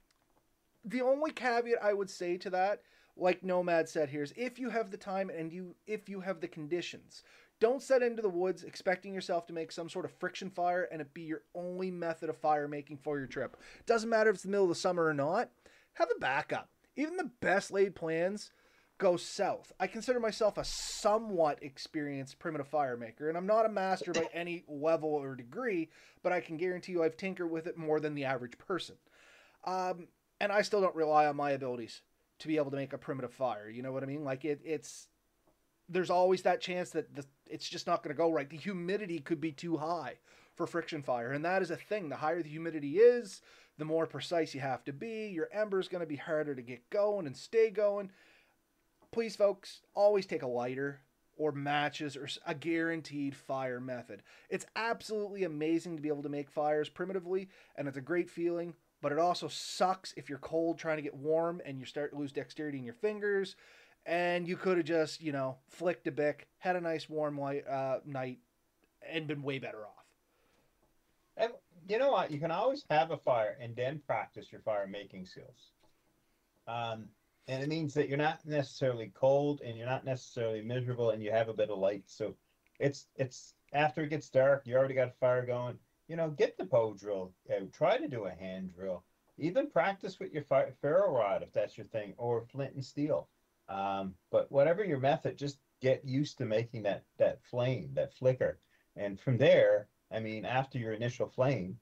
the 0.85 1.03
only 1.03 1.33
caveat 1.33 1.83
I 1.83 1.93
would 1.93 2.11
say 2.11 2.37
to 2.39 2.51
that, 2.51 2.83
like 3.17 3.43
Nomad 3.43 3.89
said 3.89 4.09
here, 4.09 4.23
is 4.23 4.35
if 4.37 4.59
you 4.59 4.71
have 4.71 4.91
the 4.91 4.97
time 4.97 5.31
and 5.31 5.53
you 5.53 5.75
if 5.87 6.09
you 6.09 6.21
have 6.21 6.41
the 6.41 6.49
conditions, 6.49 7.23
don't 7.61 7.83
set 7.83 8.03
into 8.03 8.23
the 8.23 8.29
woods 8.29 8.65
expecting 8.65 9.15
yourself 9.15 9.47
to 9.47 9.53
make 9.53 9.73
some 9.73 9.89
sort 9.89 10.05
of 10.05 10.13
friction 10.13 10.51
fire 10.51 10.89
and 10.91 11.01
it 11.01 11.15
be 11.15 11.23
your 11.23 11.43
only 11.55 11.91
method 11.91 12.29
of 12.29 12.37
fire 12.37 12.69
making 12.69 12.99
for 12.99 13.19
your 13.19 13.27
trip. 13.27 13.57
Doesn't 13.87 14.11
matter 14.11 14.31
if 14.31 14.35
it's 14.35 14.43
the 14.43 14.51
middle 14.51 14.65
of 14.65 14.71
the 14.71 14.75
summer 14.75 15.05
or 15.05 15.15
not. 15.15 15.51
Have 15.95 16.11
a 16.15 16.21
backup. 16.21 16.69
Even 16.97 17.17
the 17.17 17.31
best 17.41 17.71
laid 17.71 17.95
plans 17.95 18.51
go 18.99 19.17
south. 19.17 19.73
I 19.81 19.87
consider 19.87 20.21
myself 20.21 20.57
a 20.57 20.65
somewhat 20.65 21.63
experienced 21.63 22.39
primitive 22.39 22.69
fire 22.69 22.97
maker, 22.97 23.29
and 23.29 23.37
I'm 23.37 23.47
not 23.47 23.67
a 23.67 23.71
master 23.71 24.13
by 24.13 24.29
any 24.35 24.65
level 24.69 25.11
or 25.11 25.35
degree, 25.35 25.91
but 26.23 26.33
I 26.33 26.41
can 26.41 26.57
guarantee 26.57 26.93
you 26.93 27.03
I've 27.03 27.17
tinkered 27.17 27.51
with 27.51 27.67
it 27.67 27.77
more 27.77 28.01
than 28.01 28.15
the 28.15 28.25
average 28.25 28.59
person. 28.59 28.97
Um, 29.65 30.09
and 30.41 30.53
I 30.53 30.63
still 30.63 30.81
don't 30.81 30.95
rely 30.95 31.27
on 31.27 31.37
my 31.37 31.53
abilities 31.53 32.03
to 32.41 32.49
be 32.49 32.57
able 32.57 32.71
to 32.71 32.77
make 32.77 32.93
a 32.93 32.99
primitive 32.99 33.33
fire. 33.33 33.69
You 33.69 33.83
know 33.83 33.93
what 33.93 34.03
I 34.03 34.07
mean? 34.07 34.25
Like 34.25 34.45
it, 34.45 34.61
it's 34.65 35.09
there's 35.89 36.11
always 36.11 36.43
that 36.43 36.61
chance 36.61 36.91
that 36.91 37.15
the, 37.15 37.25
it's 37.49 37.69
just 37.69 37.87
not 37.87 38.03
going 38.03 38.15
to 38.15 38.19
go 38.19 38.33
right. 38.33 38.49
The 38.49 38.57
humidity 38.57 39.19
could 39.19 39.41
be 39.41 39.53
too 39.53 39.77
high 39.77 40.15
for 40.55 40.67
friction 40.67 41.03
fire, 41.03 41.33
and 41.33 41.45
that 41.45 41.63
is 41.63 41.71
a 41.71 41.77
thing. 41.77 42.09
The 42.09 42.17
higher 42.17 42.43
the 42.43 42.49
humidity 42.49 42.99
is, 42.99 43.43
the 43.79 43.85
more 43.85 44.07
precise 44.07 44.55
you 44.55 44.61
have 44.61 44.85
to 44.85 44.93
be. 44.93 45.29
Your 45.29 45.49
ember 45.53 45.81
is 45.81 45.89
going 45.89 46.01
to 46.01 46.07
be 46.07 46.17
harder 46.17 46.55
to 46.55 46.63
get 46.63 46.89
going 46.91 47.27
and 47.27 47.37
stay 47.37 47.71
going. 47.71 48.11
Please, 49.15 49.37
folks, 49.37 49.81
always 49.95 50.27
take 50.27 50.43
a 50.43 50.47
lighter 50.47 51.01
or 51.37 51.53
matches 51.53 52.17
or 52.17 52.29
a 52.47 52.55
guaranteed 52.55 53.35
fire 53.35 53.81
method. 53.81 54.23
It's 54.51 54.67
absolutely 54.77 55.45
amazing 55.45 55.97
to 55.97 56.03
be 56.03 56.09
able 56.09 56.23
to 56.25 56.29
make 56.29 56.51
fires 56.51 56.89
primitively, 56.89 57.49
and 57.77 57.89
it's 57.89 57.97
a 57.97 58.03
great 58.03 58.29
feeling 58.29 58.75
but 59.05 59.13
it 59.13 59.19
also 59.19 59.49
sucks 59.49 60.15
if 60.17 60.31
you're 60.31 60.39
cold 60.39 60.79
trying 60.79 60.97
to 60.97 61.03
get 61.03 61.15
warm 61.15 61.61
and 61.67 61.79
you 61.79 61.85
start 61.85 62.11
to 62.11 62.17
lose 62.17 62.33
dexterity 62.33 62.79
in 62.79 62.85
your 62.85 62.95
fingers 62.95 63.55
and 64.07 64.49
you 64.49 64.57
could 64.57 64.79
have 64.79 64.87
just 64.87 65.21
you 65.21 65.31
know 65.31 65.59
flicked 65.69 66.07
a 66.07 66.11
bic 66.11 66.49
had 66.57 66.75
a 66.75 66.81
nice 66.81 67.07
warm 67.07 67.39
light, 67.39 67.69
uh, 67.69 67.99
night 68.07 68.39
and 69.07 69.27
been 69.27 69.43
way 69.43 69.59
better 69.59 69.85
off 69.85 70.07
And 71.37 71.53
you 71.87 71.99
know 71.99 72.13
what? 72.13 72.31
You 72.31 72.41
can 72.41 72.51
always 72.51 72.83
have 72.89 73.11
a 73.11 73.19
fire 73.19 73.59
and 73.61 73.77
then 73.77 74.01
practice 74.07 74.51
your 74.51 74.63
fire 74.63 74.87
making 74.87 75.27
skills. 75.27 75.73
Um, 76.67 77.09
and 77.47 77.63
it 77.63 77.69
means 77.69 77.95
that 77.95 78.09
you're 78.09 78.19
not 78.19 78.45
necessarily 78.47 79.13
cold 79.15 79.61
and 79.63 79.77
you're 79.77 79.87
not 79.87 80.05
necessarily 80.05 80.63
miserable 80.63 81.11
and 81.11 81.23
you 81.23 81.31
have 81.31 81.49
a 81.49 81.55
bit 81.55 81.71
of 81.71 81.79
light. 81.79 82.05
So 82.07 82.35
it's 82.81 83.07
it's 83.17 83.55
after 83.73 84.03
it 84.03 84.11
gets 84.11 84.31
dark, 84.31 84.67
you 84.67 84.77
already 84.77 84.95
got 84.95 85.09
a 85.09 85.21
fire 85.21 85.45
going. 85.45 85.79
You 86.09 86.17
know, 86.17 86.31
get 86.31 86.57
the 86.59 86.65
bow 86.65 86.95
drill 86.95 87.33
out. 87.51 87.73
Try 87.73 87.99
to 87.99 88.09
do 88.09 88.25
a 88.27 88.31
hand 88.31 88.75
drill. 88.75 89.05
Even 89.37 89.71
practice 89.71 90.21
with 90.21 90.33
your 90.33 90.45
ferro 90.45 91.13
rod 91.13 91.43
if 91.43 91.53
that's 91.53 91.77
your 91.77 91.87
thing, 91.87 92.15
or 92.17 92.45
flint 92.53 92.75
and 92.75 92.85
steel. 92.85 93.29
Um, 93.69 94.15
but 94.31 94.51
whatever 94.53 94.85
your 94.85 95.01
method, 95.01 95.37
just 95.37 95.59
get 95.81 96.05
used 96.05 96.39
to 96.39 96.45
making 96.45 96.83
that 96.85 97.05
that 97.19 97.43
flame, 97.45 97.91
that 97.95 98.15
flicker, 98.15 98.59
and 98.97 99.19
from 99.19 99.39
there, 99.39 99.89
I 100.11 100.21
mean, 100.21 100.45
after 100.45 100.79
your 100.79 100.93
initial 100.93 101.29
flame, 101.29 101.79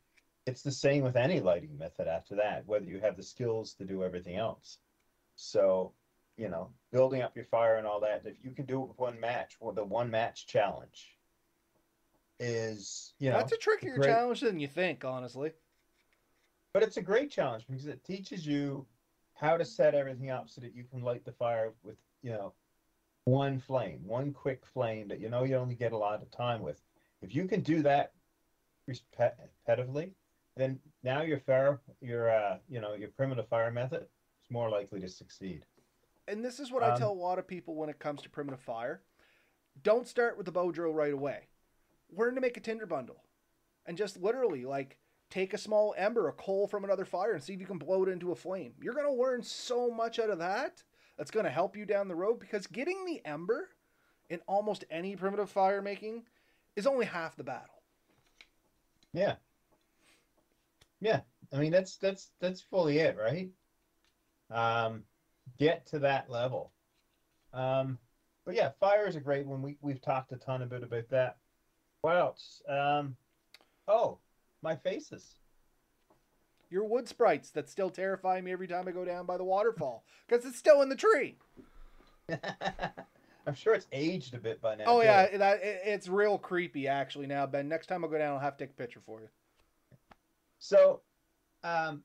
it's 0.47 0.63
the 0.63 0.73
same 0.73 1.05
with 1.05 1.17
any 1.17 1.41
lighting 1.41 1.77
method 1.79 2.09
after 2.09 2.37
that, 2.37 2.67
whether 2.67 2.87
you 2.87 3.01
have 3.01 3.17
the 3.17 3.23
skills 3.23 3.75
to 3.75 3.85
do 3.85 4.03
everything 4.03 4.37
else. 4.37 4.79
So, 5.35 5.93
you 6.37 6.49
know, 6.49 6.71
building 6.93 7.23
up 7.23 7.37
your 7.37 7.47
fire 7.47 7.77
and 7.77 7.87
all 7.87 8.01
that, 8.01 8.23
if 8.25 8.37
you 8.43 8.51
can 8.51 8.67
do 8.67 8.83
it 8.83 8.89
with 8.89 8.99
one 8.99 9.19
match, 9.21 9.57
well, 9.61 9.73
the 9.73 9.85
one 9.85 10.11
match 10.11 10.47
challenge 10.47 11.17
is, 12.39 13.15
you 13.19 13.31
know, 13.31 13.37
that's 13.37 13.53
a 13.53 13.57
trickier 13.57 13.97
great- 13.97 14.09
challenge 14.09 14.41
than 14.41 14.59
you 14.59 14.69
think 14.69 15.05
honestly 15.05 15.53
but 16.73 16.83
it's 16.83 16.97
a 16.97 17.03
great 17.03 17.31
challenge 17.31 17.65
because 17.69 17.87
it 17.87 18.03
teaches 18.05 18.47
you 18.47 18.87
how 19.35 19.57
to 19.57 19.65
set 19.65 19.95
everything 19.95 20.31
up 20.31 20.49
so 20.49 20.61
that 20.61 20.75
you 20.75 20.85
can 20.85 21.03
light 21.03 21.25
the 21.25 21.33
fire 21.33 21.73
with, 21.83 21.97
you 22.23 22.31
know, 22.31 22.53
one 23.25 23.59
flame, 23.59 24.01
one 24.05 24.33
quick 24.33 24.65
flame 24.67 25.09
that 25.09 25.21
you 25.21 25.29
know 25.29 25.45
you 25.45 25.55
only 25.57 25.75
get 25.75 25.93
a 25.93 25.97
lot 25.97 26.23
of 26.23 26.31
time 26.31 26.61
with. 26.61 26.81
If 27.21 27.35
you 27.35 27.47
can 27.47 27.61
do 27.61 27.83
that 27.83 28.13
repetitively, 28.89 30.11
then 30.57 30.81
now 31.05 31.23
your 31.23 31.39
fire, 31.39 31.81
your 32.01 32.31
uh, 32.31 32.59
you 32.69 32.81
know, 32.81 32.95
your 32.95 33.11
primitive 33.11 33.49
fire 33.49 33.71
method 33.71 34.07
more 34.53 34.71
likely 34.71 35.01
to 35.01 35.09
succeed. 35.09 35.65
and 36.29 36.45
this 36.45 36.61
is 36.61 36.71
what 36.71 36.83
I 36.85 36.91
Um, 36.91 36.99
tell 36.99 37.11
a 37.11 37.15
lot 37.15 37.39
of 37.41 37.49
people 37.49 37.75
when 37.75 37.89
it 37.89 37.99
comes 37.99 38.23
to 38.23 38.31
primitive 38.31 38.61
fire. 38.61 39.03
Don't 39.83 40.07
start 40.07 40.37
with 40.37 40.47
the 40.47 40.53
bow 40.53 40.71
drill 40.71 40.93
right 40.95 41.13
away. 41.13 41.49
Learn 42.11 42.35
to 42.37 42.41
make 42.41 42.57
a 42.57 42.61
tinder 42.61 42.87
bundle. 42.87 43.25
And 43.87 43.97
just 43.99 44.17
literally 44.19 44.65
like 44.65 44.99
take 45.31 45.53
a 45.55 45.59
small 45.59 45.95
ember, 45.97 46.29
a 46.29 46.33
coal 46.33 46.69
from 46.69 46.85
another 46.85 47.05
fire 47.05 47.33
and 47.33 47.43
see 47.43 47.55
if 47.55 47.61
you 47.61 47.67
can 47.67 47.79
blow 47.79 48.03
it 48.05 48.09
into 48.09 48.31
a 48.31 48.37
flame. 48.37 48.75
You're 48.81 48.95
going 48.95 49.07
to 49.07 49.21
learn 49.23 49.43
so 49.43 49.91
much 49.91 50.19
out 50.21 50.31
of 50.31 50.39
that. 50.39 50.85
That's 51.17 51.31
going 51.33 51.45
to 51.45 51.51
help 51.51 51.77
you 51.77 51.85
down 51.87 52.07
the 52.09 52.15
road 52.15 52.39
because 52.39 52.67
getting 52.67 53.05
the 53.05 53.21
ember 53.25 53.71
in 54.29 54.41
almost 54.47 54.85
any 54.91 55.17
primitive 55.17 55.51
fire 55.51 55.83
making 55.83 56.27
is 56.77 56.87
only 56.87 57.07
half 57.07 57.35
the 57.37 57.45
battle. 57.45 57.83
Yeah. 59.13 59.37
Yeah. 61.01 61.23
I 61.53 61.59
mean 61.59 61.73
that's 61.73 61.97
that's 61.97 62.31
that's 62.41 62.61
fully 62.63 62.99
it, 62.99 63.17
right? 63.19 63.51
Um 64.53 65.05
get 65.59 65.87
to 65.87 65.99
that 66.01 66.31
level. 66.31 66.73
Um 67.53 67.99
but 68.45 68.55
yeah, 68.55 68.71
fire 68.81 69.07
is 69.07 69.17
a 69.17 69.21
great 69.21 69.47
one. 69.47 69.63
We 69.63 69.77
we've 69.81 70.01
talked 70.01 70.33
a 70.33 70.37
ton 70.37 70.63
a 70.63 70.67
bit 70.67 70.83
about 70.83 71.09
that. 71.11 71.37
What 72.03 72.17
else? 72.17 72.63
Um 72.69 73.17
oh, 73.89 74.19
my 74.63 74.77
faces. 74.77 75.37
Your 76.71 76.85
wood 76.85 77.07
sprites 77.07 77.51
that 77.51 77.69
still 77.69 77.91
terrify 77.91 78.41
me 78.41 78.51
every 78.51 78.67
time 78.67 78.89
I 78.89 78.93
go 78.93 79.05
down 79.05 79.27
by 79.27 79.37
the 79.37 79.45
waterfall 79.45 80.05
because 80.27 80.47
it's 80.47 80.59
still 80.59 80.81
in 80.81 80.89
the 80.89 80.97
tree. 80.97 81.37
I'm 83.47 83.55
sure 83.55 83.75
it's 83.75 83.89
aged 83.93 84.35
a 84.35 84.39
bit 84.39 84.61
by 84.61 84.77
now. 84.77 84.85
Oh 84.87 85.01
too. 85.01 85.07
yeah, 85.07 85.37
that 85.37 85.63
it, 85.63 85.83
it's 85.85 86.09
real 86.09 86.39
creepy 86.39 86.87
actually 86.87 87.27
now, 87.27 87.47
Ben. 87.47 87.69
Next 87.69 87.89
time 87.89 88.05
I 88.05 88.09
go 88.09 88.19
down, 88.19 88.35
I'll 88.35 88.41
have 88.41 88.57
to 88.57 88.65
take 88.65 88.71
a 88.71 88.75
picture 88.75 89.01
for 89.05 89.21
you. 89.21 89.29
So, 90.59 91.01
um, 91.65 92.05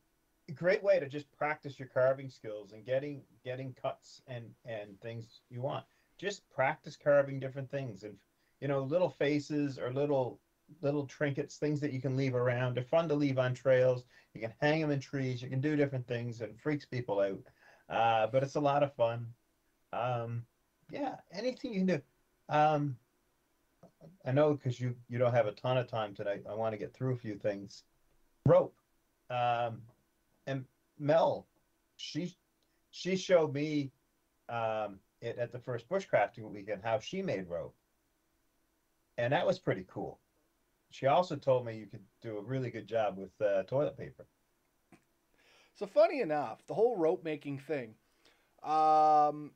great 0.53 0.83
way 0.83 0.99
to 0.99 1.07
just 1.07 1.31
practice 1.37 1.79
your 1.79 1.87
carving 1.87 2.29
skills 2.29 2.71
and 2.71 2.85
getting 2.85 3.21
getting 3.43 3.73
cuts 3.81 4.21
and 4.27 4.45
and 4.65 4.99
things 5.01 5.41
you 5.49 5.61
want. 5.61 5.85
Just 6.17 6.49
practice 6.49 6.97
carving 7.01 7.39
different 7.39 7.69
things 7.69 8.03
and 8.03 8.15
you 8.61 8.67
know 8.67 8.81
little 8.81 9.09
faces 9.09 9.77
or 9.77 9.91
little 9.91 10.39
little 10.81 11.05
trinkets, 11.05 11.57
things 11.57 11.79
that 11.79 11.93
you 11.93 12.01
can 12.01 12.17
leave 12.17 12.35
around. 12.35 12.75
They're 12.75 12.83
fun 12.83 13.07
to 13.09 13.15
leave 13.15 13.39
on 13.39 13.53
trails. 13.53 14.03
You 14.33 14.41
can 14.41 14.53
hang 14.61 14.81
them 14.81 14.91
in 14.91 14.99
trees. 14.99 15.41
You 15.41 15.49
can 15.49 15.61
do 15.61 15.75
different 15.75 16.07
things 16.07 16.41
and 16.41 16.59
freaks 16.59 16.85
people 16.85 17.19
out. 17.21 17.39
Uh, 17.89 18.27
but 18.27 18.43
it's 18.43 18.55
a 18.55 18.59
lot 18.59 18.83
of 18.83 18.93
fun. 18.93 19.27
Um, 19.93 20.45
yeah, 20.91 21.15
anything 21.31 21.73
you 21.73 21.79
can 21.79 21.87
do. 21.87 22.01
Um, 22.49 22.97
I 24.25 24.31
know 24.31 24.53
because 24.53 24.79
you 24.79 24.95
you 25.09 25.17
don't 25.17 25.33
have 25.33 25.47
a 25.47 25.53
ton 25.53 25.77
of 25.77 25.87
time 25.87 26.13
tonight. 26.13 26.43
I 26.49 26.53
want 26.53 26.73
to 26.73 26.77
get 26.77 26.93
through 26.93 27.13
a 27.13 27.17
few 27.17 27.35
things 27.35 27.83
rope. 28.45 28.75
Um, 29.29 29.81
and 30.47 30.65
Mel, 30.97 31.45
she 31.97 32.35
she 32.89 33.15
showed 33.15 33.53
me 33.53 33.91
um, 34.49 34.99
it 35.21 35.37
at 35.37 35.51
the 35.51 35.59
first 35.59 35.87
bushcrafting 35.89 36.49
weekend 36.49 36.81
how 36.83 36.99
she 36.99 37.21
made 37.21 37.47
rope, 37.47 37.75
and 39.17 39.33
that 39.33 39.45
was 39.45 39.59
pretty 39.59 39.85
cool. 39.87 40.19
She 40.89 41.05
also 41.05 41.35
told 41.35 41.65
me 41.65 41.77
you 41.77 41.85
could 41.85 42.03
do 42.21 42.37
a 42.37 42.41
really 42.41 42.71
good 42.71 42.87
job 42.87 43.17
with 43.17 43.29
uh, 43.41 43.63
toilet 43.63 43.97
paper. 43.97 44.25
So 45.75 45.85
funny 45.85 46.21
enough, 46.21 46.65
the 46.65 46.73
whole 46.73 46.97
rope 46.97 47.23
making 47.23 47.59
thing. 47.59 47.93
Um, 48.63 49.51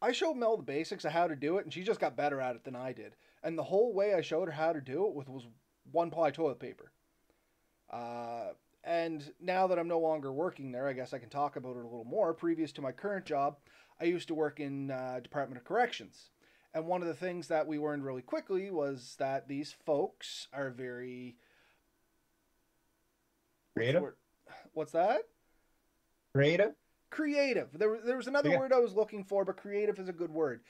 I 0.00 0.12
showed 0.12 0.34
Mel 0.34 0.56
the 0.56 0.62
basics 0.62 1.04
of 1.04 1.10
how 1.10 1.26
to 1.26 1.34
do 1.34 1.58
it, 1.58 1.64
and 1.64 1.72
she 1.72 1.82
just 1.82 1.98
got 1.98 2.16
better 2.16 2.40
at 2.40 2.54
it 2.54 2.64
than 2.64 2.76
I 2.76 2.92
did. 2.92 3.16
And 3.42 3.58
the 3.58 3.64
whole 3.64 3.92
way 3.92 4.14
I 4.14 4.20
showed 4.20 4.46
her 4.46 4.52
how 4.52 4.72
to 4.72 4.80
do 4.80 5.06
it 5.06 5.14
with 5.14 5.28
was 5.28 5.48
one 5.90 6.10
ply 6.10 6.30
toilet 6.30 6.60
paper. 6.60 6.92
Uh, 7.90 8.50
and 8.88 9.34
now 9.38 9.66
that 9.66 9.78
I'm 9.78 9.86
no 9.86 9.98
longer 9.98 10.32
working 10.32 10.72
there, 10.72 10.88
I 10.88 10.94
guess 10.94 11.12
I 11.12 11.18
can 11.18 11.28
talk 11.28 11.56
about 11.56 11.76
it 11.76 11.80
a 11.80 11.88
little 11.88 12.06
more. 12.06 12.32
Previous 12.32 12.72
to 12.72 12.80
my 12.80 12.90
current 12.90 13.26
job, 13.26 13.58
I 14.00 14.04
used 14.04 14.28
to 14.28 14.34
work 14.34 14.60
in 14.60 14.90
uh, 14.90 15.20
Department 15.22 15.60
of 15.60 15.66
Corrections. 15.66 16.30
And 16.72 16.86
one 16.86 17.02
of 17.02 17.08
the 17.08 17.14
things 17.14 17.48
that 17.48 17.66
we 17.66 17.78
learned 17.78 18.02
really 18.02 18.22
quickly 18.22 18.70
was 18.70 19.16
that 19.18 19.46
these 19.46 19.74
folks 19.84 20.48
are 20.54 20.70
very 20.70 21.36
Creative. 23.76 24.14
What's 24.72 24.92
that? 24.92 25.20
Creative. 26.34 26.72
Creative. 27.10 27.68
There, 27.74 27.90
was 27.90 28.00
there 28.04 28.16
was 28.16 28.26
another 28.26 28.50
Yeah. 28.50 28.58
word 28.58 28.72
I 28.72 28.78
was 28.78 28.94
looking 28.94 29.22
for, 29.22 29.44
but 29.44 29.58
creative 29.58 29.98
is 29.98 30.08
a 30.08 30.14
good 30.14 30.30
word. 30.30 30.62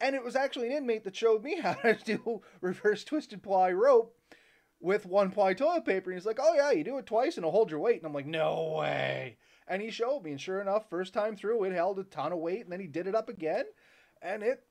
And 0.00 0.14
it 0.14 0.22
was 0.22 0.36
actually 0.36 0.68
an 0.68 0.72
inmate 0.72 1.02
that 1.02 1.16
showed 1.16 1.42
me 1.42 1.56
how 1.60 1.74
to 1.74 1.94
do 2.04 2.42
reverse 2.60 3.02
twisted 3.02 3.42
ply 3.42 3.72
rope 3.72 4.15
with 4.80 5.06
one 5.06 5.30
ply 5.30 5.54
toilet 5.54 5.84
paper. 5.84 6.10
And 6.10 6.18
he's 6.18 6.26
like, 6.26 6.38
"Oh 6.40 6.54
yeah, 6.54 6.70
you 6.70 6.84
do 6.84 6.98
it 6.98 7.06
twice 7.06 7.36
and 7.36 7.44
it'll 7.44 7.52
hold 7.52 7.70
your 7.70 7.80
weight." 7.80 7.98
And 7.98 8.06
I'm 8.06 8.14
like, 8.14 8.26
"No 8.26 8.76
way!" 8.78 9.38
And 9.68 9.82
he 9.82 9.90
showed 9.90 10.22
me, 10.22 10.30
and 10.30 10.40
sure 10.40 10.60
enough, 10.60 10.88
first 10.88 11.12
time 11.12 11.34
through, 11.36 11.64
it 11.64 11.72
held 11.72 11.98
a 11.98 12.04
ton 12.04 12.32
of 12.32 12.38
weight, 12.38 12.62
and 12.62 12.72
then 12.72 12.80
he 12.80 12.86
did 12.86 13.08
it 13.08 13.16
up 13.16 13.28
again, 13.28 13.64
and 14.22 14.42
it 14.42 14.64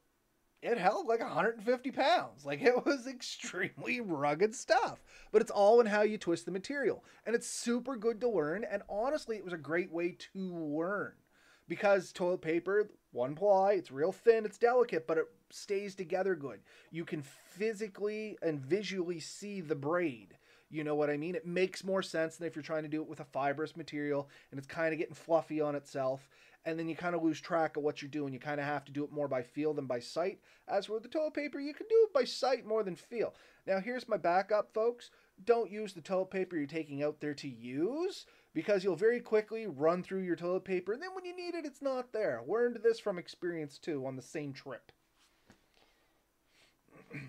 it 0.66 0.78
held 0.80 1.06
like 1.06 1.20
150 1.20 1.92
pounds. 1.92 2.46
Like 2.46 2.62
it 2.62 2.86
was 2.86 3.08
extremely 3.08 4.02
rugged 4.02 4.56
stuff. 4.56 5.04
But 5.32 5.42
it's 5.42 5.52
all 5.52 5.80
in 5.80 5.86
how 5.86 6.02
you 6.02 6.18
twist 6.18 6.46
the 6.46 6.52
material. 6.52 7.04
And 7.26 7.36
it's 7.36 7.48
super 7.48 7.96
good 7.96 8.20
to 8.22 8.30
learn. 8.30 8.64
And 8.70 8.82
honestly, 8.90 9.38
it 9.38 9.44
was 9.44 9.54
a 9.54 9.58
great 9.58 9.92
way 9.92 10.18
to 10.34 10.56
learn. 10.56 11.14
Because 11.68 12.12
toilet 12.12 12.42
paper, 12.42 12.90
one 13.16 13.34
ply, 13.34 13.74
it's 13.74 13.92
real 13.92 14.12
thin, 14.12 14.46
it's 14.46 14.58
delicate, 14.58 15.08
but 15.08 15.18
it 15.18 15.26
stays 15.50 15.96
together 15.96 16.36
good. 16.36 16.60
You 16.92 17.06
can 17.06 17.24
physically 17.24 18.38
and 18.42 18.60
visually 18.60 19.20
see 19.20 19.62
the 19.62 19.76
braid. 19.76 20.36
You 20.70 20.84
know 20.84 20.96
what 20.96 21.10
I 21.10 21.18
mean? 21.18 21.36
It 21.36 21.48
makes 21.48 21.84
more 21.84 22.02
sense 22.02 22.36
than 22.36 22.48
if 22.48 22.56
you're 22.56 22.64
trying 22.64 22.84
to 22.84 22.90
do 22.90 23.02
it 23.02 23.08
with 23.08 23.22
a 23.22 23.26
fibrous 23.26 23.78
material 23.78 24.30
and 24.52 24.58
it's 24.58 24.68
kind 24.68 24.94
of 24.94 25.00
getting 25.00 25.16
fluffy 25.16 25.62
on 25.62 25.76
itself 25.76 26.28
and 26.66 26.78
then 26.78 26.90
you 26.90 26.96
kind 26.96 27.16
of 27.16 27.24
lose 27.24 27.40
track 27.40 27.78
of 27.78 27.84
what 27.84 28.02
you're 28.02 28.10
doing. 28.10 28.34
You 28.34 28.40
kind 28.40 28.60
of 28.60 28.66
have 28.66 28.84
to 28.86 28.92
do 28.92 29.04
it 29.04 29.12
more 29.12 29.28
by 29.28 29.44
feel 29.44 29.74
than 29.74 29.86
by 29.86 30.00
sight. 30.00 30.40
As 30.68 30.90
with 30.90 31.04
the 31.04 31.10
toilet 31.10 31.36
paper, 31.36 31.60
you 31.60 31.74
can 31.74 31.88
do 31.88 32.08
it 32.08 32.14
by 32.14 32.24
sight 32.24 32.66
more 32.66 32.84
than 32.84 32.96
feel. 32.96 33.36
Now, 33.68 33.80
here's 33.80 34.10
my 34.10 34.18
backup, 34.18 34.74
folks. 34.74 35.12
Don't 35.46 35.72
use 35.72 35.94
the 35.94 36.02
toilet 36.02 36.32
paper 36.32 36.58
you're 36.58 36.66
taking 36.66 37.04
out 37.04 37.20
there 37.20 37.36
to 37.36 37.48
use 37.48 38.26
because 38.56 38.86
you'll 38.86 38.96
very 38.96 39.20
quickly 39.20 39.68
run 39.68 40.02
through 40.02 40.22
your 40.22 40.38
toilet 40.38 40.64
paper, 40.64 40.94
and 40.94 41.04
then 41.04 41.14
when 41.14 41.26
you 41.26 41.36
need 41.36 41.54
it, 41.54 41.66
it's 41.66 41.82
not 41.82 42.14
there. 42.14 42.42
Learned 42.48 42.80
this 42.82 43.00
from 43.00 43.20
experience 43.20 43.78
too 43.78 44.08
on 44.08 44.16
the 44.16 44.22
same 44.22 44.52
trip. 44.52 44.92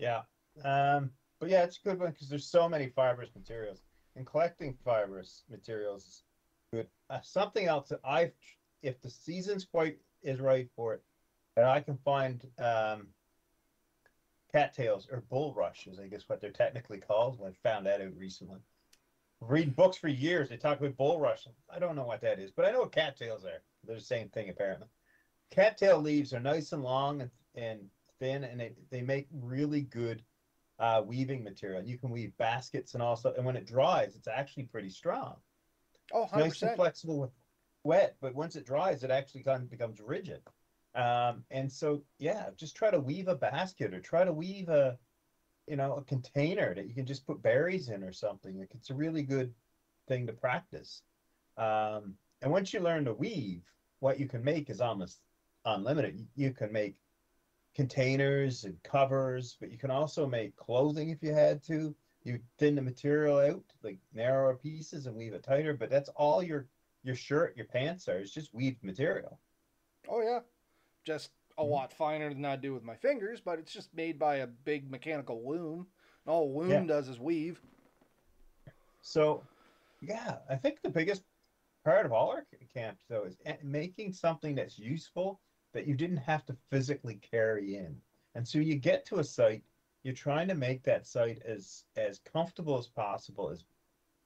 Yeah. 0.00 0.20
Um, 0.62 1.10
but 1.40 1.48
yeah, 1.48 1.64
it's 1.64 1.80
a 1.84 1.88
good 1.88 1.98
one 1.98 2.12
because 2.12 2.28
there's 2.28 2.46
so 2.46 2.68
many 2.68 2.86
fibrous 2.94 3.30
materials, 3.34 3.82
and 4.14 4.24
collecting 4.24 4.78
fibrous 4.84 5.42
materials 5.50 6.06
is 6.06 6.22
good. 6.72 6.86
Uh, 7.10 7.18
something 7.20 7.66
else 7.66 7.88
that 7.88 7.98
I've, 8.04 8.30
if 8.84 9.02
the 9.02 9.10
season's 9.10 9.64
quite 9.64 9.98
is 10.22 10.38
right 10.38 10.68
for 10.76 10.94
it, 10.94 11.02
and 11.56 11.66
I 11.66 11.80
can 11.80 11.98
find 12.04 12.46
um, 12.60 13.08
cattails 14.52 15.08
or 15.10 15.20
bulrushes, 15.30 15.98
I 15.98 16.06
guess 16.06 16.28
what 16.28 16.40
they're 16.40 16.50
technically 16.50 16.98
called. 16.98 17.38
When 17.38 17.50
I 17.52 17.68
found 17.68 17.86
that 17.86 18.00
out 18.00 18.16
recently. 18.16 18.58
Read 19.40 19.76
books 19.76 19.96
for 19.96 20.08
years. 20.08 20.48
They 20.48 20.56
talk 20.56 20.80
about 20.80 20.96
bulrush. 20.96 21.46
I 21.70 21.78
don't 21.78 21.94
know 21.94 22.04
what 22.04 22.20
that 22.22 22.40
is, 22.40 22.50
but 22.50 22.64
I 22.64 22.72
know 22.72 22.80
what 22.80 22.92
cattails 22.92 23.44
are. 23.44 23.62
They're 23.84 23.94
the 23.96 24.00
same 24.02 24.28
thing 24.30 24.48
apparently. 24.48 24.88
Cattail 25.50 25.98
leaves 26.00 26.32
are 26.34 26.40
nice 26.40 26.72
and 26.72 26.82
long 26.82 27.22
and, 27.22 27.30
and 27.54 27.88
thin, 28.18 28.44
and 28.44 28.58
they, 28.60 28.72
they 28.90 29.00
make 29.00 29.28
really 29.32 29.82
good 29.82 30.22
uh, 30.80 31.02
weaving 31.06 31.44
material. 31.44 31.82
You 31.82 31.98
can 31.98 32.10
weave 32.10 32.36
baskets 32.36 32.94
and 32.94 33.02
also, 33.02 33.32
and 33.34 33.44
when 33.46 33.56
it 33.56 33.66
dries, 33.66 34.16
it's 34.16 34.28
actually 34.28 34.64
pretty 34.64 34.90
strong. 34.90 35.36
Oh, 36.12 36.24
It's 36.24 36.32
nice 36.32 36.58
100%. 36.58 36.62
and 36.62 36.76
flexible 36.76 37.18
with 37.20 37.30
wet, 37.84 38.16
but 38.20 38.34
once 38.34 38.56
it 38.56 38.66
dries, 38.66 39.04
it 39.04 39.10
actually 39.10 39.42
kind 39.44 39.62
of 39.62 39.70
becomes 39.70 40.00
rigid. 40.00 40.42
Um, 40.98 41.44
and 41.52 41.70
so, 41.70 42.02
yeah, 42.18 42.46
just 42.56 42.76
try 42.76 42.90
to 42.90 42.98
weave 42.98 43.28
a 43.28 43.36
basket 43.36 43.94
or 43.94 44.00
try 44.00 44.24
to 44.24 44.32
weave 44.32 44.68
a, 44.68 44.98
you 45.68 45.76
know, 45.76 45.94
a 45.94 46.02
container 46.02 46.74
that 46.74 46.88
you 46.88 46.94
can 46.94 47.06
just 47.06 47.24
put 47.24 47.40
berries 47.40 47.88
in 47.88 48.02
or 48.02 48.12
something. 48.12 48.58
Like 48.58 48.72
it's 48.74 48.90
a 48.90 48.94
really 48.94 49.22
good 49.22 49.54
thing 50.08 50.26
to 50.26 50.32
practice. 50.32 51.02
Um, 51.56 52.14
and 52.42 52.50
once 52.50 52.72
you 52.72 52.80
learn 52.80 53.04
to 53.04 53.14
weave, 53.14 53.62
what 54.00 54.18
you 54.18 54.26
can 54.26 54.42
make 54.42 54.70
is 54.70 54.80
almost 54.80 55.20
unlimited. 55.64 56.26
You, 56.34 56.50
can 56.50 56.72
make 56.72 56.96
containers 57.76 58.64
and 58.64 58.82
covers, 58.82 59.56
but 59.60 59.70
you 59.70 59.78
can 59.78 59.92
also 59.92 60.26
make 60.26 60.56
clothing 60.56 61.10
if 61.10 61.22
you 61.22 61.32
had 61.32 61.62
to. 61.64 61.94
You 62.24 62.40
thin 62.58 62.74
the 62.74 62.82
material 62.82 63.38
out, 63.38 63.64
like 63.84 63.98
narrower 64.12 64.56
pieces, 64.56 65.06
and 65.06 65.14
weave 65.14 65.32
it 65.32 65.44
tighter. 65.44 65.74
But 65.74 65.90
that's 65.90 66.08
all 66.10 66.42
your 66.42 66.66
your 67.04 67.14
shirt, 67.14 67.56
your 67.56 67.66
pants 67.66 68.08
are. 68.08 68.18
It's 68.18 68.34
just 68.34 68.52
weaved 68.52 68.82
material. 68.82 69.38
Oh 70.08 70.20
yeah, 70.20 70.40
just 71.08 71.32
a 71.58 71.64
Mhm. 71.64 71.78
lot 71.78 71.92
finer 71.92 72.32
than 72.32 72.44
I 72.44 72.56
do 72.56 72.74
with 72.74 72.84
my 72.84 72.94
fingers, 72.96 73.40
but 73.40 73.58
it's 73.58 73.72
just 73.72 73.94
made 73.94 74.18
by 74.18 74.36
a 74.36 74.46
big 74.46 74.90
mechanical 74.90 75.48
loom. 75.48 75.88
And 76.24 76.32
all 76.32 76.44
a 76.54 76.56
loom 76.58 76.86
Yeah. 76.86 76.86
does 76.86 77.08
is 77.08 77.18
weave. 77.18 77.62
So, 79.00 79.48
yeah, 80.00 80.40
I 80.48 80.56
think 80.56 80.82
the 80.82 80.90
biggest 80.90 81.24
part 81.84 82.06
of 82.06 82.12
all 82.12 82.30
our 82.30 82.46
camps 82.74 83.04
though 83.08 83.24
is 83.24 83.38
making 83.62 84.12
something 84.12 84.54
that's 84.54 84.78
useful 84.78 85.40
that 85.74 85.86
you 85.86 85.94
didn't 85.94 86.18
have 86.18 86.44
to 86.46 86.56
physically 86.70 87.16
carry 87.16 87.76
in. 87.76 88.02
And 88.34 88.46
so 88.46 88.58
you 88.58 88.76
get 88.76 89.04
to 89.06 89.18
a 89.18 89.24
site, 89.24 89.64
you're 90.02 90.14
trying 90.14 90.48
to 90.48 90.54
make 90.54 90.84
that 90.84 91.06
site 91.06 91.40
as 91.42 91.84
as 91.96 92.18
comfortable 92.18 92.78
as 92.78 92.88
possible, 92.88 93.50
as 93.50 93.64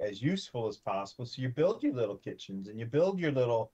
as 0.00 0.22
useful 0.22 0.66
as 0.68 0.78
possible. 0.78 1.26
So 1.26 1.42
you 1.42 1.48
build 1.48 1.82
your 1.82 1.94
little 1.94 2.18
kitchens 2.18 2.68
and 2.68 2.78
you 2.78 2.86
build 2.86 3.20
your 3.20 3.32
little 3.32 3.72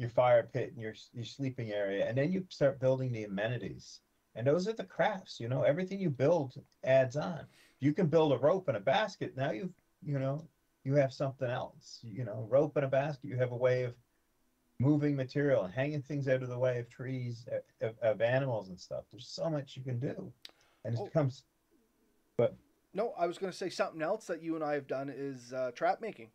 your 0.00 0.10
fire 0.10 0.48
pit 0.52 0.72
and 0.72 0.80
your 0.80 0.94
your 1.12 1.24
sleeping 1.24 1.72
area, 1.72 2.08
and 2.08 2.16
then 2.16 2.32
you 2.32 2.44
start 2.48 2.80
building 2.80 3.12
the 3.12 3.24
amenities. 3.24 4.00
And 4.34 4.46
those 4.46 4.66
are 4.68 4.72
the 4.72 4.84
crafts, 4.84 5.38
you 5.40 5.48
know. 5.48 5.62
Everything 5.62 6.00
you 6.00 6.08
build 6.08 6.54
adds 6.84 7.16
on. 7.16 7.46
You 7.80 7.92
can 7.92 8.06
build 8.06 8.32
a 8.32 8.38
rope 8.38 8.68
and 8.68 8.76
a 8.76 8.80
basket. 8.80 9.36
Now 9.36 9.50
you've 9.50 9.74
you 10.02 10.18
know 10.18 10.48
you 10.84 10.94
have 10.94 11.12
something 11.12 11.50
else. 11.50 12.00
You 12.02 12.24
know, 12.24 12.46
rope 12.48 12.76
and 12.76 12.86
a 12.86 12.88
basket. 12.88 13.28
You 13.28 13.36
have 13.36 13.52
a 13.52 13.56
way 13.56 13.82
of 13.82 13.94
moving 14.78 15.14
material 15.14 15.64
and 15.64 15.74
hanging 15.74 16.00
things 16.00 16.26
out 16.26 16.42
of 16.42 16.48
the 16.48 16.58
way 16.58 16.78
of 16.78 16.88
trees, 16.88 17.46
uh, 17.52 17.86
of, 17.86 17.98
of 18.00 18.22
animals 18.22 18.70
and 18.70 18.80
stuff. 18.80 19.04
There's 19.10 19.28
so 19.28 19.50
much 19.50 19.76
you 19.76 19.82
can 19.82 20.00
do, 20.00 20.32
and 20.84 20.94
it 20.94 21.00
Oh. 21.00 21.04
becomes 21.04 21.44
No, 22.92 23.12
I 23.16 23.26
was 23.28 23.38
going 23.38 23.52
to 23.52 23.56
say 23.56 23.70
something 23.70 24.02
else 24.02 24.26
that 24.26 24.42
you 24.42 24.56
and 24.56 24.64
I 24.64 24.72
have 24.74 24.88
done 24.88 25.12
is 25.14 25.52
uh, 25.52 25.70
trap 25.72 26.00
making. 26.00 26.30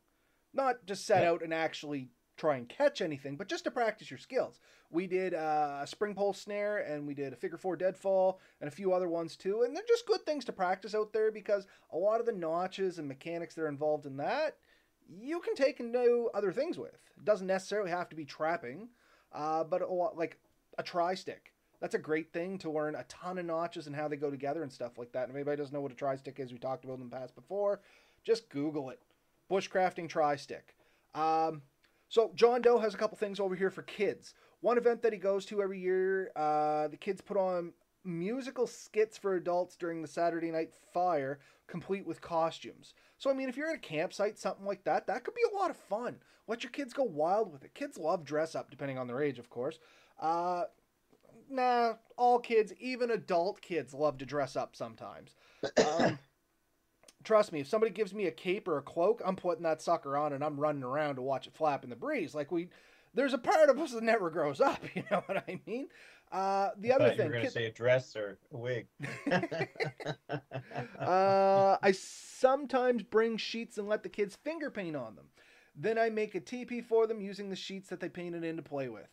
Not 0.54 0.86
just 0.86 1.06
set 1.06 1.24
Yeah. 1.24 1.32
out 1.32 1.44
and 1.44 1.54
actually 1.54 2.08
try 2.38 2.58
and 2.58 2.68
catch 2.68 3.02
anything, 3.02 3.36
but 3.38 3.48
just 3.48 3.64
to 3.64 3.72
practice 3.72 4.12
your 4.12 4.18
skills. 4.18 4.60
We 4.90 5.08
did 5.08 5.34
uh, 5.34 5.80
a 5.82 5.88
spring 5.88 6.14
pole 6.14 6.34
snare 6.34 6.80
and 6.80 7.08
we 7.08 7.14
did 7.14 7.34
a 7.34 7.36
figure 7.36 7.58
four 7.58 7.76
deadfall 7.76 8.40
and 8.60 8.68
a 8.68 8.76
few 8.76 8.94
other 8.94 9.08
ones 9.08 9.36
too. 9.36 9.64
And 9.64 9.76
they're 9.76 9.84
just 9.88 10.06
good 10.06 10.26
things 10.26 10.46
to 10.46 10.54
practice 10.54 10.94
out 10.94 11.14
there 11.14 11.32
because 11.32 11.68
a 11.92 11.98
lot 11.98 12.20
of 12.20 12.26
the 12.26 12.34
notches 12.34 13.00
and 13.00 13.08
mechanics 13.08 13.56
that 13.56 13.62
are 13.62 13.70
involved 13.70 14.06
in 14.06 14.18
that, 14.18 14.58
you 15.08 15.40
can 15.40 15.56
take 15.56 15.80
and 15.80 15.94
do 15.94 16.30
other 16.34 16.52
things 16.52 16.78
with. 16.78 16.98
It 17.18 17.26
doesn't 17.26 17.48
necessarily 17.48 17.92
have 17.92 18.10
to 18.10 18.16
be 18.16 18.26
trapping, 18.26 18.90
uh, 19.32 19.64
but 19.64 19.82
a 19.82 19.88
lot, 19.88 20.18
like 20.18 20.40
a 20.78 20.84
tri 20.84 21.16
stick. 21.16 21.54
That's 21.80 21.96
a 21.96 22.00
great 22.00 22.32
thing 22.34 22.58
to 22.60 22.72
learn 22.72 22.96
a 22.96 23.04
ton 23.04 23.38
of 23.38 23.46
notches 23.46 23.88
and 23.88 23.96
how 23.96 24.08
they 24.08 24.16
go 24.16 24.32
together 24.32 24.64
and 24.64 24.72
stuff 24.72 24.98
like 24.98 25.12
that. 25.12 25.24
And 25.24 25.32
if 25.32 25.36
anybody 25.36 25.58
doesn't 25.58 25.74
know 25.74 25.82
what 25.82 25.92
a 25.92 25.96
tri 25.96 26.16
stick 26.16 26.40
is, 26.40 26.52
we 26.52 26.58
talked 26.58 26.86
about 26.86 27.00
in 27.00 27.10
the 27.10 27.16
past 27.16 27.36
before, 27.36 27.82
just 28.24 28.50
Google 28.50 28.90
it. 28.90 29.00
Bushcrafting 29.52 30.10
tri 30.10 30.36
stick. 30.38 30.74
Um, 31.14 31.62
so 32.16 32.32
John 32.34 32.62
Doe 32.62 32.80
has 32.80 32.94
a 32.94 32.98
couple 32.98 33.18
things 33.18 33.42
over 33.42 33.56
here 33.56 33.70
for 33.70 33.82
kids. 33.82 34.36
One 34.62 34.78
event 34.78 35.02
that 35.02 35.12
he 35.12 35.20
goes 35.20 35.46
to 35.48 35.62
every 35.62 35.82
year, 35.82 36.32
uh, 36.38 36.88
the 36.88 36.96
kids 36.96 37.20
put 37.20 37.36
on 37.36 37.74
musical 38.06 38.68
skits 38.68 39.18
for 39.18 39.36
adults 39.36 39.76
during 39.76 40.02
the 40.02 40.08
Saturday 40.08 40.50
Night 40.50 40.70
Fire, 40.94 41.40
complete 41.68 42.08
with 42.08 42.22
costumes. 42.22 42.94
So 43.18 43.30
I 43.30 43.34
mean, 43.34 43.50
if 43.50 43.58
you're 43.58 43.70
at 43.70 43.76
a 43.76 43.80
campsite, 43.80 44.40
something 44.40 44.66
like 44.66 44.86
that, 44.86 45.08
that 45.08 45.26
could 45.26 45.34
be 45.34 45.42
a 45.52 45.58
lot 45.58 45.70
of 45.70 45.76
fun. 45.76 46.16
Let 46.48 46.64
your 46.64 46.72
kids 46.72 46.94
go 46.94 47.04
wild 47.04 47.52
with 47.52 47.66
it. 47.66 47.74
Kids 47.74 47.98
love 47.98 48.24
dress 48.24 48.56
up, 48.56 48.72
depending 48.72 48.98
on 48.98 49.08
their 49.08 49.22
age, 49.22 49.38
of 49.38 49.50
course. 49.50 49.80
Uh, 50.18 50.64
nah, 51.50 51.96
all 52.16 52.40
kids, 52.40 52.72
even 52.80 53.12
adult 53.12 53.60
kids, 53.60 53.94
love 53.94 54.20
to 54.20 54.26
dress 54.26 54.56
up 54.56 54.74
sometimes. 54.74 55.36
Um, 55.86 56.18
trust 57.26 57.52
me, 57.52 57.60
if 57.60 57.68
somebody 57.68 57.92
gives 57.92 58.14
me 58.14 58.26
a 58.26 58.32
cape 58.32 58.68
or 58.68 58.78
a 58.78 58.82
cloak, 58.82 59.22
I'm 59.26 59.36
putting 59.36 59.64
that 59.64 59.82
sucker 59.82 60.16
on 60.16 60.34
and 60.34 60.44
I'm 60.44 60.60
running 60.60 60.84
around 60.84 61.16
to 61.16 61.22
watch 61.22 61.48
it 61.48 61.54
flap 61.54 61.84
in 61.84 61.90
the 61.90 61.96
breeze. 61.96 62.36
Like 62.36 62.52
we, 62.52 62.70
there's 63.14 63.34
a 63.34 63.38
part 63.38 63.70
of 63.70 63.80
us 63.80 63.94
that 63.94 64.04
never 64.04 64.30
grows 64.30 64.62
up. 64.62 64.82
You 64.96 65.04
know 65.12 65.24
what 65.26 65.44
I 65.48 65.60
mean? 65.66 65.88
Uh, 66.32 66.70
the 66.78 66.92
I 66.92 66.96
other 66.96 67.10
thing, 67.10 67.18
you 67.18 67.24
were 67.26 67.32
going 67.32 67.46
to 67.46 67.52
say 67.52 67.66
a 67.66 67.72
dress 67.72 68.16
or 68.16 68.38
a 68.54 68.58
wig. 68.58 68.88
uh, 71.00 71.78
I 71.82 71.92
sometimes 71.92 73.04
bring 73.04 73.38
sheets 73.38 73.78
and 73.78 73.88
let 73.88 74.04
the 74.04 74.10
kids 74.10 74.38
finger 74.44 74.70
paint 74.70 74.96
on 74.96 75.16
them. 75.16 75.26
Then 75.76 75.98
I 75.98 76.10
make 76.10 76.36
a 76.36 76.40
teepee 76.40 76.82
for 76.82 77.08
them 77.08 77.22
using 77.22 77.50
the 77.50 77.56
sheets 77.56 77.90
that 77.90 78.00
they 78.00 78.10
painted 78.10 78.44
in 78.44 78.56
to 78.56 78.62
play 78.62 78.90
with. 78.90 79.08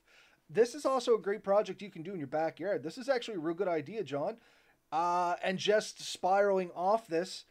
This 0.49 0.75
is 0.75 0.85
also 0.85 1.15
a 1.15 1.21
great 1.21 1.43
project 1.43 1.83
you 1.83 1.91
can 1.91 2.03
do 2.03 2.13
in 2.13 2.19
your 2.19 2.27
backyard. 2.27 2.83
This 2.83 2.99
is 2.99 3.09
actually 3.09 3.37
a 3.37 3.41
real 3.41 3.55
good 3.55 3.69
idea, 3.69 4.05
John. 4.05 4.37
Uh, 4.91 5.37
and 5.43 5.59
just 5.59 6.01
spiraling 6.03 6.71
off 6.77 7.07
this, 7.07 7.45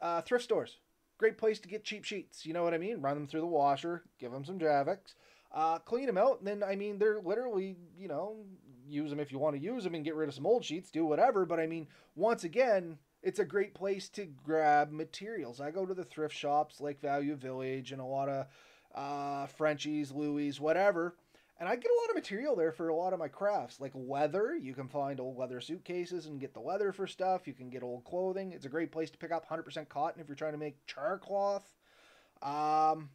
Uh, 0.00 0.20
thrift 0.22 0.44
stores, 0.44 0.78
great 1.18 1.36
place 1.36 1.58
to 1.60 1.68
get 1.68 1.84
cheap 1.84 2.04
sheets. 2.04 2.46
You 2.46 2.52
know 2.52 2.62
what 2.62 2.74
I 2.74 2.78
mean? 2.78 3.00
Run 3.00 3.14
them 3.14 3.26
through 3.26 3.40
the 3.40 3.46
washer, 3.46 4.04
give 4.18 4.32
them 4.32 4.44
some 4.44 4.58
Javex, 4.58 5.14
uh, 5.52 5.78
clean 5.80 6.06
them 6.06 6.18
out, 6.18 6.38
and 6.38 6.46
then 6.46 6.62
I 6.62 6.76
mean 6.76 6.98
they're 6.98 7.20
literally 7.20 7.76
you 7.98 8.08
know 8.08 8.36
use 8.88 9.10
them 9.10 9.20
if 9.20 9.30
you 9.30 9.38
want 9.38 9.56
to 9.56 9.62
use 9.62 9.84
them 9.84 9.94
and 9.94 10.04
get 10.04 10.14
rid 10.16 10.28
of 10.28 10.34
some 10.34 10.46
old 10.46 10.64
sheets, 10.64 10.90
do 10.90 11.04
whatever. 11.04 11.46
But 11.46 11.60
I 11.60 11.66
mean, 11.66 11.86
once 12.14 12.44
again, 12.44 12.98
it's 13.22 13.38
a 13.38 13.44
great 13.44 13.74
place 13.74 14.08
to 14.10 14.26
grab 14.26 14.90
materials. 14.90 15.60
I 15.60 15.70
go 15.70 15.86
to 15.86 15.94
the 15.94 16.04
thrift 16.04 16.34
shops 16.34 16.80
like 16.80 17.00
Value 17.00 17.36
Village 17.36 17.92
and 17.92 18.00
a 18.00 18.04
lot 18.04 18.28
of 18.28 18.46
uh, 18.94 19.46
Frenchy's, 19.46 20.10
Louis, 20.10 20.58
whatever. 20.58 21.14
And 21.60 21.68
I 21.68 21.76
get 21.76 21.90
a 21.90 22.00
lot 22.00 22.08
of 22.08 22.16
material 22.16 22.56
there 22.56 22.72
for 22.72 22.88
a 22.88 22.96
lot 22.96 23.12
of 23.12 23.18
my 23.18 23.28
crafts, 23.28 23.80
like 23.80 23.92
leather. 23.94 24.56
You 24.56 24.72
can 24.72 24.88
find 24.88 25.20
old 25.20 25.36
leather 25.36 25.60
suitcases 25.60 26.24
and 26.24 26.40
get 26.40 26.54
the 26.54 26.60
leather 26.60 26.90
for 26.90 27.06
stuff. 27.06 27.46
You 27.46 27.52
can 27.52 27.68
get 27.68 27.82
old 27.82 28.04
clothing. 28.04 28.52
It's 28.52 28.64
a 28.64 28.70
great 28.70 28.90
place 28.90 29.10
to 29.10 29.18
pick 29.18 29.30
up 29.30 29.46
100% 29.46 29.90
cotton 29.90 30.22
if 30.22 30.26
you're 30.26 30.36
trying 30.36 30.52
to 30.52 30.58
make 30.58 30.86
char 30.86 31.18
cloth. 31.18 31.70
Um, 32.40 33.10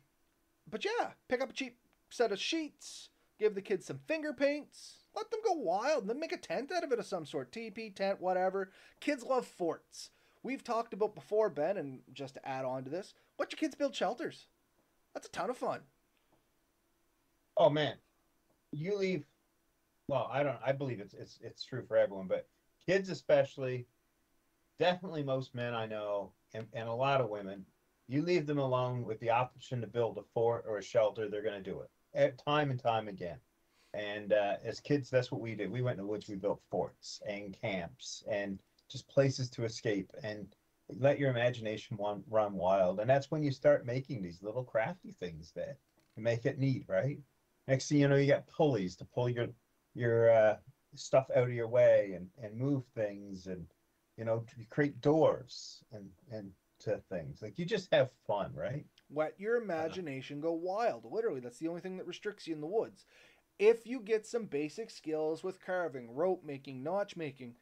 but 0.69 0.85
yeah, 0.85 1.09
pick 1.27 1.41
up 1.41 1.49
a 1.49 1.53
cheap 1.53 1.79
set 2.11 2.31
of 2.31 2.39
sheets. 2.39 3.09
Give 3.39 3.55
the 3.55 3.63
kids 3.63 3.87
some 3.87 3.99
finger 4.07 4.31
paints. 4.31 4.99
Let 5.15 5.31
them 5.31 5.39
go 5.43 5.53
wild 5.53 6.01
and 6.01 6.09
then 6.09 6.19
make 6.19 6.31
a 6.31 6.37
tent 6.37 6.71
out 6.71 6.83
of 6.83 6.91
it 6.91 6.99
of 6.99 7.05
some 7.05 7.25
sort. 7.25 7.51
TP, 7.51 7.95
tent, 7.95 8.21
whatever. 8.21 8.69
Kids 8.99 9.23
love 9.23 9.47
forts. 9.47 10.11
We've 10.43 10.63
talked 10.63 10.93
about 10.93 11.15
before, 11.15 11.49
Ben, 11.49 11.77
and 11.77 12.01
just 12.13 12.35
to 12.35 12.47
add 12.47 12.65
on 12.65 12.83
to 12.83 12.91
this, 12.91 13.15
let 13.39 13.51
your 13.51 13.57
kids 13.57 13.73
build 13.73 13.95
shelters. 13.95 14.45
That's 15.15 15.27
a 15.27 15.31
ton 15.31 15.49
of 15.49 15.57
fun. 15.57 15.79
Oh 17.57 17.69
man, 17.69 17.95
you 18.75 18.97
leave. 18.97 19.25
Well, 20.07 20.29
I 20.31 20.43
don't. 20.43 20.59
I 20.65 20.71
believe 20.71 20.99
it's 20.99 21.13
it's 21.13 21.39
it's 21.41 21.63
true 21.63 21.83
for 21.87 21.97
everyone, 21.97 22.27
but 22.27 22.47
kids 22.85 23.09
especially. 23.09 23.87
Definitely, 24.77 25.23
most 25.23 25.55
men 25.55 25.73
I 25.73 25.85
know, 25.85 26.33
and, 26.53 26.67
and 26.73 26.89
a 26.89 26.93
lot 26.93 27.21
of 27.21 27.29
women. 27.29 27.65
You 28.07 28.21
leave 28.21 28.45
them 28.45 28.59
alone 28.59 29.05
with 29.05 29.19
the 29.21 29.29
option 29.29 29.81
to 29.81 29.87
build 29.87 30.17
a 30.17 30.23
fort 30.33 30.65
or 30.67 30.77
a 30.77 30.83
shelter, 30.83 31.27
they're 31.27 31.41
going 31.41 31.63
to 31.63 31.71
do 31.71 31.79
it 31.79 31.89
time 32.45 32.71
and 32.71 32.79
time 32.79 33.07
again. 33.07 33.37
And 33.93 34.33
uh, 34.33 34.55
as 34.63 34.79
kids, 34.79 35.09
that's 35.09 35.31
what 35.31 35.41
we 35.41 35.55
did. 35.55 35.71
We 35.71 35.81
went 35.81 35.99
in 35.99 36.05
the 36.05 36.09
woods, 36.09 36.27
we 36.27 36.35
built 36.35 36.61
forts 36.69 37.21
and 37.27 37.57
camps 37.59 38.23
and 38.29 38.59
just 38.89 39.07
places 39.07 39.49
to 39.51 39.63
escape 39.63 40.11
and 40.23 40.47
let 40.99 41.17
your 41.17 41.29
imagination 41.29 41.97
run 42.29 42.53
wild. 42.53 42.99
And 42.99 43.09
that's 43.09 43.31
when 43.31 43.41
you 43.41 43.51
start 43.51 43.85
making 43.85 44.21
these 44.21 44.43
little 44.43 44.63
crafty 44.63 45.11
things 45.11 45.51
that 45.55 45.77
make 46.17 46.45
it 46.45 46.59
neat, 46.59 46.85
right? 46.87 47.19
Next 47.67 47.89
thing 47.89 47.99
you 47.99 48.07
know, 48.07 48.15
you 48.15 48.27
got 48.27 48.47
pulleys 48.47 48.95
to 48.97 49.05
pull 49.05 49.29
your 49.29 49.47
your 49.93 50.29
uh, 50.29 50.57
stuff 50.95 51.29
out 51.35 51.43
of 51.43 51.53
your 51.53 51.67
way 51.67 52.13
and, 52.15 52.27
and 52.41 52.57
move 52.57 52.83
things 52.95 53.47
and 53.47 53.65
you 54.17 54.25
know 54.25 54.43
you 54.57 54.65
create 54.69 55.01
doors 55.01 55.83
and 55.91 56.09
and 56.31 56.51
to 56.79 57.01
things 57.09 57.41
like 57.41 57.57
you 57.57 57.65
just 57.65 57.87
have 57.91 58.09
fun, 58.27 58.51
right? 58.55 58.85
Let 59.13 59.39
your 59.39 59.57
imagination 59.57 60.41
go 60.41 60.51
wild. 60.51 61.05
Literally, 61.09 61.39
that's 61.39 61.59
the 61.59 61.67
only 61.67 61.81
thing 61.81 61.97
that 61.97 62.07
restricts 62.07 62.47
you 62.47 62.55
in 62.55 62.61
the 62.61 62.67
woods. 62.67 63.05
If 63.57 63.87
you 63.87 64.01
get 64.01 64.25
some 64.25 64.45
basic 64.45 64.89
skills 64.89 65.43
with 65.43 65.63
carving, 65.63 66.13
rope 66.13 66.43
making, 66.43 66.83
notch 66.83 67.15
making, 67.15 67.55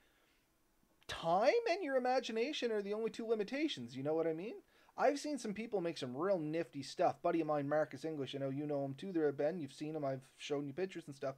time 1.08 1.52
and 1.70 1.84
your 1.84 1.96
imagination 1.96 2.72
are 2.72 2.82
the 2.82 2.94
only 2.94 3.12
two 3.12 3.28
limitations. 3.28 3.96
You 3.96 4.04
know 4.04 4.14
what 4.14 4.28
I 4.28 4.34
mean? 4.34 4.56
I've 4.98 5.20
seen 5.20 5.38
some 5.38 5.54
people 5.54 5.82
make 5.82 5.98
some 5.98 6.16
real 6.16 6.38
nifty 6.38 6.84
stuff. 6.84 7.22
Buddy 7.22 7.42
of 7.42 7.48
mine, 7.48 7.68
Marcus 7.68 8.06
English, 8.06 8.36
I 8.36 8.38
know 8.38 8.50
you 8.50 8.68
know 8.68 8.86
him 8.86 8.94
too 8.94 9.12
there, 9.12 9.32
Ben. 9.32 9.60
You've 9.60 9.74
seen 9.74 9.96
him, 9.96 10.06
I've 10.06 10.28
shown 10.38 10.68
you 10.68 10.74
pictures 10.74 11.04
and 11.08 11.16
stuff. 11.16 11.36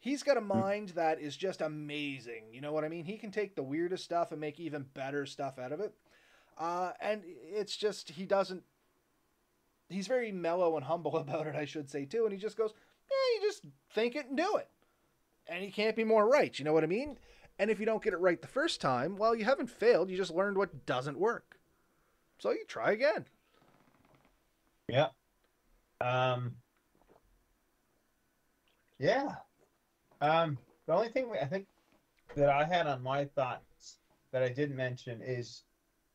He's 0.00 0.22
got 0.22 0.36
a 0.36 0.40
hmm. 0.40 0.48
mind 0.48 0.88
that 0.90 1.20
is 1.20 1.36
just 1.36 1.60
amazing. 1.60 2.44
You 2.52 2.60
know 2.60 2.72
what 2.72 2.84
I 2.84 2.88
mean? 2.88 3.04
He 3.04 3.18
can 3.18 3.30
take 3.30 3.54
the 3.54 3.62
weirdest 3.62 4.04
stuff 4.04 4.32
and 4.32 4.40
make 4.40 4.58
even 4.58 4.86
better 4.94 5.26
stuff 5.26 5.58
out 5.58 5.72
of 5.72 5.80
it. 5.80 5.94
Uh, 6.56 6.92
and 7.00 7.22
it's 7.24 7.76
just, 7.76 8.10
he 8.10 8.24
doesn't, 8.24 8.62
he's 9.88 10.06
very 10.06 10.32
mellow 10.32 10.76
and 10.76 10.84
humble 10.84 11.16
about 11.18 11.46
it, 11.46 11.56
I 11.56 11.64
should 11.64 11.90
say, 11.90 12.04
too. 12.04 12.24
And 12.24 12.32
he 12.32 12.38
just 12.38 12.56
goes, 12.56 12.72
yeah, 13.10 13.40
you 13.40 13.48
just 13.48 13.62
think 13.92 14.16
it 14.16 14.28
and 14.28 14.36
do 14.36 14.56
it. 14.56 14.68
And 15.46 15.62
he 15.62 15.70
can't 15.70 15.96
be 15.96 16.04
more 16.04 16.26
right. 16.26 16.58
You 16.58 16.64
know 16.64 16.72
what 16.72 16.84
I 16.84 16.86
mean? 16.86 17.18
And 17.58 17.70
if 17.70 17.78
you 17.78 17.86
don't 17.86 18.02
get 18.02 18.14
it 18.14 18.20
right 18.20 18.40
the 18.40 18.48
first 18.48 18.80
time, 18.80 19.16
well, 19.16 19.34
you 19.34 19.44
haven't 19.44 19.68
failed. 19.68 20.10
You 20.10 20.16
just 20.16 20.34
learned 20.34 20.56
what 20.56 20.86
doesn't 20.86 21.18
work. 21.18 21.53
So 22.38 22.50
you 22.50 22.64
try 22.66 22.92
again. 22.92 23.24
Yeah. 24.88 25.08
Um, 26.00 26.56
yeah. 28.98 29.36
Um, 30.20 30.58
the 30.86 30.94
only 30.94 31.08
thing 31.08 31.30
I 31.40 31.46
think 31.46 31.66
that 32.36 32.50
I 32.50 32.64
had 32.64 32.86
on 32.86 33.02
my 33.02 33.24
thoughts 33.24 33.98
that 34.32 34.42
I 34.42 34.48
didn't 34.48 34.76
mention 34.76 35.22
is 35.22 35.62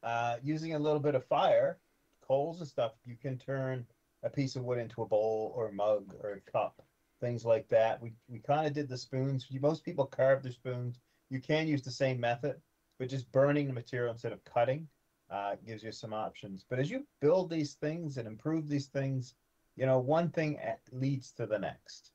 uh, 0.04 0.38
using 0.44 0.76
a 0.76 0.80
little 0.80 1.00
bit 1.00 1.16
of 1.16 1.26
fire, 1.26 1.78
coals 2.22 2.60
and 2.60 2.68
stuff. 2.68 2.92
You 3.06 3.16
can 3.16 3.38
turn 3.38 3.86
a 4.24 4.30
piece 4.30 4.56
of 4.56 4.64
wood 4.64 4.78
into 4.78 5.02
a 5.02 5.06
bowl 5.06 5.54
or 5.56 5.70
a 5.70 5.74
mug 5.74 6.14
or 6.22 6.34
a 6.34 6.52
cup, 6.52 6.82
things 7.22 7.46
like 7.46 7.68
that. 7.70 8.02
We 8.02 8.14
we 8.28 8.40
kind 8.40 8.68
of 8.68 8.74
did 8.74 8.90
the 8.90 8.98
spoons. 8.98 9.48
Most 9.62 9.84
people 9.84 10.06
carve 10.06 10.44
their 10.44 10.52
spoons. 10.52 11.00
You 11.30 11.40
can 11.40 11.68
use 11.68 11.82
the 11.82 11.92
same 11.92 12.20
method, 12.20 12.62
but 12.98 13.10
just 13.10 13.32
burning 13.32 13.68
the 13.68 13.74
material 13.74 14.12
instead 14.12 14.34
of 14.34 14.44
cutting 14.44 14.88
uh, 15.32 15.56
gives 15.66 15.84
you 15.84 15.92
some 15.92 16.14
options. 16.14 16.66
But 16.70 16.80
as 16.80 16.90
you 16.90 17.06
build 17.20 17.50
these 17.50 17.74
things 17.74 18.18
and 18.18 18.28
improve 18.28 18.68
these 18.68 18.88
things, 18.88 19.36
you 19.76 19.86
know, 19.86 20.00
one 20.00 20.30
thing 20.30 20.60
leads 20.92 21.32
to 21.34 21.46
the 21.46 21.60
next. 21.60 22.12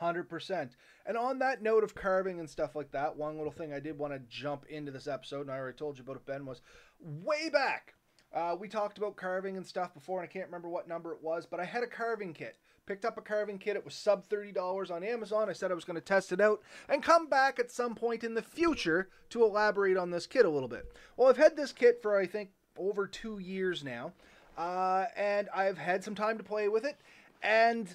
100%. 0.00 0.70
And 1.06 1.16
on 1.16 1.38
that 1.38 1.62
note 1.62 1.84
of 1.84 1.94
carving 1.94 2.40
and 2.40 2.48
stuff 2.48 2.74
like 2.74 2.90
that, 2.92 3.16
one 3.16 3.36
little 3.36 3.52
thing 3.52 3.72
I 3.72 3.80
did 3.80 3.98
want 3.98 4.12
to 4.12 4.20
jump 4.28 4.64
into 4.68 4.90
this 4.90 5.06
episode, 5.06 5.42
and 5.42 5.50
I 5.50 5.58
already 5.58 5.76
told 5.76 5.98
you 5.98 6.04
about 6.04 6.16
it, 6.16 6.26
Ben, 6.26 6.46
was 6.46 6.62
way 7.00 7.48
back. 7.50 7.94
Uh, 8.32 8.56
we 8.58 8.68
talked 8.68 8.98
about 8.98 9.16
carving 9.16 9.56
and 9.56 9.66
stuff 9.66 9.94
before, 9.94 10.20
and 10.20 10.28
I 10.28 10.32
can't 10.32 10.46
remember 10.46 10.68
what 10.68 10.88
number 10.88 11.12
it 11.12 11.22
was, 11.22 11.46
but 11.46 11.60
I 11.60 11.64
had 11.64 11.82
a 11.82 11.86
carving 11.86 12.32
kit. 12.32 12.56
Picked 12.86 13.06
up 13.06 13.16
a 13.16 13.22
carving 13.22 13.58
kit. 13.58 13.76
It 13.76 13.84
was 13.84 13.94
sub 13.94 14.28
$30 14.28 14.90
on 14.90 15.02
Amazon. 15.02 15.48
I 15.48 15.54
said 15.54 15.70
I 15.70 15.74
was 15.74 15.84
going 15.84 15.94
to 15.98 16.04
test 16.04 16.32
it 16.32 16.40
out 16.40 16.60
and 16.86 17.02
come 17.02 17.28
back 17.28 17.58
at 17.58 17.70
some 17.70 17.94
point 17.94 18.22
in 18.22 18.34
the 18.34 18.42
future 18.42 19.08
to 19.30 19.42
elaborate 19.42 19.96
on 19.96 20.10
this 20.10 20.26
kit 20.26 20.44
a 20.44 20.50
little 20.50 20.68
bit. 20.68 20.92
Well, 21.16 21.30
I've 21.30 21.38
had 21.38 21.56
this 21.56 21.72
kit 21.72 22.02
for, 22.02 22.18
I 22.18 22.26
think, 22.26 22.50
over 22.76 23.06
two 23.06 23.38
years 23.38 23.82
now, 23.82 24.12
uh, 24.58 25.06
and 25.16 25.48
I've 25.54 25.78
had 25.78 26.04
some 26.04 26.14
time 26.14 26.36
to 26.36 26.44
play 26.44 26.68
with 26.68 26.84
it, 26.84 26.98
and 27.42 27.88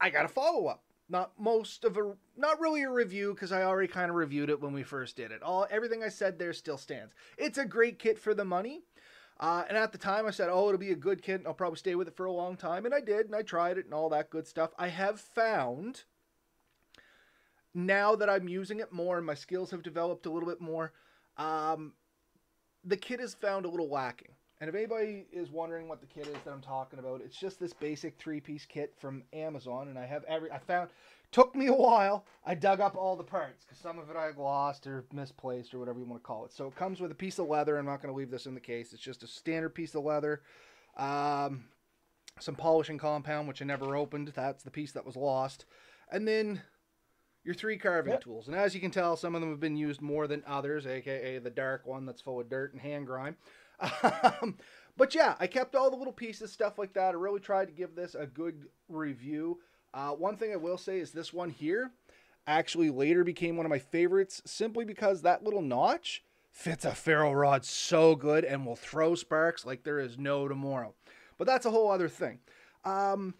I 0.00 0.10
got 0.10 0.24
a 0.24 0.28
follow 0.28 0.66
up. 0.66 0.82
Not 1.08 1.30
most 1.38 1.84
of 1.84 1.96
a, 1.96 2.14
not 2.36 2.60
really 2.60 2.82
a 2.82 2.90
review 2.90 3.34
because 3.34 3.52
I 3.52 3.62
already 3.62 3.88
kind 3.88 4.10
of 4.10 4.16
reviewed 4.16 4.50
it 4.50 4.60
when 4.60 4.72
we 4.72 4.82
first 4.82 5.16
did 5.16 5.30
it. 5.30 5.42
All 5.42 5.66
everything 5.70 6.02
I 6.02 6.08
said 6.08 6.38
there 6.38 6.52
still 6.52 6.76
stands. 6.76 7.14
It's 7.38 7.56
a 7.56 7.64
great 7.64 7.98
kit 7.98 8.18
for 8.18 8.34
the 8.34 8.44
money. 8.44 8.82
Uh, 9.40 9.64
and 9.68 9.78
at 9.78 9.92
the 9.92 9.98
time, 9.98 10.26
I 10.26 10.30
said, 10.30 10.48
oh, 10.50 10.66
it'll 10.68 10.78
be 10.78 10.90
a 10.90 10.96
good 10.96 11.22
kit 11.22 11.42
I'll 11.46 11.54
probably 11.54 11.78
stay 11.78 11.94
with 11.94 12.08
it 12.08 12.16
for 12.16 12.26
a 12.26 12.32
long 12.32 12.56
time. 12.56 12.84
And 12.84 12.94
I 12.94 13.00
did, 13.00 13.26
and 13.26 13.36
I 13.36 13.42
tried 13.42 13.78
it 13.78 13.84
and 13.84 13.94
all 13.94 14.08
that 14.08 14.30
good 14.30 14.46
stuff. 14.46 14.70
I 14.78 14.88
have 14.88 15.20
found, 15.20 16.04
now 17.72 18.16
that 18.16 18.28
I'm 18.28 18.48
using 18.48 18.80
it 18.80 18.92
more 18.92 19.16
and 19.16 19.26
my 19.26 19.34
skills 19.34 19.70
have 19.70 19.82
developed 19.82 20.26
a 20.26 20.30
little 20.30 20.48
bit 20.48 20.60
more, 20.60 20.92
um, 21.36 21.92
the 22.84 22.96
kit 22.96 23.20
is 23.20 23.34
found 23.34 23.64
a 23.64 23.68
little 23.68 23.88
lacking. 23.88 24.32
And 24.60 24.68
if 24.68 24.74
anybody 24.74 25.26
is 25.32 25.52
wondering 25.52 25.86
what 25.88 26.00
the 26.00 26.06
kit 26.06 26.26
is 26.26 26.36
that 26.44 26.50
I'm 26.50 26.60
talking 26.60 26.98
about, 26.98 27.20
it's 27.20 27.38
just 27.38 27.60
this 27.60 27.72
basic 27.72 28.18
three 28.18 28.40
piece 28.40 28.66
kit 28.66 28.92
from 28.98 29.22
Amazon. 29.32 29.86
And 29.86 29.96
I 29.96 30.04
have 30.06 30.24
every, 30.24 30.50
I 30.50 30.58
found, 30.58 30.90
Took 31.30 31.54
me 31.54 31.66
a 31.66 31.74
while. 31.74 32.26
I 32.46 32.54
dug 32.54 32.80
up 32.80 32.96
all 32.96 33.14
the 33.14 33.24
parts 33.24 33.64
because 33.64 33.78
some 33.78 33.98
of 33.98 34.08
it 34.08 34.16
I 34.16 34.30
lost 34.30 34.86
or 34.86 35.04
misplaced 35.12 35.74
or 35.74 35.78
whatever 35.78 35.98
you 35.98 36.06
want 36.06 36.22
to 36.22 36.26
call 36.26 36.46
it. 36.46 36.52
So 36.52 36.66
it 36.68 36.76
comes 36.76 37.00
with 37.00 37.10
a 37.10 37.14
piece 37.16 37.38
of 37.38 37.48
leather. 37.48 37.76
I'm 37.76 37.84
not 37.84 38.00
going 38.00 38.12
to 38.12 38.16
leave 38.16 38.30
this 38.30 38.46
in 38.46 38.54
the 38.54 38.60
case. 38.60 38.92
It's 38.92 39.02
just 39.02 39.22
a 39.22 39.26
standard 39.26 39.74
piece 39.74 39.94
of 39.94 40.04
leather. 40.04 40.40
Um, 40.96 41.64
some 42.40 42.54
polishing 42.54 42.98
compound, 42.98 43.46
which 43.46 43.60
I 43.60 43.66
never 43.66 43.94
opened. 43.94 44.32
That's 44.34 44.62
the 44.64 44.70
piece 44.70 44.92
that 44.92 45.04
was 45.04 45.16
lost. 45.16 45.66
And 46.10 46.26
then 46.26 46.62
your 47.44 47.54
three 47.54 47.76
carving 47.78 48.12
yep. 48.12 48.22
tools. 48.22 48.46
And 48.46 48.56
as 48.56 48.74
you 48.74 48.80
can 48.80 48.90
tell, 48.90 49.16
some 49.16 49.34
of 49.34 49.40
them 49.40 49.50
have 49.50 49.60
been 49.60 49.76
used 49.76 50.00
more 50.00 50.26
than 50.26 50.42
others, 50.46 50.86
aka 50.86 51.38
the 51.38 51.50
dark 51.50 51.86
one 51.86 52.06
that's 52.06 52.20
full 52.20 52.40
of 52.40 52.48
dirt 52.48 52.72
and 52.72 52.80
hand 52.80 53.06
grime. 53.06 53.36
Um, 53.80 54.56
but 54.96 55.14
yeah, 55.14 55.36
I 55.38 55.46
kept 55.46 55.76
all 55.76 55.90
the 55.90 55.96
little 55.96 56.12
pieces, 56.12 56.50
stuff 56.50 56.78
like 56.78 56.92
that. 56.94 57.10
I 57.10 57.18
really 57.18 57.40
tried 57.40 57.66
to 57.66 57.72
give 57.72 57.94
this 57.94 58.14
a 58.14 58.26
good 58.26 58.66
review. 58.88 59.60
Uh, 59.94 60.10
one 60.10 60.36
thing 60.36 60.52
I 60.52 60.56
will 60.56 60.78
say 60.78 60.98
is 60.98 61.12
this 61.12 61.32
one 61.32 61.50
here 61.50 61.90
actually 62.46 62.90
later 62.90 63.24
became 63.24 63.56
one 63.56 63.66
of 63.66 63.70
my 63.70 63.78
favorites 63.78 64.42
simply 64.46 64.84
because 64.84 65.22
that 65.22 65.44
little 65.44 65.62
notch 65.62 66.22
fits 66.50 66.84
a 66.84 66.94
ferro 66.94 67.32
rod 67.32 67.64
so 67.64 68.14
good 68.14 68.44
and 68.44 68.66
will 68.66 68.76
throw 68.76 69.14
sparks 69.14 69.64
like 69.64 69.84
there 69.84 70.00
is 70.00 70.18
no 70.18 70.48
tomorrow. 70.48 70.94
But 71.36 71.46
that's 71.46 71.66
a 71.66 71.70
whole 71.70 71.90
other 71.90 72.08
thing. 72.08 72.40
Um, 72.84 73.34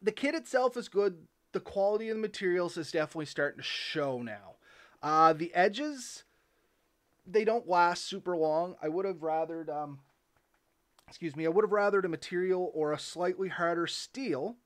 the 0.00 0.12
kit 0.12 0.34
itself 0.34 0.76
is 0.76 0.88
good. 0.88 1.18
The 1.52 1.60
quality 1.60 2.08
of 2.08 2.16
the 2.16 2.22
materials 2.22 2.76
is 2.76 2.90
definitely 2.90 3.26
starting 3.26 3.58
to 3.58 3.64
show 3.64 4.22
now. 4.22 4.56
Uh, 5.02 5.32
the 5.34 5.54
edges, 5.54 6.24
they 7.26 7.44
don't 7.44 7.68
last 7.68 8.04
super 8.04 8.36
long. 8.36 8.76
I 8.82 8.88
would 8.88 9.04
have 9.04 9.16
rathered, 9.16 9.68
um, 9.68 9.98
excuse 11.06 11.36
me, 11.36 11.46
I 11.46 11.50
would 11.50 11.64
have 11.64 11.70
rathered 11.70 12.04
a 12.04 12.08
material 12.08 12.70
or 12.74 12.92
a 12.92 12.98
slightly 12.98 13.48
harder 13.48 13.86
steel 13.86 14.56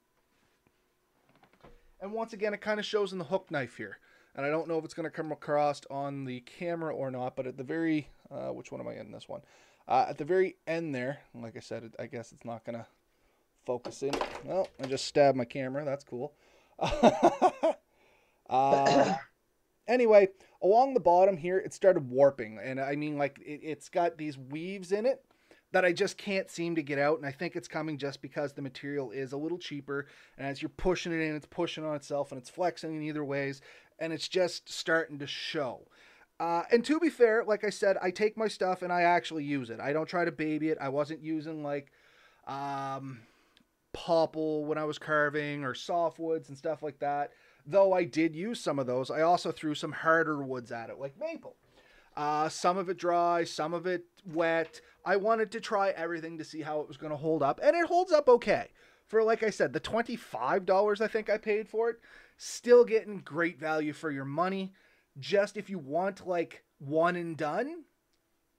and 2.01 2.13
once 2.13 2.33
again, 2.33 2.55
it 2.55 2.61
kind 2.61 2.81
of 2.81 2.87
shows 2.87 3.13
in 3.13 3.19
the 3.19 3.25
hook 3.25 3.51
knife 3.51 3.77
here. 3.77 3.99
And 4.35 4.47
I 4.47 4.51
don't 4.51 4.69
know 4.69 4.79
if 4.79 4.85
it's 4.85 4.95
going 4.95 5.05
to 5.05 5.11
come 5.11 5.33
across 5.33 5.81
on 5.91 6.25
the 6.25 6.41
camera 6.41 6.95
or 6.95 7.11
not, 7.11 7.35
but 7.35 7.47
at 7.47 7.57
the 7.57 7.65
very, 7.65 8.09
uh, 8.31 8.49
which 8.49 8.71
one 8.71 8.81
am 8.81 8.89
I 8.89 8.95
in 8.95 9.11
this 9.11 9.29
one? 9.29 9.41
Uh, 9.89 10.05
at 10.09 10.19
the 10.19 10.25
very 10.25 10.57
end 10.67 10.95
there, 10.95 11.19
like 11.35 11.57
I 11.57 11.61
said, 11.61 11.95
I 11.99 12.07
guess 12.07 12.31
it's 12.33 12.45
not 12.45 12.63
gonna 12.65 12.87
focus 13.65 14.03
in. 14.03 14.13
Well, 14.45 14.69
I 14.83 14.87
just 14.87 15.07
stabbed 15.07 15.37
my 15.37 15.47
camera. 15.47 15.83
That's 15.83 16.05
cool. 16.05 16.35
uh, 18.51 19.15
anyway, 19.89 20.29
along 20.63 20.93
the 20.93 21.01
bottom 21.01 21.39
here, 21.39 21.59
it 21.59 21.73
started 21.73 22.11
warping, 22.11 22.59
and 22.63 22.79
I 22.79 22.97
mean, 22.97 23.17
like 23.17 23.39
it, 23.39 23.61
it's 23.63 23.89
got 23.89 24.19
these 24.19 24.37
weaves 24.37 24.93
in 24.93 25.07
it 25.07 25.25
that 25.73 25.85
I 25.85 25.93
just 25.93 26.17
can't 26.17 26.51
seem 26.51 26.75
to 26.77 26.83
get 26.83 26.99
out. 26.99 27.19
And 27.19 27.27
I 27.27 27.33
think 27.33 27.55
it's 27.55 27.69
coming 27.69 27.99
just 27.99 28.23
because 28.23 28.53
the 28.53 28.63
material 28.63 29.11
is 29.11 29.33
a 29.33 29.37
little 29.37 29.59
cheaper. 29.59 30.07
And 30.37 30.47
as 30.47 30.63
you're 30.63 30.71
pushing 30.71 31.13
it 31.13 31.21
in, 31.21 31.37
it's 31.37 31.47
pushing 31.47 31.85
on 31.85 31.95
itself 31.95 32.33
and 32.33 32.41
it's 32.41 32.51
flexing 32.51 32.95
in 32.95 33.03
either 33.03 33.25
ways. 33.25 33.61
And 33.99 34.13
it's 34.13 34.29
just 34.29 34.73
starting 34.73 35.19
to 35.19 35.27
show. 35.27 35.89
Uh, 36.41 36.63
and 36.71 36.85
to 36.85 37.01
be 37.01 37.11
fair, 37.11 37.45
like 37.45 37.65
I 37.65 37.71
said, 37.71 37.97
I 38.01 38.11
take 38.11 38.37
my 38.37 38.49
stuff 38.49 38.83
and 38.83 38.93
I 38.93 39.03
actually 39.03 39.45
use 39.45 39.71
it. 39.71 39.81
I 39.81 39.93
don't 39.93 40.09
try 40.09 40.25
to 40.25 40.33
baby 40.33 40.69
it. 40.69 40.79
I 40.81 40.89
wasn't 40.89 41.23
using 41.23 41.63
like 41.63 41.91
um, 42.47 43.21
popple 43.93 44.65
when 44.65 44.79
I 44.79 44.85
was 44.85 44.99
carving 44.99 45.65
or 45.65 45.75
softwoods 45.75 46.49
and 46.49 46.57
stuff 46.57 46.83
like 46.83 47.01
that. 47.01 47.33
Though 47.67 47.93
I 47.93 48.05
did 48.05 48.35
use 48.35 48.61
some 48.61 48.79
of 48.79 48.87
those, 48.87 49.11
I 49.11 49.23
also 49.23 49.51
threw 49.51 49.75
some 49.75 49.93
harder 49.93 50.43
woods 50.43 50.73
at 50.73 50.91
it, 50.91 50.99
like 50.99 51.19
maple. 51.19 51.57
Uh, 52.17 52.49
some 52.49 52.79
of 52.79 52.89
it 52.89 52.99
dry, 52.99 53.45
some 53.45 53.75
of 53.75 53.87
it 53.87 54.05
wet. 54.29 54.81
I 55.05 55.17
wanted 55.17 55.51
to 55.53 55.61
try 55.61 55.91
everything 55.91 56.39
to 56.39 56.45
see 56.45 56.63
how 56.63 56.81
it 56.81 56.89
was 56.89 56.97
going 56.97 57.11
to 57.11 57.17
hold 57.17 57.43
up, 57.43 57.61
and 57.63 57.77
it 57.77 57.87
holds 57.87 58.13
up 58.13 58.29
okay. 58.29 58.69
For 59.07 59.23
like 59.23 59.43
I 59.43 59.51
said, 59.51 59.73
the 59.73 59.81
$25 59.81 61.01
I 61.01 61.09
think 61.09 61.31
I 61.31 61.39
paid 61.39 61.69
for 61.69 61.91
it, 61.91 62.01
still 62.37 62.85
getting 62.85 63.21
great 63.21 63.59
value 63.59 63.93
for 63.93 64.11
your 64.11 64.27
money. 64.27 64.75
Just 65.19 65.57
if 65.57 65.71
you 65.71 65.79
want 65.79 66.27
like 66.27 66.63
one 66.79 67.17
and 67.17 67.37
done, 67.37 67.85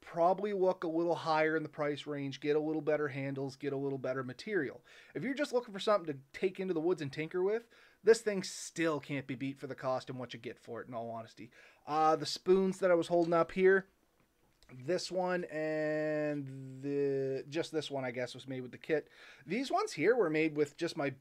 probably 0.02 0.54
look 0.54 0.84
a 0.84 0.88
little 0.88 1.16
higher 1.16 1.56
in 1.56 1.62
the 1.62 1.70
price 1.70 2.08
range, 2.08 2.40
get 2.40 2.56
a 2.56 2.60
little 2.60 2.82
better 2.82 3.08
handles, 3.08 3.56
get 3.56 3.74
a 3.74 3.78
little 3.78 4.00
better 4.00 4.24
material. 4.24 4.82
If 5.14 5.24
you're 5.24 5.36
just 5.36 5.54
looking 5.54 5.74
for 5.74 5.80
something 5.80 6.12
to 6.12 6.20
take 6.40 6.60
into 6.60 6.74
the 6.74 6.80
woods 6.80 7.02
and 7.02 7.12
tinker 7.12 7.44
with, 7.44 7.68
this 8.04 8.22
thing 8.22 8.44
still 8.44 9.00
can't 9.00 9.28
be 9.28 9.36
beat 9.36 9.60
for 9.60 9.68
the 9.68 9.76
cost 9.76 10.10
and 10.10 10.18
what 10.18 10.34
you 10.34 10.40
get 10.40 10.58
for 10.58 10.82
it, 10.82 10.88
in 10.88 10.94
all 10.94 11.12
honesty. 11.12 11.52
Uh, 11.86 12.16
the 12.16 12.26
spoons 12.26 12.80
that 12.80 12.92
I 12.92 12.96
was 12.96 13.08
holding 13.08 13.34
up 13.34 13.52
here, 13.52 13.86
this 14.86 15.12
one 15.12 15.44
and 15.46 16.82
the 16.82 17.44
just 17.50 17.72
this 17.72 17.90
one, 17.92 18.06
I 18.06 18.12
guess, 18.12 18.34
was 18.34 18.48
made 18.48 18.62
with 18.62 18.72
the 18.72 18.78
kit. 18.78 19.08
These 19.46 19.72
ones 19.72 19.94
here 19.94 20.16
were 20.16 20.30
made 20.30 20.56
with 20.56 20.78
just 20.78 20.98
my 20.98 21.14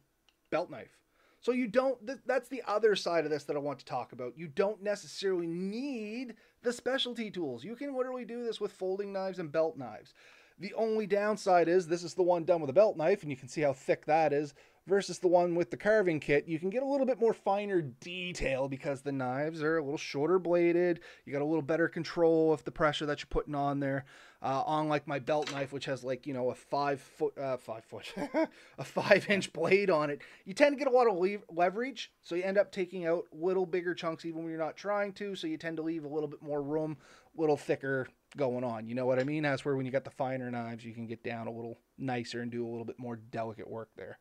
belt 0.50 0.70
knife. 0.70 0.98
So 1.40 1.52
you 1.52 1.68
don't, 1.68 2.04
th- 2.04 2.18
that's 2.26 2.48
the 2.48 2.62
other 2.66 2.96
side 2.96 3.24
of 3.24 3.30
this 3.30 3.44
that 3.44 3.56
I 3.56 3.60
want 3.60 3.78
to 3.78 3.84
talk 3.84 4.12
about. 4.12 4.36
You 4.36 4.48
don't 4.48 4.82
necessarily 4.82 5.46
need 5.46 6.34
the 6.62 6.72
specialty 6.72 7.30
tools. 7.30 7.62
You 7.62 7.76
can 7.76 7.96
literally 7.96 8.24
do 8.24 8.44
this 8.44 8.60
with 8.60 8.72
folding 8.72 9.12
knives 9.12 9.38
and 9.38 9.52
belt 9.52 9.76
knives. 9.76 10.14
The 10.58 10.74
only 10.74 11.06
downside 11.06 11.68
is 11.68 11.86
this 11.86 12.02
is 12.02 12.14
the 12.14 12.24
one 12.24 12.44
done 12.44 12.60
with 12.60 12.70
a 12.70 12.74
belt 12.74 12.96
knife, 12.96 13.22
and 13.22 13.30
you 13.30 13.36
can 13.36 13.48
see 13.48 13.60
how 13.60 13.72
thick 13.72 14.04
that 14.06 14.32
is 14.32 14.54
versus 14.88 15.18
the 15.18 15.28
one 15.28 15.54
with 15.54 15.70
the 15.70 15.76
carving 15.76 16.18
kit, 16.18 16.48
you 16.48 16.58
can 16.58 16.70
get 16.70 16.82
a 16.82 16.86
little 16.86 17.06
bit 17.06 17.20
more 17.20 17.34
finer 17.34 17.82
detail 17.82 18.68
because 18.68 19.02
the 19.02 19.12
knives 19.12 19.62
are 19.62 19.76
a 19.76 19.82
little 19.82 19.98
shorter 19.98 20.38
bladed. 20.38 21.00
You 21.24 21.32
got 21.32 21.42
a 21.42 21.44
little 21.44 21.62
better 21.62 21.88
control 21.88 22.52
of 22.52 22.64
the 22.64 22.72
pressure 22.72 23.06
that 23.06 23.20
you're 23.20 23.28
putting 23.28 23.54
on 23.54 23.80
there. 23.80 24.06
Uh, 24.40 24.62
on 24.66 24.88
like 24.88 25.04
my 25.08 25.18
belt 25.18 25.50
knife, 25.50 25.72
which 25.72 25.86
has 25.86 26.04
like 26.04 26.24
you 26.24 26.32
know 26.32 26.50
a 26.50 26.54
five 26.54 27.00
foot, 27.00 27.36
uh, 27.36 27.56
five 27.56 27.84
foot, 27.84 28.06
a 28.78 28.84
five 28.84 29.28
inch 29.28 29.52
blade 29.52 29.90
on 29.90 30.10
it, 30.10 30.22
you 30.44 30.54
tend 30.54 30.72
to 30.72 30.78
get 30.78 30.86
a 30.86 30.94
lot 30.94 31.08
of 31.08 31.16
le- 31.16 31.42
leverage, 31.50 32.12
so 32.22 32.36
you 32.36 32.44
end 32.44 32.56
up 32.56 32.70
taking 32.70 33.04
out 33.04 33.24
little 33.32 33.66
bigger 33.66 33.94
chunks 33.94 34.24
even 34.24 34.42
when 34.42 34.50
you're 34.50 34.60
not 34.60 34.76
trying 34.76 35.12
to. 35.14 35.34
So 35.34 35.48
you 35.48 35.56
tend 35.56 35.76
to 35.78 35.82
leave 35.82 36.04
a 36.04 36.08
little 36.08 36.28
bit 36.28 36.40
more 36.40 36.62
room, 36.62 36.98
a 37.36 37.40
little 37.40 37.56
thicker 37.56 38.06
going 38.36 38.62
on. 38.62 38.86
You 38.86 38.94
know 38.94 39.06
what 39.06 39.18
I 39.18 39.24
mean? 39.24 39.42
That's 39.42 39.64
where 39.64 39.74
when 39.74 39.86
you 39.86 39.92
got 39.92 40.04
the 40.04 40.10
finer 40.10 40.48
knives, 40.52 40.84
you 40.84 40.94
can 40.94 41.08
get 41.08 41.24
down 41.24 41.48
a 41.48 41.52
little 41.52 41.80
nicer 41.98 42.40
and 42.40 42.50
do 42.50 42.64
a 42.64 42.70
little 42.70 42.84
bit 42.84 43.00
more 43.00 43.16
delicate 43.16 43.68
work 43.68 43.90
there. 43.96 44.20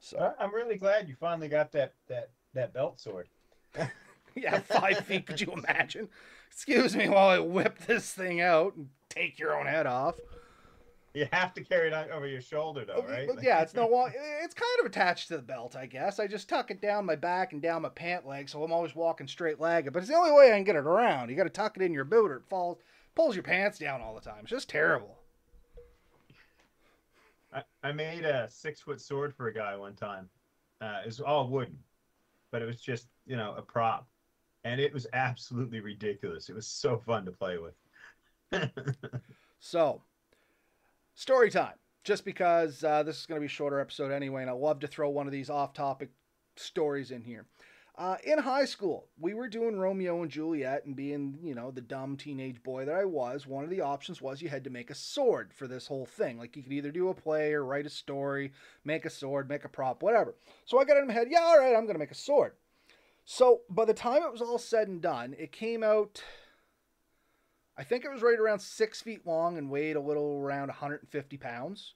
So 0.00 0.34
I'm 0.38 0.54
really 0.54 0.76
glad 0.76 1.08
you 1.08 1.16
finally 1.18 1.48
got 1.48 1.72
that 1.72 1.94
that 2.08 2.30
that 2.54 2.72
belt 2.72 3.00
sword. 3.00 3.28
yeah, 4.34 4.60
five 4.60 4.98
feet. 5.00 5.26
Could 5.26 5.40
you 5.40 5.52
imagine? 5.52 6.08
Excuse 6.50 6.96
me 6.96 7.08
while 7.08 7.28
I 7.28 7.38
whip 7.38 7.78
this 7.86 8.12
thing 8.12 8.40
out 8.40 8.74
and 8.76 8.88
take 9.08 9.38
your 9.38 9.58
own 9.58 9.66
head 9.66 9.86
off. 9.86 10.16
You 11.14 11.26
have 11.32 11.54
to 11.54 11.64
carry 11.64 11.90
it 11.90 12.10
over 12.12 12.26
your 12.26 12.40
shoulder, 12.40 12.84
though, 12.84 13.04
right? 13.08 13.28
Yeah, 13.42 13.62
it's 13.62 13.74
no. 13.74 13.88
It's 14.42 14.54
kind 14.54 14.80
of 14.80 14.86
attached 14.86 15.28
to 15.28 15.36
the 15.36 15.42
belt, 15.42 15.74
I 15.74 15.86
guess. 15.86 16.20
I 16.20 16.26
just 16.26 16.48
tuck 16.48 16.70
it 16.70 16.80
down 16.80 17.06
my 17.06 17.16
back 17.16 17.52
and 17.52 17.60
down 17.60 17.82
my 17.82 17.88
pant 17.88 18.26
leg, 18.26 18.48
so 18.48 18.62
I'm 18.62 18.72
always 18.72 18.94
walking 18.94 19.26
straight 19.26 19.58
legged. 19.58 19.92
But 19.92 20.00
it's 20.00 20.08
the 20.08 20.16
only 20.16 20.32
way 20.32 20.52
I 20.52 20.56
can 20.56 20.64
get 20.64 20.76
it 20.76 20.86
around. 20.86 21.30
You 21.30 21.36
got 21.36 21.44
to 21.44 21.50
tuck 21.50 21.76
it 21.76 21.82
in 21.82 21.92
your 21.92 22.04
boot, 22.04 22.30
or 22.30 22.36
it 22.36 22.48
falls, 22.48 22.78
pulls 23.16 23.34
your 23.34 23.42
pants 23.42 23.78
down 23.78 24.00
all 24.00 24.14
the 24.14 24.20
time. 24.20 24.40
It's 24.42 24.50
just 24.50 24.68
terrible. 24.68 25.17
I, 27.52 27.62
I 27.82 27.92
made 27.92 28.24
a 28.24 28.48
six 28.50 28.80
foot 28.80 29.00
sword 29.00 29.34
for 29.34 29.48
a 29.48 29.54
guy 29.54 29.76
one 29.76 29.94
time. 29.94 30.28
Uh, 30.80 31.00
it 31.02 31.06
was 31.06 31.20
all 31.20 31.48
wooden, 31.48 31.78
but 32.50 32.62
it 32.62 32.66
was 32.66 32.80
just, 32.80 33.08
you 33.26 33.36
know, 33.36 33.54
a 33.56 33.62
prop. 33.62 34.06
And 34.64 34.80
it 34.80 34.92
was 34.92 35.06
absolutely 35.12 35.80
ridiculous. 35.80 36.48
It 36.48 36.54
was 36.54 36.66
so 36.66 36.98
fun 36.98 37.24
to 37.24 37.32
play 37.32 37.58
with. 37.58 38.70
so, 39.60 40.02
story 41.14 41.50
time. 41.50 41.74
Just 42.04 42.24
because 42.24 42.84
uh, 42.84 43.02
this 43.02 43.20
is 43.20 43.26
going 43.26 43.36
to 43.36 43.40
be 43.40 43.46
a 43.46 43.50
shorter 43.50 43.80
episode 43.80 44.12
anyway, 44.12 44.42
and 44.42 44.50
I 44.50 44.54
love 44.54 44.80
to 44.80 44.86
throw 44.86 45.10
one 45.10 45.26
of 45.26 45.32
these 45.32 45.50
off 45.50 45.74
topic 45.74 46.10
stories 46.56 47.10
in 47.10 47.22
here. 47.22 47.44
Uh, 47.98 48.16
in 48.22 48.38
high 48.38 48.64
school, 48.64 49.08
we 49.18 49.34
were 49.34 49.48
doing 49.48 49.76
Romeo 49.76 50.22
and 50.22 50.30
Juliet, 50.30 50.86
and 50.86 50.94
being, 50.94 51.36
you 51.42 51.52
know, 51.52 51.72
the 51.72 51.80
dumb 51.80 52.16
teenage 52.16 52.62
boy 52.62 52.84
that 52.84 52.94
I 52.94 53.04
was, 53.04 53.44
one 53.44 53.64
of 53.64 53.70
the 53.70 53.80
options 53.80 54.22
was 54.22 54.40
you 54.40 54.48
had 54.48 54.62
to 54.64 54.70
make 54.70 54.90
a 54.90 54.94
sword 54.94 55.52
for 55.52 55.66
this 55.66 55.88
whole 55.88 56.06
thing. 56.06 56.38
Like, 56.38 56.56
you 56.56 56.62
could 56.62 56.72
either 56.72 56.92
do 56.92 57.08
a 57.08 57.14
play 57.14 57.52
or 57.52 57.64
write 57.64 57.86
a 57.86 57.90
story, 57.90 58.52
make 58.84 59.04
a 59.04 59.10
sword, 59.10 59.48
make 59.48 59.64
a 59.64 59.68
prop, 59.68 60.00
whatever. 60.00 60.36
So 60.64 60.78
I 60.78 60.84
got 60.84 60.96
in 60.96 61.08
my 61.08 61.12
head, 61.12 61.26
yeah, 61.28 61.40
all 61.40 61.58
right, 61.58 61.74
I'm 61.74 61.86
going 61.86 61.96
to 61.96 61.98
make 61.98 62.12
a 62.12 62.14
sword. 62.14 62.52
So 63.24 63.62
by 63.68 63.84
the 63.84 63.94
time 63.94 64.22
it 64.22 64.30
was 64.30 64.42
all 64.42 64.58
said 64.58 64.86
and 64.86 65.02
done, 65.02 65.34
it 65.36 65.50
came 65.50 65.82
out, 65.82 66.22
I 67.76 67.82
think 67.82 68.04
it 68.04 68.12
was 68.12 68.22
right 68.22 68.38
around 68.38 68.60
six 68.60 69.02
feet 69.02 69.26
long 69.26 69.58
and 69.58 69.70
weighed 69.70 69.96
a 69.96 70.00
little 70.00 70.40
around 70.40 70.68
150 70.68 71.36
pounds. 71.38 71.94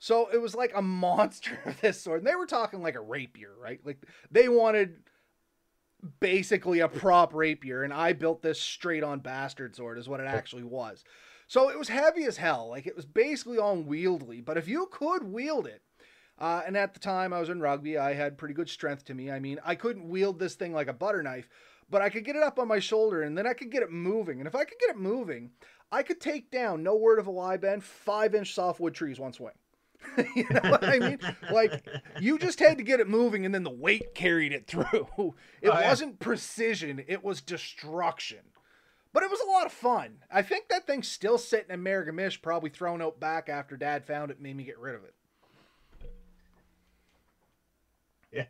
So 0.00 0.28
it 0.32 0.38
was 0.38 0.56
like 0.56 0.72
a 0.74 0.82
monster 0.82 1.56
of 1.66 1.80
this 1.80 2.00
sword. 2.00 2.18
And 2.18 2.26
they 2.26 2.34
were 2.34 2.46
talking 2.46 2.82
like 2.82 2.96
a 2.96 3.00
rapier, 3.00 3.52
right? 3.56 3.78
Like 3.84 4.02
they 4.32 4.48
wanted 4.48 4.96
basically 6.20 6.80
a 6.80 6.88
prop 6.88 7.34
rapier, 7.34 7.82
and 7.82 7.92
I 7.92 8.12
built 8.12 8.42
this 8.42 8.60
straight 8.60 9.02
on 9.02 9.20
bastard 9.20 9.74
sword, 9.76 9.98
is 9.98 10.08
what 10.08 10.20
it 10.20 10.26
actually 10.26 10.64
was. 10.64 11.04
So 11.46 11.68
it 11.68 11.78
was 11.78 11.88
heavy 11.88 12.24
as 12.24 12.36
hell. 12.36 12.68
Like 12.68 12.86
it 12.86 12.96
was 12.96 13.06
basically 13.06 13.58
unwieldy, 13.58 14.40
but 14.40 14.56
if 14.56 14.68
you 14.68 14.88
could 14.90 15.24
wield 15.24 15.66
it, 15.66 15.82
uh, 16.38 16.62
and 16.66 16.76
at 16.76 16.94
the 16.94 17.00
time 17.00 17.32
I 17.32 17.40
was 17.40 17.50
in 17.50 17.60
rugby, 17.60 17.98
I 17.98 18.14
had 18.14 18.38
pretty 18.38 18.54
good 18.54 18.70
strength 18.70 19.04
to 19.06 19.14
me. 19.14 19.30
I 19.30 19.40
mean, 19.40 19.58
I 19.64 19.74
couldn't 19.74 20.08
wield 20.08 20.38
this 20.38 20.54
thing 20.54 20.72
like 20.72 20.88
a 20.88 20.92
butter 20.92 21.22
knife, 21.22 21.48
but 21.90 22.00
I 22.00 22.08
could 22.08 22.24
get 22.24 22.36
it 22.36 22.42
up 22.42 22.58
on 22.58 22.68
my 22.68 22.78
shoulder 22.78 23.22
and 23.22 23.36
then 23.36 23.46
I 23.46 23.52
could 23.52 23.70
get 23.70 23.82
it 23.82 23.90
moving. 23.90 24.38
And 24.38 24.46
if 24.46 24.54
I 24.54 24.64
could 24.64 24.78
get 24.78 24.90
it 24.90 24.96
moving, 24.96 25.50
I 25.92 26.02
could 26.02 26.20
take 26.20 26.50
down, 26.50 26.82
no 26.82 26.94
word 26.94 27.18
of 27.18 27.26
a 27.26 27.30
lie, 27.30 27.56
Ben, 27.56 27.80
five 27.80 28.34
inch 28.34 28.54
softwood 28.54 28.94
trees 28.94 29.20
one 29.20 29.32
swing. 29.32 29.52
you 30.36 30.46
know 30.50 30.70
what 30.70 30.84
I 30.84 30.98
mean? 30.98 31.18
Like 31.52 31.86
you 32.20 32.38
just 32.38 32.58
had 32.58 32.78
to 32.78 32.84
get 32.84 33.00
it 33.00 33.08
moving, 33.08 33.44
and 33.44 33.54
then 33.54 33.64
the 33.64 33.70
weight 33.70 34.14
carried 34.14 34.52
it 34.52 34.66
through. 34.66 35.08
It 35.62 35.68
oh, 35.68 35.82
wasn't 35.82 36.12
yeah. 36.12 36.24
precision; 36.24 37.04
it 37.06 37.22
was 37.22 37.42
destruction. 37.42 38.38
But 39.12 39.24
it 39.24 39.30
was 39.30 39.40
a 39.40 39.50
lot 39.50 39.66
of 39.66 39.72
fun. 39.72 40.18
I 40.30 40.40
think 40.40 40.68
that 40.68 40.86
thing's 40.86 41.08
still 41.08 41.36
sitting 41.36 41.70
in 41.70 41.82
Miramichi, 41.82 42.40
probably 42.40 42.70
thrown 42.70 43.02
out 43.02 43.20
back 43.20 43.48
after 43.48 43.76
Dad 43.76 44.06
found 44.06 44.30
it, 44.30 44.40
made 44.40 44.56
me 44.56 44.64
get 44.64 44.78
rid 44.78 44.94
of 44.94 45.04
it. 45.04 45.14
Yeah. 48.32 48.46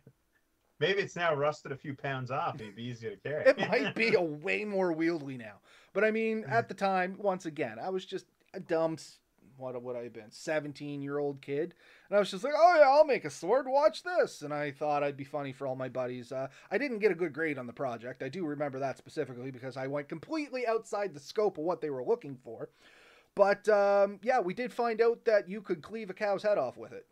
Maybe 0.79 1.01
it's 1.01 1.15
now 1.15 1.35
rusted 1.35 1.71
a 1.71 1.75
few 1.75 1.95
pounds 1.95 2.31
off. 2.31 2.55
It'd 2.55 2.75
be 2.75 2.83
easier 2.83 3.11
to 3.11 3.17
carry. 3.17 3.45
it 3.45 3.69
might 3.69 3.93
be 3.93 4.15
a 4.15 4.21
way 4.21 4.63
more 4.63 4.93
wieldy 4.93 5.37
now. 5.37 5.59
But 5.93 6.03
I 6.03 6.11
mean, 6.11 6.43
at 6.47 6.67
the 6.67 6.73
time, 6.73 7.15
once 7.19 7.45
again, 7.45 7.77
I 7.79 7.89
was 7.89 8.05
just 8.05 8.25
a 8.53 8.59
dumb 8.59 8.97
what 9.61 9.81
would 9.81 9.95
I 9.95 10.03
have 10.03 10.13
been, 10.13 10.31
17 10.31 11.01
year 11.01 11.19
old 11.19 11.41
kid. 11.41 11.73
And 12.09 12.17
I 12.17 12.19
was 12.19 12.31
just 12.31 12.43
like, 12.43 12.53
oh 12.55 12.75
yeah, 12.77 12.89
I'll 12.89 13.05
make 13.05 13.25
a 13.25 13.29
sword. 13.29 13.67
Watch 13.67 14.03
this. 14.03 14.41
And 14.41 14.53
I 14.53 14.71
thought 14.71 15.03
I'd 15.03 15.15
be 15.15 15.23
funny 15.23 15.53
for 15.53 15.67
all 15.67 15.75
my 15.75 15.87
buddies. 15.87 16.31
Uh, 16.31 16.47
I 16.69 16.77
didn't 16.77 16.99
get 16.99 17.11
a 17.11 17.15
good 17.15 17.33
grade 17.33 17.57
on 17.57 17.67
the 17.67 17.73
project. 17.73 18.23
I 18.23 18.29
do 18.29 18.45
remember 18.45 18.79
that 18.79 18.97
specifically 18.97 19.51
because 19.51 19.77
I 19.77 19.87
went 19.87 20.09
completely 20.09 20.67
outside 20.67 21.13
the 21.13 21.19
scope 21.19 21.57
of 21.57 21.63
what 21.63 21.79
they 21.79 21.89
were 21.89 22.03
looking 22.03 22.37
for. 22.43 22.69
But 23.35 23.69
um, 23.69 24.19
yeah, 24.21 24.39
we 24.41 24.53
did 24.53 24.73
find 24.73 25.01
out 25.01 25.25
that 25.25 25.47
you 25.47 25.61
could 25.61 25.81
cleave 25.81 26.09
a 26.09 26.13
cow's 26.13 26.43
head 26.43 26.57
off 26.57 26.77
with 26.77 26.91
it. 26.91 27.05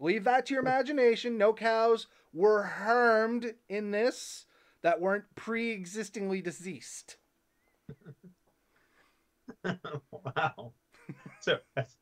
Leave 0.00 0.24
that 0.24 0.46
to 0.46 0.54
your 0.54 0.62
imagination. 0.62 1.38
No 1.38 1.52
cows 1.52 2.06
were 2.32 2.62
harmed 2.62 3.54
in 3.68 3.90
this 3.90 4.46
that 4.82 5.00
weren't 5.00 5.24
pre 5.34 5.70
existingly 5.70 6.42
deceased. 6.42 7.16
wow. 10.12 10.72
So 11.40 11.58
that's 11.74 11.96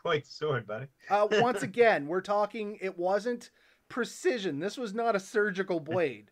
quite 0.00 0.26
sword, 0.26 0.66
buddy. 0.66 0.86
uh, 1.10 1.28
once 1.32 1.62
again, 1.62 2.06
we're 2.06 2.20
talking. 2.20 2.78
It 2.80 2.98
wasn't 2.98 3.50
precision. 3.88 4.58
This 4.58 4.76
was 4.76 4.94
not 4.94 5.14
a 5.16 5.20
surgical 5.20 5.80
blade. 5.80 6.30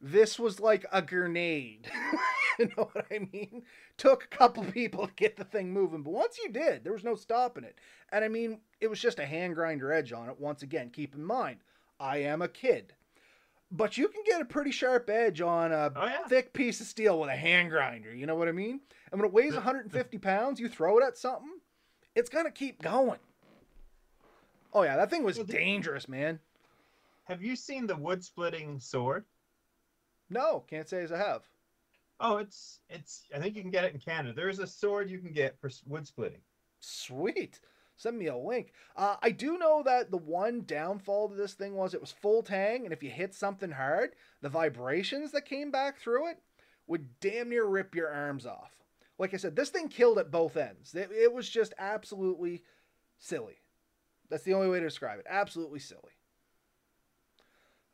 This 0.00 0.38
was 0.38 0.60
like 0.60 0.86
a 0.92 1.02
grenade. 1.02 1.90
You 2.58 2.70
know 2.76 2.90
what 2.92 3.06
I 3.10 3.18
mean? 3.32 3.62
Took 3.96 4.24
a 4.24 4.36
couple 4.36 4.62
people 4.64 5.06
to 5.06 5.12
get 5.14 5.36
the 5.36 5.44
thing 5.44 5.72
moving, 5.72 6.02
but 6.02 6.12
once 6.12 6.38
you 6.38 6.50
did, 6.50 6.84
there 6.84 6.92
was 6.92 7.02
no 7.02 7.14
stopping 7.14 7.64
it. 7.64 7.78
And 8.12 8.22
I 8.22 8.28
mean, 8.28 8.60
it 8.78 8.88
was 8.88 9.00
just 9.00 9.18
a 9.18 9.24
hand 9.24 9.54
grinder 9.54 9.90
edge 9.90 10.12
on 10.12 10.28
it. 10.28 10.38
Once 10.38 10.62
again, 10.62 10.90
keep 10.90 11.14
in 11.14 11.24
mind, 11.24 11.60
I 11.98 12.18
am 12.18 12.42
a 12.42 12.48
kid. 12.48 12.92
But 13.74 13.96
you 13.96 14.08
can 14.08 14.22
get 14.26 14.42
a 14.42 14.44
pretty 14.44 14.70
sharp 14.70 15.08
edge 15.08 15.40
on 15.40 15.72
a 15.72 15.90
Oh 15.96 16.04
yeah. 16.04 16.26
thick 16.28 16.52
piece 16.52 16.80
of 16.82 16.86
steel 16.86 17.18
with 17.18 17.30
a 17.30 17.36
hand 17.36 17.70
grinder. 17.70 18.14
You 18.14 18.26
know 18.26 18.34
what 18.34 18.46
I 18.46 18.52
mean? 18.52 18.80
And 19.10 19.20
when 19.20 19.26
it 19.28 19.32
weighs 19.32 19.54
150 19.54 20.18
pounds, 20.18 20.60
you 20.60 20.68
throw 20.68 20.98
it 20.98 21.04
at 21.04 21.16
something, 21.16 21.58
it's 22.14 22.28
gonna 22.28 22.50
keep 22.50 22.82
going. 22.82 23.18
Oh 24.74 24.82
yeah, 24.82 24.96
that 24.96 25.08
thing 25.10 25.24
was 25.24 25.38
dangerous, 25.38 26.06
man. 26.06 26.38
Have 27.24 27.42
you 27.42 27.56
seen 27.56 27.86
the 27.86 27.96
wood 27.96 28.22
splitting 28.22 28.78
sword? 28.78 29.24
No, 30.28 30.64
can't 30.68 30.88
say 30.88 31.02
as 31.02 31.12
I 31.12 31.18
have. 31.18 31.42
Oh, 32.20 32.36
it's 32.36 32.80
it's. 32.90 33.24
I 33.34 33.38
think 33.38 33.56
you 33.56 33.62
can 33.62 33.70
get 33.70 33.84
it 33.84 33.94
in 33.94 34.00
Canada. 34.00 34.34
There 34.34 34.48
is 34.48 34.58
a 34.58 34.66
sword 34.66 35.10
you 35.10 35.18
can 35.18 35.32
get 35.32 35.58
for 35.60 35.70
wood 35.86 36.06
splitting. 36.06 36.40
Sweet. 36.80 37.58
Send 38.02 38.18
me 38.18 38.26
a 38.26 38.36
link. 38.36 38.72
Uh, 38.96 39.14
I 39.22 39.30
do 39.30 39.56
know 39.58 39.84
that 39.84 40.10
the 40.10 40.16
one 40.16 40.62
downfall 40.62 41.28
to 41.28 41.36
this 41.36 41.54
thing 41.54 41.76
was 41.76 41.94
it 41.94 42.00
was 42.00 42.10
full 42.10 42.42
tang, 42.42 42.82
and 42.82 42.92
if 42.92 43.00
you 43.00 43.10
hit 43.10 43.32
something 43.32 43.70
hard, 43.70 44.16
the 44.40 44.48
vibrations 44.48 45.30
that 45.30 45.44
came 45.44 45.70
back 45.70 46.00
through 46.00 46.30
it 46.30 46.38
would 46.88 47.20
damn 47.20 47.48
near 47.48 47.64
rip 47.64 47.94
your 47.94 48.12
arms 48.12 48.44
off. 48.44 48.72
Like 49.20 49.34
I 49.34 49.36
said, 49.36 49.54
this 49.54 49.70
thing 49.70 49.88
killed 49.88 50.18
at 50.18 50.32
both 50.32 50.56
ends. 50.56 50.92
It, 50.96 51.12
it 51.12 51.32
was 51.32 51.48
just 51.48 51.74
absolutely 51.78 52.64
silly. 53.20 53.58
That's 54.28 54.42
the 54.42 54.54
only 54.54 54.68
way 54.68 54.80
to 54.80 54.86
describe 54.86 55.20
it. 55.20 55.26
Absolutely 55.28 55.78
silly. 55.78 56.10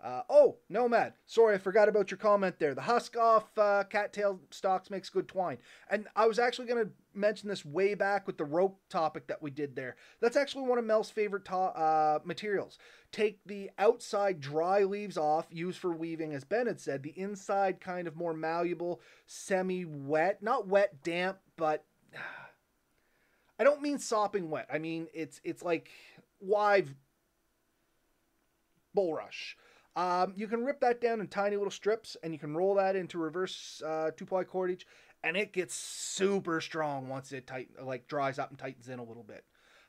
Uh, 0.01 0.22
oh, 0.30 0.57
Nomad. 0.68 1.14
Sorry, 1.26 1.57
I 1.57 1.59
forgot 1.59 1.88
about 1.88 2.11
your 2.11 2.18
comment 2.18 2.57
there. 2.61 2.74
The 2.74 2.82
husk 2.82 3.16
off 3.16 3.46
uh, 3.59 3.82
cattail 3.90 4.38
stalks 4.51 4.90
makes 4.90 5.11
good 5.11 5.26
twine. 5.26 5.59
And 5.90 6.07
I 6.14 6.26
was 6.26 6.38
actually 6.38 6.66
going 6.66 6.84
to 6.84 6.90
mention 7.14 7.49
this 7.49 7.64
way 7.64 7.94
back 7.94 8.26
with 8.26 8.38
the 8.38 8.44
rope 8.44 8.78
topic 8.88 9.26
that 9.26 9.42
we 9.42 9.51
did 9.51 9.74
there. 9.74 9.96
That's 10.20 10.36
actually 10.36 10.68
one 10.68 10.78
of 10.78 10.84
Mel's 10.84 11.11
favorite 11.11 11.44
to- 11.46 11.57
uh, 11.57 12.20
materials. 12.24 12.78
Take 13.11 13.40
the 13.44 13.70
outside 13.76 14.40
dry 14.40 14.84
leaves 14.84 15.18
off, 15.18 15.46
used 15.51 15.80
for 15.80 15.92
weaving, 15.92 16.32
as 16.32 16.44
Ben 16.44 16.68
had 16.68 16.80
said. 16.80 17.03
The 17.03 17.18
inside 17.18 17.80
kind 17.80 18.07
of 18.07 18.14
more 18.14 18.34
malleable, 18.34 19.01
semi 19.26 19.84
wet. 19.84 20.42
Not 20.42 20.68
wet, 20.68 21.03
damp, 21.03 21.38
but. 21.57 21.84
I 23.61 23.64
don't 23.64 23.82
mean 23.82 23.99
sopping 23.99 24.51
wet. 24.51 24.68
I 24.72 24.78
mean 24.78 25.09
it's 25.12 25.40
it's 25.42 25.64
like 25.64 25.90
live 26.40 26.94
bulrush. 28.96 29.57
Um, 29.99 30.32
you 30.36 30.46
can 30.46 30.64
rip 30.64 30.78
that 30.78 31.01
down 31.01 31.20
in 31.20 31.26
tiny 31.26 31.57
little 31.57 31.72
strips, 31.72 32.16
and 32.22 32.32
you 32.32 32.38
can 32.38 32.57
roll 32.57 32.76
that 32.76 32.94
into 32.94 33.18
reverse 33.18 33.82
uh, 33.84 34.12
two 34.16 34.24
ply 34.24 34.44
cordage, 34.44 34.86
and 35.24 35.36
it 35.36 35.53
gets 35.53 35.74
super 35.74 36.61
strong 36.61 37.09
once 37.09 37.32
it 37.32 37.49
tight 37.49 37.70
like 37.82 38.07
dries 38.07 38.38
up 38.38 38.51
and 38.51 38.59
tightens 38.61 38.88
in 38.88 39.01
a 39.01 39.03
little 39.03 39.24
bit. 39.24 39.44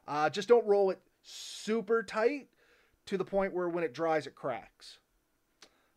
Uh, 0.08 0.28
just 0.28 0.48
don't 0.48 0.66
roll 0.66 0.90
it 0.90 1.00
super 1.22 2.02
tight 2.02 2.48
to 3.06 3.20
the 3.20 3.24
point 3.24 3.54
where 3.54 3.70
when 3.70 3.84
it 3.84 3.94
dries 3.94 4.26
it 4.26 4.34
cracks. 4.34 4.98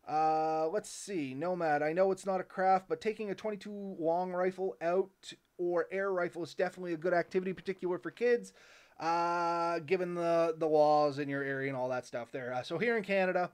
Uh, 0.06 0.68
let's 0.68 0.90
see, 0.90 1.32
Nomad. 1.32 1.82
I 1.82 1.94
know 1.94 2.12
it's 2.12 2.26
not 2.26 2.38
a 2.38 2.44
craft, 2.44 2.90
but 2.90 3.00
taking 3.00 3.30
a 3.30 3.34
22 3.34 3.96
long 3.98 4.30
rifle 4.30 4.76
out 4.82 5.32
or 5.56 5.86
air 5.90 6.12
rifle 6.12 6.42
is 6.42 6.52
definitely 6.52 6.92
a 6.92 6.98
good 6.98 7.14
activity, 7.14 7.54
particular 7.54 7.96
for 7.96 8.10
kids, 8.10 8.52
uh, 9.00 9.78
given 9.78 10.14
the 10.14 10.54
the 10.58 10.68
laws 10.68 11.18
in 11.18 11.30
your 11.30 11.42
area 11.42 11.68
and 11.68 11.78
all 11.78 11.88
that 11.88 12.04
stuff 12.04 12.30
there. 12.30 12.52
Uh, 12.52 12.62
so 12.62 12.76
here 12.76 12.98
in 12.98 13.04
Canada, 13.04 13.50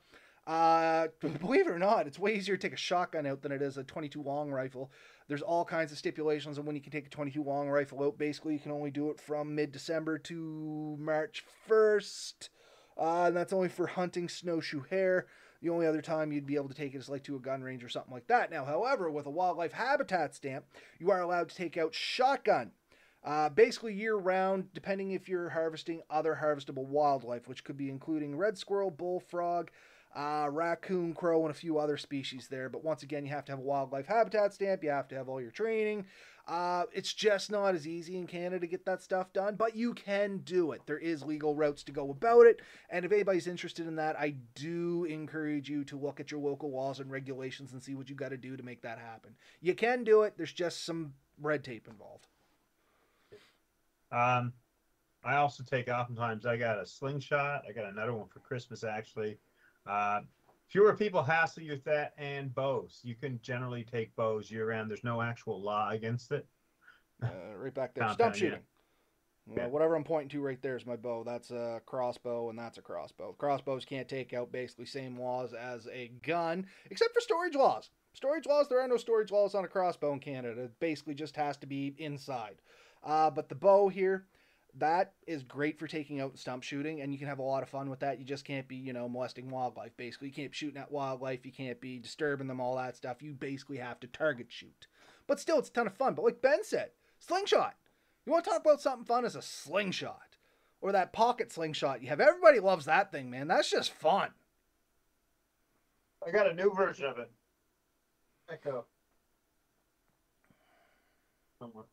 uh, 0.48 1.08
believe 1.20 1.66
it 1.66 1.70
or 1.70 1.78
not, 1.78 2.06
it's 2.06 2.18
way 2.18 2.34
easier 2.34 2.56
to 2.56 2.60
take 2.60 2.72
a 2.72 2.76
shotgun 2.76 3.26
out 3.26 3.42
than 3.42 3.52
it 3.52 3.60
is 3.60 3.76
a 3.76 3.84
22 3.84 4.22
long 4.22 4.50
rifle. 4.50 4.90
There's 5.28 5.42
all 5.42 5.64
kinds 5.64 5.92
of 5.92 5.98
stipulations 5.98 6.58
on 6.58 6.64
when 6.64 6.74
you 6.74 6.80
can 6.80 6.90
take 6.90 7.06
a 7.06 7.10
22 7.10 7.42
long 7.42 7.68
rifle 7.68 8.02
out. 8.02 8.16
Basically, 8.16 8.54
you 8.54 8.58
can 8.58 8.72
only 8.72 8.90
do 8.90 9.10
it 9.10 9.20
from 9.20 9.54
mid 9.54 9.72
December 9.72 10.16
to 10.18 10.96
March 10.98 11.44
1st. 11.68 12.48
Uh, 12.96 13.24
and 13.26 13.36
that's 13.36 13.52
only 13.52 13.68
for 13.68 13.86
hunting 13.86 14.28
snowshoe 14.28 14.82
hare. 14.88 15.26
The 15.60 15.68
only 15.68 15.86
other 15.86 16.00
time 16.00 16.32
you'd 16.32 16.46
be 16.46 16.56
able 16.56 16.68
to 16.68 16.74
take 16.74 16.94
it 16.94 16.98
is 16.98 17.10
like 17.10 17.24
to 17.24 17.36
a 17.36 17.40
gun 17.40 17.62
range 17.62 17.84
or 17.84 17.88
something 17.88 18.12
like 18.12 18.28
that. 18.28 18.50
Now, 18.50 18.64
however, 18.64 19.10
with 19.10 19.26
a 19.26 19.30
wildlife 19.30 19.72
habitat 19.72 20.34
stamp, 20.34 20.64
you 20.98 21.10
are 21.10 21.20
allowed 21.20 21.50
to 21.50 21.54
take 21.54 21.76
out 21.76 21.94
shotgun. 21.94 22.70
Uh, 23.22 23.48
basically 23.50 23.92
year 23.92 24.16
round, 24.16 24.72
depending 24.72 25.10
if 25.10 25.28
you're 25.28 25.50
harvesting 25.50 26.00
other 26.08 26.38
harvestable 26.40 26.86
wildlife, 26.86 27.48
which 27.48 27.64
could 27.64 27.76
be 27.76 27.90
including 27.90 28.36
red 28.36 28.56
squirrel, 28.56 28.90
bullfrog, 28.90 29.70
uh, 30.18 30.48
raccoon, 30.50 31.14
crow, 31.14 31.42
and 31.42 31.52
a 31.52 31.54
few 31.54 31.78
other 31.78 31.96
species 31.96 32.48
there. 32.48 32.68
But 32.68 32.82
once 32.82 33.04
again, 33.04 33.24
you 33.24 33.30
have 33.30 33.44
to 33.44 33.52
have 33.52 33.60
a 33.60 33.62
wildlife 33.62 34.06
habitat 34.06 34.52
stamp. 34.52 34.82
You 34.82 34.90
have 34.90 35.06
to 35.08 35.14
have 35.14 35.28
all 35.28 35.40
your 35.40 35.52
training. 35.52 36.06
Uh, 36.48 36.84
it's 36.92 37.12
just 37.12 37.52
not 37.52 37.76
as 37.76 37.86
easy 37.86 38.16
in 38.16 38.26
Canada 38.26 38.58
to 38.58 38.66
get 38.66 38.84
that 38.84 39.00
stuff 39.00 39.32
done, 39.32 39.54
but 39.54 39.76
you 39.76 39.94
can 39.94 40.38
do 40.38 40.72
it. 40.72 40.80
There 40.86 40.98
is 40.98 41.22
legal 41.22 41.54
routes 41.54 41.84
to 41.84 41.92
go 41.92 42.10
about 42.10 42.46
it, 42.46 42.62
and 42.90 43.04
if 43.04 43.12
anybody's 43.12 43.46
interested 43.46 43.86
in 43.86 43.96
that, 43.96 44.18
I 44.18 44.34
do 44.54 45.04
encourage 45.04 45.68
you 45.68 45.84
to 45.84 45.96
look 45.98 46.20
at 46.20 46.30
your 46.30 46.40
local 46.40 46.72
laws 46.72 47.00
and 47.00 47.10
regulations 47.10 47.72
and 47.72 47.82
see 47.82 47.94
what 47.94 48.08
you 48.08 48.16
got 48.16 48.30
to 48.30 48.38
do 48.38 48.56
to 48.56 48.62
make 48.62 48.82
that 48.82 48.98
happen. 48.98 49.34
You 49.60 49.74
can 49.74 50.04
do 50.04 50.22
it. 50.22 50.34
There's 50.36 50.52
just 50.52 50.84
some 50.84 51.12
red 51.40 51.62
tape 51.62 51.86
involved. 51.86 52.26
Um, 54.10 54.54
I 55.22 55.36
also 55.36 55.62
take 55.62 55.88
oftentimes. 55.88 56.46
I 56.46 56.56
got 56.56 56.78
a 56.78 56.86
slingshot. 56.86 57.64
I 57.68 57.72
got 57.72 57.84
another 57.92 58.14
one 58.14 58.28
for 58.28 58.40
Christmas 58.40 58.82
actually. 58.84 59.38
Uh, 59.88 60.20
fewer 60.68 60.94
people 60.94 61.22
hassle 61.22 61.62
you 61.62 61.72
with 61.72 61.84
that 61.84 62.12
and 62.18 62.54
bows. 62.54 63.00
You 63.02 63.14
can 63.14 63.40
generally 63.42 63.84
take 63.84 64.14
bows 64.16 64.50
year 64.50 64.68
round. 64.68 64.90
There's 64.90 65.04
no 65.04 65.22
actual 65.22 65.60
law 65.62 65.90
against 65.90 66.30
it. 66.32 66.46
Uh, 67.22 67.28
right 67.56 67.74
back 67.74 67.94
there. 67.94 68.06
Compound, 68.06 68.14
Stump 68.14 68.34
yeah. 68.34 68.38
shooting. 68.38 68.64
Well, 69.46 69.58
Yeah. 69.58 69.66
whatever 69.68 69.96
I'm 69.96 70.04
pointing 70.04 70.28
to 70.30 70.42
right 70.42 70.60
there 70.60 70.76
is 70.76 70.84
my 70.86 70.96
bow. 70.96 71.24
That's 71.24 71.50
a 71.50 71.80
crossbow, 71.86 72.50
and 72.50 72.58
that's 72.58 72.76
a 72.78 72.82
crossbow. 72.82 73.32
Crossbows 73.38 73.84
can't 73.86 74.08
take 74.08 74.34
out 74.34 74.52
basically 74.52 74.84
same 74.84 75.18
laws 75.18 75.54
as 75.54 75.88
a 75.88 76.08
gun, 76.22 76.66
except 76.90 77.14
for 77.14 77.20
storage 77.20 77.54
laws. 77.54 77.90
Storage 78.12 78.46
laws, 78.46 78.68
there 78.68 78.80
are 78.80 78.88
no 78.88 78.96
storage 78.96 79.30
laws 79.30 79.54
on 79.54 79.64
a 79.64 79.68
crossbow 79.68 80.12
in 80.12 80.20
Canada. 80.20 80.64
It 80.64 80.78
basically 80.80 81.14
just 81.14 81.34
has 81.36 81.56
to 81.58 81.66
be 81.66 81.94
inside. 81.98 82.60
Uh, 83.02 83.30
but 83.30 83.48
the 83.48 83.54
bow 83.54 83.88
here, 83.88 84.26
that 84.76 85.14
is 85.26 85.42
great 85.42 85.78
for 85.78 85.86
taking 85.86 86.20
out 86.20 86.38
stump 86.38 86.62
shooting, 86.62 87.00
and 87.00 87.12
you 87.12 87.18
can 87.18 87.28
have 87.28 87.38
a 87.38 87.42
lot 87.42 87.62
of 87.62 87.68
fun 87.68 87.90
with 87.90 88.00
that. 88.00 88.18
You 88.18 88.24
just 88.24 88.44
can't 88.44 88.68
be, 88.68 88.76
you 88.76 88.92
know, 88.92 89.08
molesting 89.08 89.50
wildlife. 89.50 89.96
Basically, 89.96 90.28
you 90.28 90.34
can't 90.34 90.50
be 90.50 90.56
shooting 90.56 90.80
at 90.80 90.92
wildlife. 90.92 91.44
You 91.44 91.52
can't 91.52 91.80
be 91.80 91.98
disturbing 91.98 92.46
them, 92.46 92.60
all 92.60 92.76
that 92.76 92.96
stuff. 92.96 93.22
You 93.22 93.32
basically 93.32 93.78
have 93.78 93.98
to 94.00 94.06
target 94.06 94.46
shoot. 94.50 94.86
But 95.26 95.40
still, 95.40 95.58
it's 95.58 95.68
a 95.68 95.72
ton 95.72 95.86
of 95.86 95.94
fun. 95.94 96.14
But 96.14 96.24
like 96.24 96.42
Ben 96.42 96.64
said, 96.64 96.90
slingshot. 97.18 97.74
You 98.24 98.32
want 98.32 98.44
to 98.44 98.50
talk 98.50 98.60
about 98.60 98.80
something 98.80 99.06
fun 99.06 99.24
as 99.24 99.36
a 99.36 99.42
slingshot 99.42 100.36
or 100.80 100.92
that 100.92 101.12
pocket 101.12 101.50
slingshot 101.50 102.02
you 102.02 102.08
have. 102.08 102.20
Everybody 102.20 102.60
loves 102.60 102.84
that 102.84 103.10
thing, 103.10 103.30
man. 103.30 103.48
That's 103.48 103.70
just 103.70 103.92
fun. 103.92 104.30
I 106.26 106.30
got 106.30 106.50
a 106.50 106.54
new 106.54 106.72
version 106.74 107.06
of 107.06 107.18
it. 107.18 107.30
Echo. 108.50 108.84
Somewhere. 111.58 111.84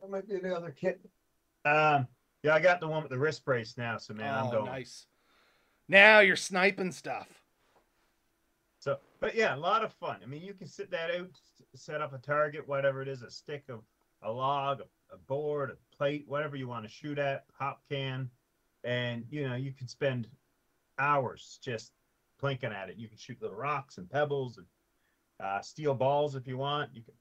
That 0.00 0.10
might 0.10 0.28
be 0.28 0.38
the 0.38 0.54
other 0.54 0.70
kit. 0.70 1.00
Um, 1.64 2.06
yeah, 2.42 2.54
I 2.54 2.60
got 2.60 2.80
the 2.80 2.88
one 2.88 3.02
with 3.02 3.10
the 3.10 3.18
wrist 3.18 3.44
brace 3.44 3.76
now. 3.76 3.98
So 3.98 4.14
man, 4.14 4.34
I'm 4.34 4.46
oh, 4.46 4.50
going. 4.50 4.66
nice. 4.66 5.06
Now 5.88 6.20
you're 6.20 6.36
sniping 6.36 6.92
stuff. 6.92 7.28
So, 8.78 8.98
but 9.20 9.34
yeah, 9.34 9.54
a 9.54 9.58
lot 9.58 9.84
of 9.84 9.92
fun. 9.94 10.18
I 10.22 10.26
mean, 10.26 10.42
you 10.42 10.54
can 10.54 10.68
sit 10.68 10.90
that 10.92 11.10
out, 11.10 11.30
set 11.74 12.00
up 12.00 12.12
a 12.12 12.18
target, 12.18 12.68
whatever 12.68 13.02
it 13.02 13.08
is, 13.08 13.22
a 13.22 13.30
stick 13.30 13.64
of 13.68 13.80
a 14.22 14.30
log, 14.30 14.80
a, 14.80 15.14
a 15.14 15.18
board, 15.18 15.70
a 15.70 15.96
plate, 15.96 16.24
whatever 16.28 16.56
you 16.56 16.68
want 16.68 16.84
to 16.84 16.90
shoot 16.90 17.18
at, 17.18 17.44
hop 17.58 17.82
can, 17.88 18.30
and 18.84 19.24
you 19.30 19.48
know 19.48 19.56
you 19.56 19.72
can 19.72 19.88
spend 19.88 20.28
hours 20.98 21.58
just 21.62 21.92
plinking 22.40 22.72
at 22.72 22.88
it. 22.88 22.96
You 22.96 23.08
can 23.08 23.18
shoot 23.18 23.40
little 23.40 23.56
rocks 23.56 23.98
and 23.98 24.08
pebbles 24.08 24.58
and 24.58 24.66
uh, 25.42 25.60
steel 25.60 25.94
balls 25.94 26.36
if 26.36 26.46
you 26.46 26.56
want. 26.56 26.90
You 26.94 27.02
can. 27.02 27.14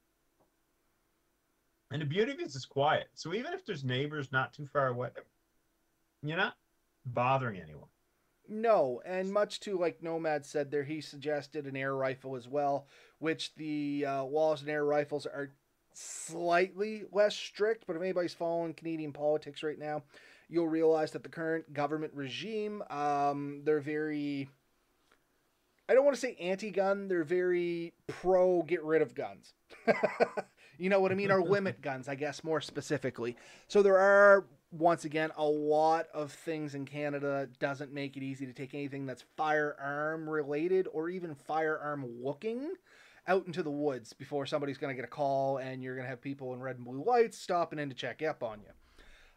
And 1.92 2.02
the 2.02 2.06
beauty 2.06 2.32
of 2.32 2.40
it 2.40 2.48
is 2.48 2.56
it's 2.56 2.66
quiet. 2.66 3.08
So 3.14 3.34
even 3.34 3.54
if 3.54 3.66
there's 3.66 3.84
neighbors 3.84 4.32
not 4.32 4.54
too 4.54 4.68
far 4.68 4.88
away, 4.88 5.10
you're 6.22 6.38
not 6.38 6.56
bothering 7.06 7.62
anyone. 7.62 7.90
No, 8.50 9.02
and 9.06 9.32
much 9.32 9.60
to 9.62 9.78
like 9.78 10.02
Nomad 10.02 10.46
said 10.46 10.72
there, 10.72 10.84
he 10.84 11.02
suggested 11.02 11.66
an 11.66 11.76
air 11.76 11.96
rifle 11.96 12.36
as 12.36 12.48
well, 12.48 12.88
which 13.20 13.54
the 13.56 14.06
uh, 14.08 14.24
laws 14.24 14.62
and 14.62 14.70
air 14.70 14.86
rifles 14.86 15.26
are 15.26 15.52
slightly 15.94 17.04
less 17.12 17.36
strict. 17.36 17.86
But 17.88 17.96
if 17.96 18.02
anybody's 18.02 18.34
following 18.34 18.74
Canadian 18.74 19.12
politics 19.12 19.64
right 19.64 19.80
now, 19.80 20.04
you'll 20.50 20.68
realize 20.68 21.12
that 21.12 21.24
the 21.24 21.30
current 21.30 21.74
government 21.74 22.14
regime, 22.16 22.84
um, 22.90 23.62
they're 23.64 23.82
very. 23.82 24.50
I 25.90 25.94
don't 25.94 26.04
want 26.04 26.16
to 26.16 26.22
say 26.22 26.36
anti-gun. 26.40 27.08
They're 27.08 27.24
very 27.24 27.94
pro 28.08 28.62
get 28.64 28.84
rid 28.84 29.02
of 29.02 29.16
guns. 29.16 29.54
you 30.78 30.90
know 30.90 31.00
what 31.00 31.12
I 31.12 31.16
mean? 31.16 31.32
Or 31.32 31.42
limit 31.42 31.82
guns, 31.82 32.08
I 32.08 32.16
guess 32.16 32.44
more 32.44 32.62
specifically. 32.62 33.36
So 33.68 33.82
there 33.82 33.98
are 33.98 34.46
once 34.72 35.06
again 35.06 35.32
a 35.38 35.46
lot 35.46 36.08
of 36.14 36.32
things 36.32 36.76
in 36.76 36.86
Canada 36.86 37.28
that 37.28 37.60
doesn't 37.60 37.94
make 37.94 38.18
it 38.18 38.24
easy 38.24 38.46
to 38.46 38.54
take 38.54 38.74
anything 38.74 39.06
that's 39.06 39.24
firearm 39.36 40.30
related 40.30 40.88
or 40.92 41.10
even 41.10 41.36
firearm 41.36 42.06
looking 42.22 42.74
out 43.28 43.46
into 43.46 43.64
the 43.64 43.72
woods 43.72 44.14
before 44.14 44.46
somebody's 44.46 44.78
going 44.78 44.94
to 44.94 44.96
get 44.96 45.06
a 45.06 45.12
call 45.12 45.58
and 45.58 45.84
you're 45.84 45.96
going 45.96 46.06
to 46.06 46.10
have 46.10 46.22
people 46.22 46.54
in 46.54 46.60
red 46.60 46.78
and 46.78 46.86
blue 46.86 47.04
lights 47.04 47.38
stopping 47.38 47.80
in 47.80 47.90
to 47.90 47.96
check 47.96 48.22
up 48.22 48.44
on 48.44 48.60
you. 48.62 48.72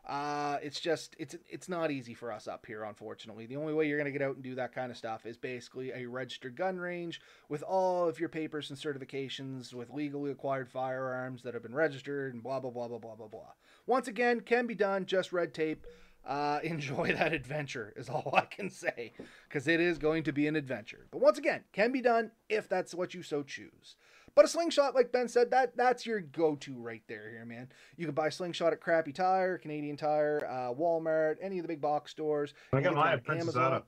Uh, 0.06 0.56
it's 0.62 0.80
just 0.80 1.14
it's 1.18 1.36
it's 1.48 1.68
not 1.68 1.90
easy 1.90 2.14
for 2.14 2.32
us 2.32 2.48
up 2.48 2.64
here, 2.66 2.84
unfortunately. 2.84 3.46
The 3.46 3.56
only 3.56 3.74
way 3.74 3.86
you're 3.86 4.02
to 4.02 4.10
get 4.10 4.22
out 4.22 4.34
and 4.34 4.42
do 4.42 4.54
that 4.54 4.74
kind 4.74 4.90
of 4.90 4.96
stuff 4.96 5.26
is 5.26 5.36
basically 5.36 5.92
a 5.92 6.06
registered 6.06 6.56
gun 6.56 6.78
range 6.78 7.20
with 7.48 7.62
all 7.62 8.08
of 8.08 8.18
your 8.18 8.30
papers 8.30 8.70
and 8.70 8.78
certifications, 8.78 9.74
with 9.74 9.90
legally 9.90 10.30
acquired 10.30 10.68
firearms 10.68 11.42
that 11.42 11.54
have 11.54 11.62
been 11.62 11.74
registered, 11.74 12.32
and 12.32 12.42
blah 12.42 12.60
blah 12.60 12.70
blah 12.70 12.88
blah 12.88 12.98
blah 12.98 13.14
blah 13.14 13.28
blah. 13.28 13.52
Once 13.86 14.08
again, 14.08 14.40
can 14.40 14.66
be 14.66 14.74
done. 14.74 15.04
Just 15.04 15.32
red 15.32 15.52
tape. 15.52 15.86
Uh, 16.26 16.60
enjoy 16.64 17.12
that 17.12 17.32
adventure 17.32 17.92
is 17.96 18.08
all 18.08 18.30
I 18.34 18.44
can 18.44 18.70
say 18.70 19.12
because 19.48 19.66
it 19.68 19.80
is 19.80 19.98
going 19.98 20.22
to 20.24 20.32
be 20.32 20.46
an 20.46 20.56
adventure. 20.56 21.06
But 21.10 21.20
once 21.20 21.38
again, 21.38 21.64
can 21.72 21.92
be 21.92 22.00
done 22.00 22.30
if 22.48 22.68
that's 22.68 22.94
what 22.94 23.14
you 23.14 23.22
so 23.22 23.42
choose. 23.42 23.96
But 24.34 24.44
a 24.44 24.48
slingshot, 24.48 24.94
like 24.94 25.12
Ben 25.12 25.28
said, 25.28 25.50
that 25.50 25.76
that's 25.76 26.06
your 26.06 26.20
go-to 26.20 26.80
right 26.80 27.02
there, 27.08 27.30
here, 27.30 27.44
man. 27.44 27.68
You 27.96 28.06
can 28.06 28.14
buy 28.14 28.28
slingshot 28.28 28.72
at 28.72 28.80
Crappy 28.80 29.12
Tire, 29.12 29.58
Canadian 29.58 29.96
Tire, 29.96 30.46
uh, 30.48 30.74
Walmart, 30.74 31.36
any 31.40 31.58
of 31.58 31.64
the 31.64 31.68
big 31.68 31.80
box 31.80 32.10
stores. 32.10 32.54
I 32.72 32.80
got 32.80 32.94
mine 32.94 33.14
at 33.14 33.24
Princess 33.24 33.56
Auto. 33.56 33.84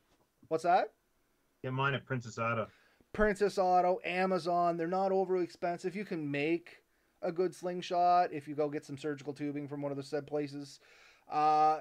What's 0.49 0.65
that? 0.65 0.93
Get 1.63 1.73
mine 1.73 1.95
at 1.95 2.05
Princess 2.05 2.39
Auto. 2.39 2.67
Princess 3.13 3.59
Auto, 3.59 3.99
Amazon. 4.05 4.77
They're 4.77 4.89
not 4.89 5.13
overly 5.13 5.45
expensive. 5.45 5.95
You 5.95 6.05
can 6.05 6.31
make 6.31 6.83
a 7.23 7.31
good 7.31 7.55
slingshot 7.55 8.33
if 8.33 8.49
you 8.49 8.55
go 8.55 8.69
get 8.69 8.85
some 8.85 8.99
surgical 8.99 9.33
tubing 9.33 9.69
from 9.69 9.81
one 9.81 9.93
of 9.93 9.97
the 9.97 10.03
said 10.03 10.27
places. 10.27 10.81
Uh, 11.31 11.79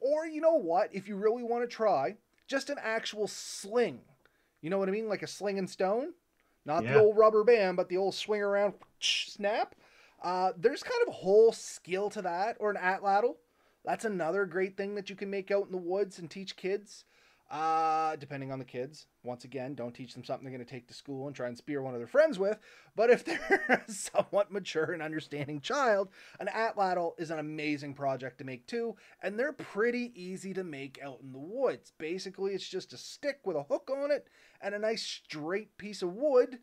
or 0.00 0.26
you 0.26 0.40
know 0.40 0.56
what? 0.56 0.90
If 0.92 1.08
you 1.08 1.16
really 1.16 1.42
want 1.42 1.62
to 1.62 1.74
try, 1.74 2.16
just 2.46 2.68
an 2.68 2.78
actual 2.82 3.26
sling. 3.26 4.00
You 4.60 4.70
know 4.70 4.78
what 4.78 4.88
I 4.88 4.92
mean? 4.92 5.08
Like 5.08 5.22
a 5.22 5.26
sling 5.26 5.58
and 5.58 5.68
stone. 5.68 6.12
Not 6.64 6.84
Yeah. 6.84 6.94
the 6.94 7.00
old 7.00 7.16
rubber 7.16 7.44
band, 7.44 7.76
but 7.76 7.88
the 7.88 7.96
old 7.96 8.14
swing 8.14 8.42
around 8.42 8.74
snap. 9.00 9.74
Uh, 10.22 10.52
there's 10.56 10.82
kind 10.82 11.00
of 11.02 11.08
a 11.08 11.16
whole 11.18 11.52
skill 11.52 12.10
to 12.10 12.22
that, 12.22 12.56
or 12.60 12.70
an 12.70 12.76
atlatl. 12.76 13.36
That's 13.84 14.04
another 14.04 14.44
great 14.44 14.76
thing 14.76 14.94
that 14.96 15.08
you 15.08 15.16
can 15.16 15.30
make 15.30 15.50
out 15.50 15.66
in 15.66 15.72
the 15.72 15.78
woods 15.78 16.18
and 16.18 16.30
teach 16.30 16.56
kids. 16.56 17.04
Uh, 17.50 18.14
depending 18.14 18.52
on 18.52 18.60
the 18.60 18.64
kids. 18.64 19.06
Once 19.24 19.42
again, 19.42 19.74
don't 19.74 19.92
teach 19.92 20.14
them 20.14 20.22
something 20.22 20.44
they're 20.44 20.56
going 20.56 20.64
to 20.64 20.70
take 20.70 20.86
to 20.86 20.94
school 20.94 21.26
and 21.26 21.34
try 21.34 21.48
and 21.48 21.58
spear 21.58 21.82
one 21.82 21.94
of 21.94 22.00
their 22.00 22.06
friends 22.06 22.38
with. 22.38 22.60
But 22.94 23.10
if 23.10 23.24
they're 23.24 23.84
a 23.88 23.90
somewhat 23.90 24.52
mature 24.52 24.92
and 24.92 25.02
understanding 25.02 25.60
child, 25.60 26.10
an 26.38 26.46
atlatl 26.46 27.18
is 27.18 27.32
an 27.32 27.40
amazing 27.40 27.94
project 27.94 28.38
to 28.38 28.44
make 28.44 28.68
too, 28.68 28.94
and 29.20 29.36
they're 29.36 29.52
pretty 29.52 30.12
easy 30.14 30.54
to 30.54 30.62
make 30.62 31.00
out 31.02 31.18
in 31.22 31.32
the 31.32 31.40
woods. 31.40 31.92
Basically, 31.98 32.52
it's 32.52 32.68
just 32.68 32.92
a 32.92 32.96
stick 32.96 33.40
with 33.44 33.56
a 33.56 33.64
hook 33.64 33.90
on 33.92 34.12
it 34.12 34.28
and 34.60 34.72
a 34.72 34.78
nice 34.78 35.02
straight 35.02 35.76
piece 35.76 36.02
of 36.02 36.14
wood 36.14 36.60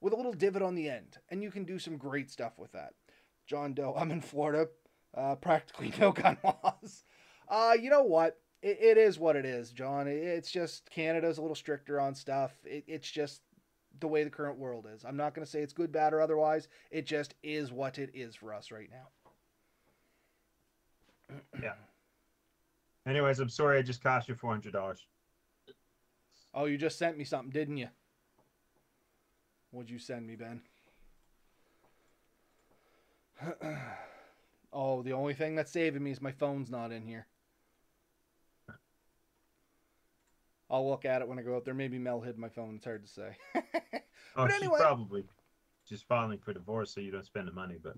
with 0.00 0.12
a 0.12 0.16
little 0.16 0.32
divot 0.32 0.62
on 0.62 0.76
the 0.76 0.88
end, 0.88 1.18
and 1.28 1.42
you 1.42 1.50
can 1.50 1.64
do 1.64 1.78
some 1.80 1.96
great 1.96 2.30
stuff 2.30 2.52
with 2.56 2.70
that. 2.70 2.94
John 3.48 3.74
Doe, 3.74 3.96
I'm 3.98 4.12
in 4.12 4.20
Florida, 4.20 4.68
uh, 5.12 5.34
practically 5.34 5.92
no 5.98 6.12
gun 6.12 6.38
laws. 6.44 7.02
Uh, 7.48 7.74
you 7.80 7.90
know 7.90 8.04
what? 8.04 8.38
It, 8.62 8.78
it 8.80 8.98
is 8.98 9.18
what 9.18 9.36
it 9.36 9.44
is, 9.44 9.70
John. 9.72 10.06
It- 10.08 10.22
it's 10.22 10.50
just 10.50 10.88
Canada's 10.90 11.38
a 11.38 11.42
little 11.42 11.54
stricter 11.56 12.00
on 12.00 12.14
stuff. 12.14 12.52
It, 12.64 12.84
it's 12.86 13.10
just 13.10 13.42
the 14.00 14.08
way 14.08 14.22
the 14.24 14.30
current 14.30 14.58
world 14.58 14.86
is. 14.92 15.04
I'm 15.04 15.16
not 15.16 15.34
going 15.34 15.44
to 15.44 15.50
say 15.50 15.60
it's 15.62 15.72
good, 15.72 15.90
bad, 15.92 16.12
or 16.14 16.20
otherwise. 16.20 16.68
It 16.90 17.06
just 17.06 17.34
is 17.42 17.72
what 17.72 17.98
it 17.98 18.10
is 18.14 18.34
for 18.34 18.54
us 18.54 18.70
right 18.70 18.90
now. 18.90 19.08
Yeah. 21.62 21.74
Anyways, 23.06 23.38
I'm 23.40 23.48
sorry 23.48 23.78
I 23.78 23.82
just 23.82 24.02
cost 24.02 24.28
you 24.28 24.34
four 24.34 24.50
hundred 24.50 24.72
dollars. 24.72 25.06
Oh, 26.52 26.64
you 26.66 26.76
just 26.76 26.98
sent 26.98 27.16
me 27.16 27.24
something, 27.24 27.50
didn't 27.50 27.76
you? 27.78 27.88
What'd 29.70 29.90
you 29.90 29.98
send 29.98 30.26
me, 30.26 30.36
Ben? 30.36 30.60
oh, 34.72 35.02
the 35.02 35.12
only 35.12 35.34
thing 35.34 35.54
that's 35.54 35.70
saving 35.72 36.02
me 36.02 36.10
is 36.10 36.20
my 36.20 36.32
phone's 36.32 36.68
not 36.70 36.92
in 36.92 37.06
here. 37.06 37.26
I'll 40.70 40.88
look 40.88 41.04
at 41.04 41.20
it 41.20 41.28
when 41.28 41.38
I 41.38 41.42
go 41.42 41.56
out 41.56 41.64
there. 41.64 41.74
Maybe 41.74 41.98
Mel 41.98 42.20
hid 42.20 42.38
my 42.38 42.48
phone. 42.48 42.76
It's 42.76 42.84
hard 42.84 43.06
to 43.06 43.12
say. 43.12 43.36
Oh, 44.36 44.44
But 44.46 44.52
she 44.52 44.56
anyway- 44.58 44.78
probably 44.78 45.24
just 45.88 46.06
filing 46.06 46.38
for 46.38 46.52
divorce 46.52 46.94
so 46.94 47.00
you 47.00 47.10
don't 47.10 47.26
spend 47.26 47.48
the 47.48 47.52
money. 47.52 47.78
But 47.82 47.96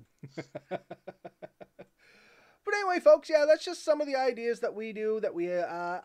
but 0.71 2.75
anyway, 2.75 3.01
folks, 3.01 3.29
yeah, 3.29 3.45
that's 3.47 3.65
just 3.65 3.85
some 3.85 4.01
of 4.01 4.07
the 4.07 4.17
ideas 4.17 4.61
that 4.61 4.75
we 4.75 4.95
do. 4.95 5.21
That 5.21 5.35
we, 5.35 5.53
uh, 5.53 6.01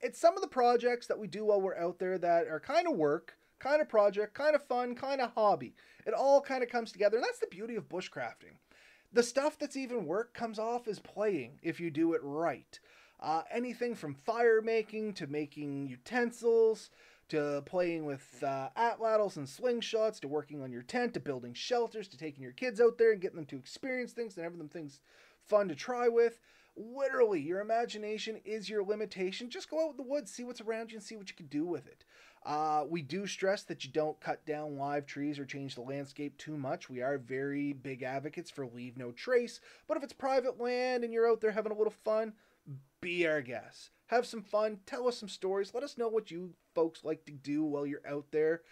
it's 0.00 0.20
some 0.20 0.36
of 0.36 0.42
the 0.42 0.48
projects 0.48 1.08
that 1.08 1.18
we 1.18 1.26
do 1.26 1.44
while 1.46 1.60
we're 1.60 1.76
out 1.76 1.98
there 1.98 2.16
that 2.18 2.46
are 2.46 2.60
kind 2.60 2.86
of 2.86 2.96
work, 2.96 3.34
kind 3.58 3.82
of 3.82 3.88
project, 3.88 4.34
kind 4.34 4.54
of 4.54 4.62
fun, 4.66 4.94
kind 4.94 5.20
of 5.20 5.32
hobby. 5.32 5.74
It 6.06 6.14
all 6.14 6.40
kind 6.40 6.62
of 6.62 6.68
comes 6.68 6.92
together, 6.92 7.16
and 7.16 7.24
that's 7.24 7.40
the 7.40 7.48
beauty 7.48 7.74
of 7.74 7.88
bushcrafting. 7.88 8.54
The 9.12 9.24
stuff 9.24 9.58
that's 9.58 9.76
even 9.76 10.06
work 10.06 10.32
comes 10.32 10.60
off 10.60 10.86
as 10.86 11.00
playing 11.00 11.58
if 11.62 11.80
you 11.80 11.90
do 11.90 12.12
it 12.14 12.20
right. 12.22 12.78
Uh, 13.20 13.42
anything 13.50 13.94
from 13.94 14.14
fire 14.14 14.62
making 14.62 15.12
to 15.12 15.26
making 15.26 15.86
utensils 15.86 16.90
to 17.28 17.62
playing 17.64 18.04
with 18.04 18.42
uh, 18.44 18.68
atlatls 18.76 19.36
and 19.36 19.46
slingshots 19.46 20.18
to 20.20 20.26
working 20.26 20.62
on 20.62 20.72
your 20.72 20.82
tent 20.82 21.14
to 21.14 21.20
building 21.20 21.54
shelters 21.54 22.08
to 22.08 22.18
taking 22.18 22.42
your 22.42 22.52
kids 22.52 22.80
out 22.80 22.98
there 22.98 23.12
and 23.12 23.20
getting 23.20 23.36
them 23.36 23.46
to 23.46 23.56
experience 23.56 24.12
things 24.12 24.36
and 24.36 24.44
having 24.44 24.58
them 24.58 24.68
things 24.68 25.00
fun 25.46 25.68
to 25.68 25.74
try 25.74 26.08
with. 26.08 26.40
Literally, 26.76 27.40
your 27.40 27.60
imagination 27.60 28.40
is 28.44 28.70
your 28.70 28.82
limitation. 28.82 29.50
Just 29.50 29.70
go 29.70 29.84
out 29.84 29.90
in 29.92 29.96
the 29.96 30.02
woods, 30.02 30.30
see 30.30 30.44
what's 30.44 30.60
around 30.60 30.90
you, 30.90 30.96
and 30.96 31.04
see 31.04 31.16
what 31.16 31.28
you 31.28 31.36
can 31.36 31.46
do 31.46 31.66
with 31.66 31.86
it. 31.86 32.04
Uh, 32.44 32.84
we 32.88 33.02
do 33.02 33.26
stress 33.26 33.64
that 33.64 33.84
you 33.84 33.90
don't 33.90 34.18
cut 34.20 34.44
down 34.46 34.78
live 34.78 35.04
trees 35.04 35.38
or 35.38 35.44
change 35.44 35.74
the 35.74 35.82
landscape 35.82 36.36
too 36.38 36.56
much. 36.56 36.88
We 36.88 37.02
are 37.02 37.18
very 37.18 37.74
big 37.74 38.02
advocates 38.02 38.50
for 38.50 38.66
leave 38.66 38.96
no 38.96 39.12
trace. 39.12 39.60
But 39.86 39.98
if 39.98 40.02
it's 40.02 40.12
private 40.12 40.58
land 40.58 41.04
and 41.04 41.12
you're 41.12 41.30
out 41.30 41.40
there 41.40 41.50
having 41.50 41.72
a 41.72 41.76
little 41.76 41.92
fun, 42.04 42.32
be 43.00 43.26
our 43.26 43.40
guest. 43.42 43.90
Have 44.06 44.26
some 44.26 44.42
fun. 44.42 44.78
Tell 44.86 45.06
us 45.08 45.18
some 45.18 45.28
stories. 45.28 45.72
Let 45.74 45.84
us 45.84 45.96
know 45.96 46.08
what 46.08 46.30
you 46.30 46.54
folks 46.74 47.04
like 47.04 47.24
to 47.26 47.32
do 47.32 47.62
while 47.64 47.86
you're 47.86 48.06
out 48.06 48.26
there. 48.32 48.62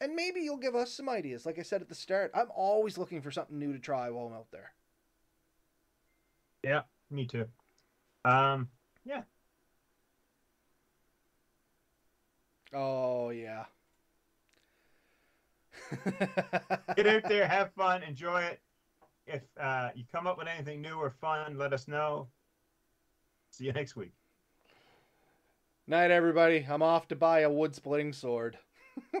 And 0.00 0.14
maybe 0.14 0.40
you'll 0.40 0.56
give 0.56 0.74
us 0.74 0.92
some 0.92 1.08
ideas. 1.08 1.46
Like 1.46 1.58
I 1.58 1.62
said 1.62 1.80
at 1.80 1.88
the 1.88 1.94
start, 1.94 2.30
I'm 2.34 2.50
always 2.54 2.98
looking 2.98 3.22
for 3.22 3.30
something 3.30 3.58
new 3.58 3.72
to 3.72 3.78
try 3.78 4.10
while 4.10 4.26
I'm 4.26 4.34
out 4.34 4.50
there. 4.52 4.72
yeah, 6.62 6.82
me 7.10 7.26
too. 7.26 7.46
Um, 8.24 8.68
yeah. 9.04 9.22
Oh, 12.72 13.30
yeah. 13.30 13.64
get 16.96 17.06
out 17.06 17.28
there, 17.28 17.46
have 17.46 17.72
fun, 17.74 18.02
enjoy 18.02 18.42
it. 18.42 18.60
If 19.26 19.42
uh, 19.60 19.90
you 19.94 20.04
come 20.12 20.26
up 20.26 20.38
with 20.38 20.48
anything 20.48 20.80
new 20.80 20.96
or 20.96 21.10
fun, 21.10 21.56
let 21.56 21.72
us 21.72 21.88
know. 21.88 22.28
See 23.56 23.66
you 23.66 23.72
next 23.72 23.94
week. 23.94 24.10
Night, 25.86 26.10
everybody. 26.10 26.66
I'm 26.68 26.82
off 26.82 27.06
to 27.08 27.14
buy 27.14 27.40
a 27.40 27.50
wood 27.50 27.72
splitting 27.72 28.12
sword. 28.12 28.58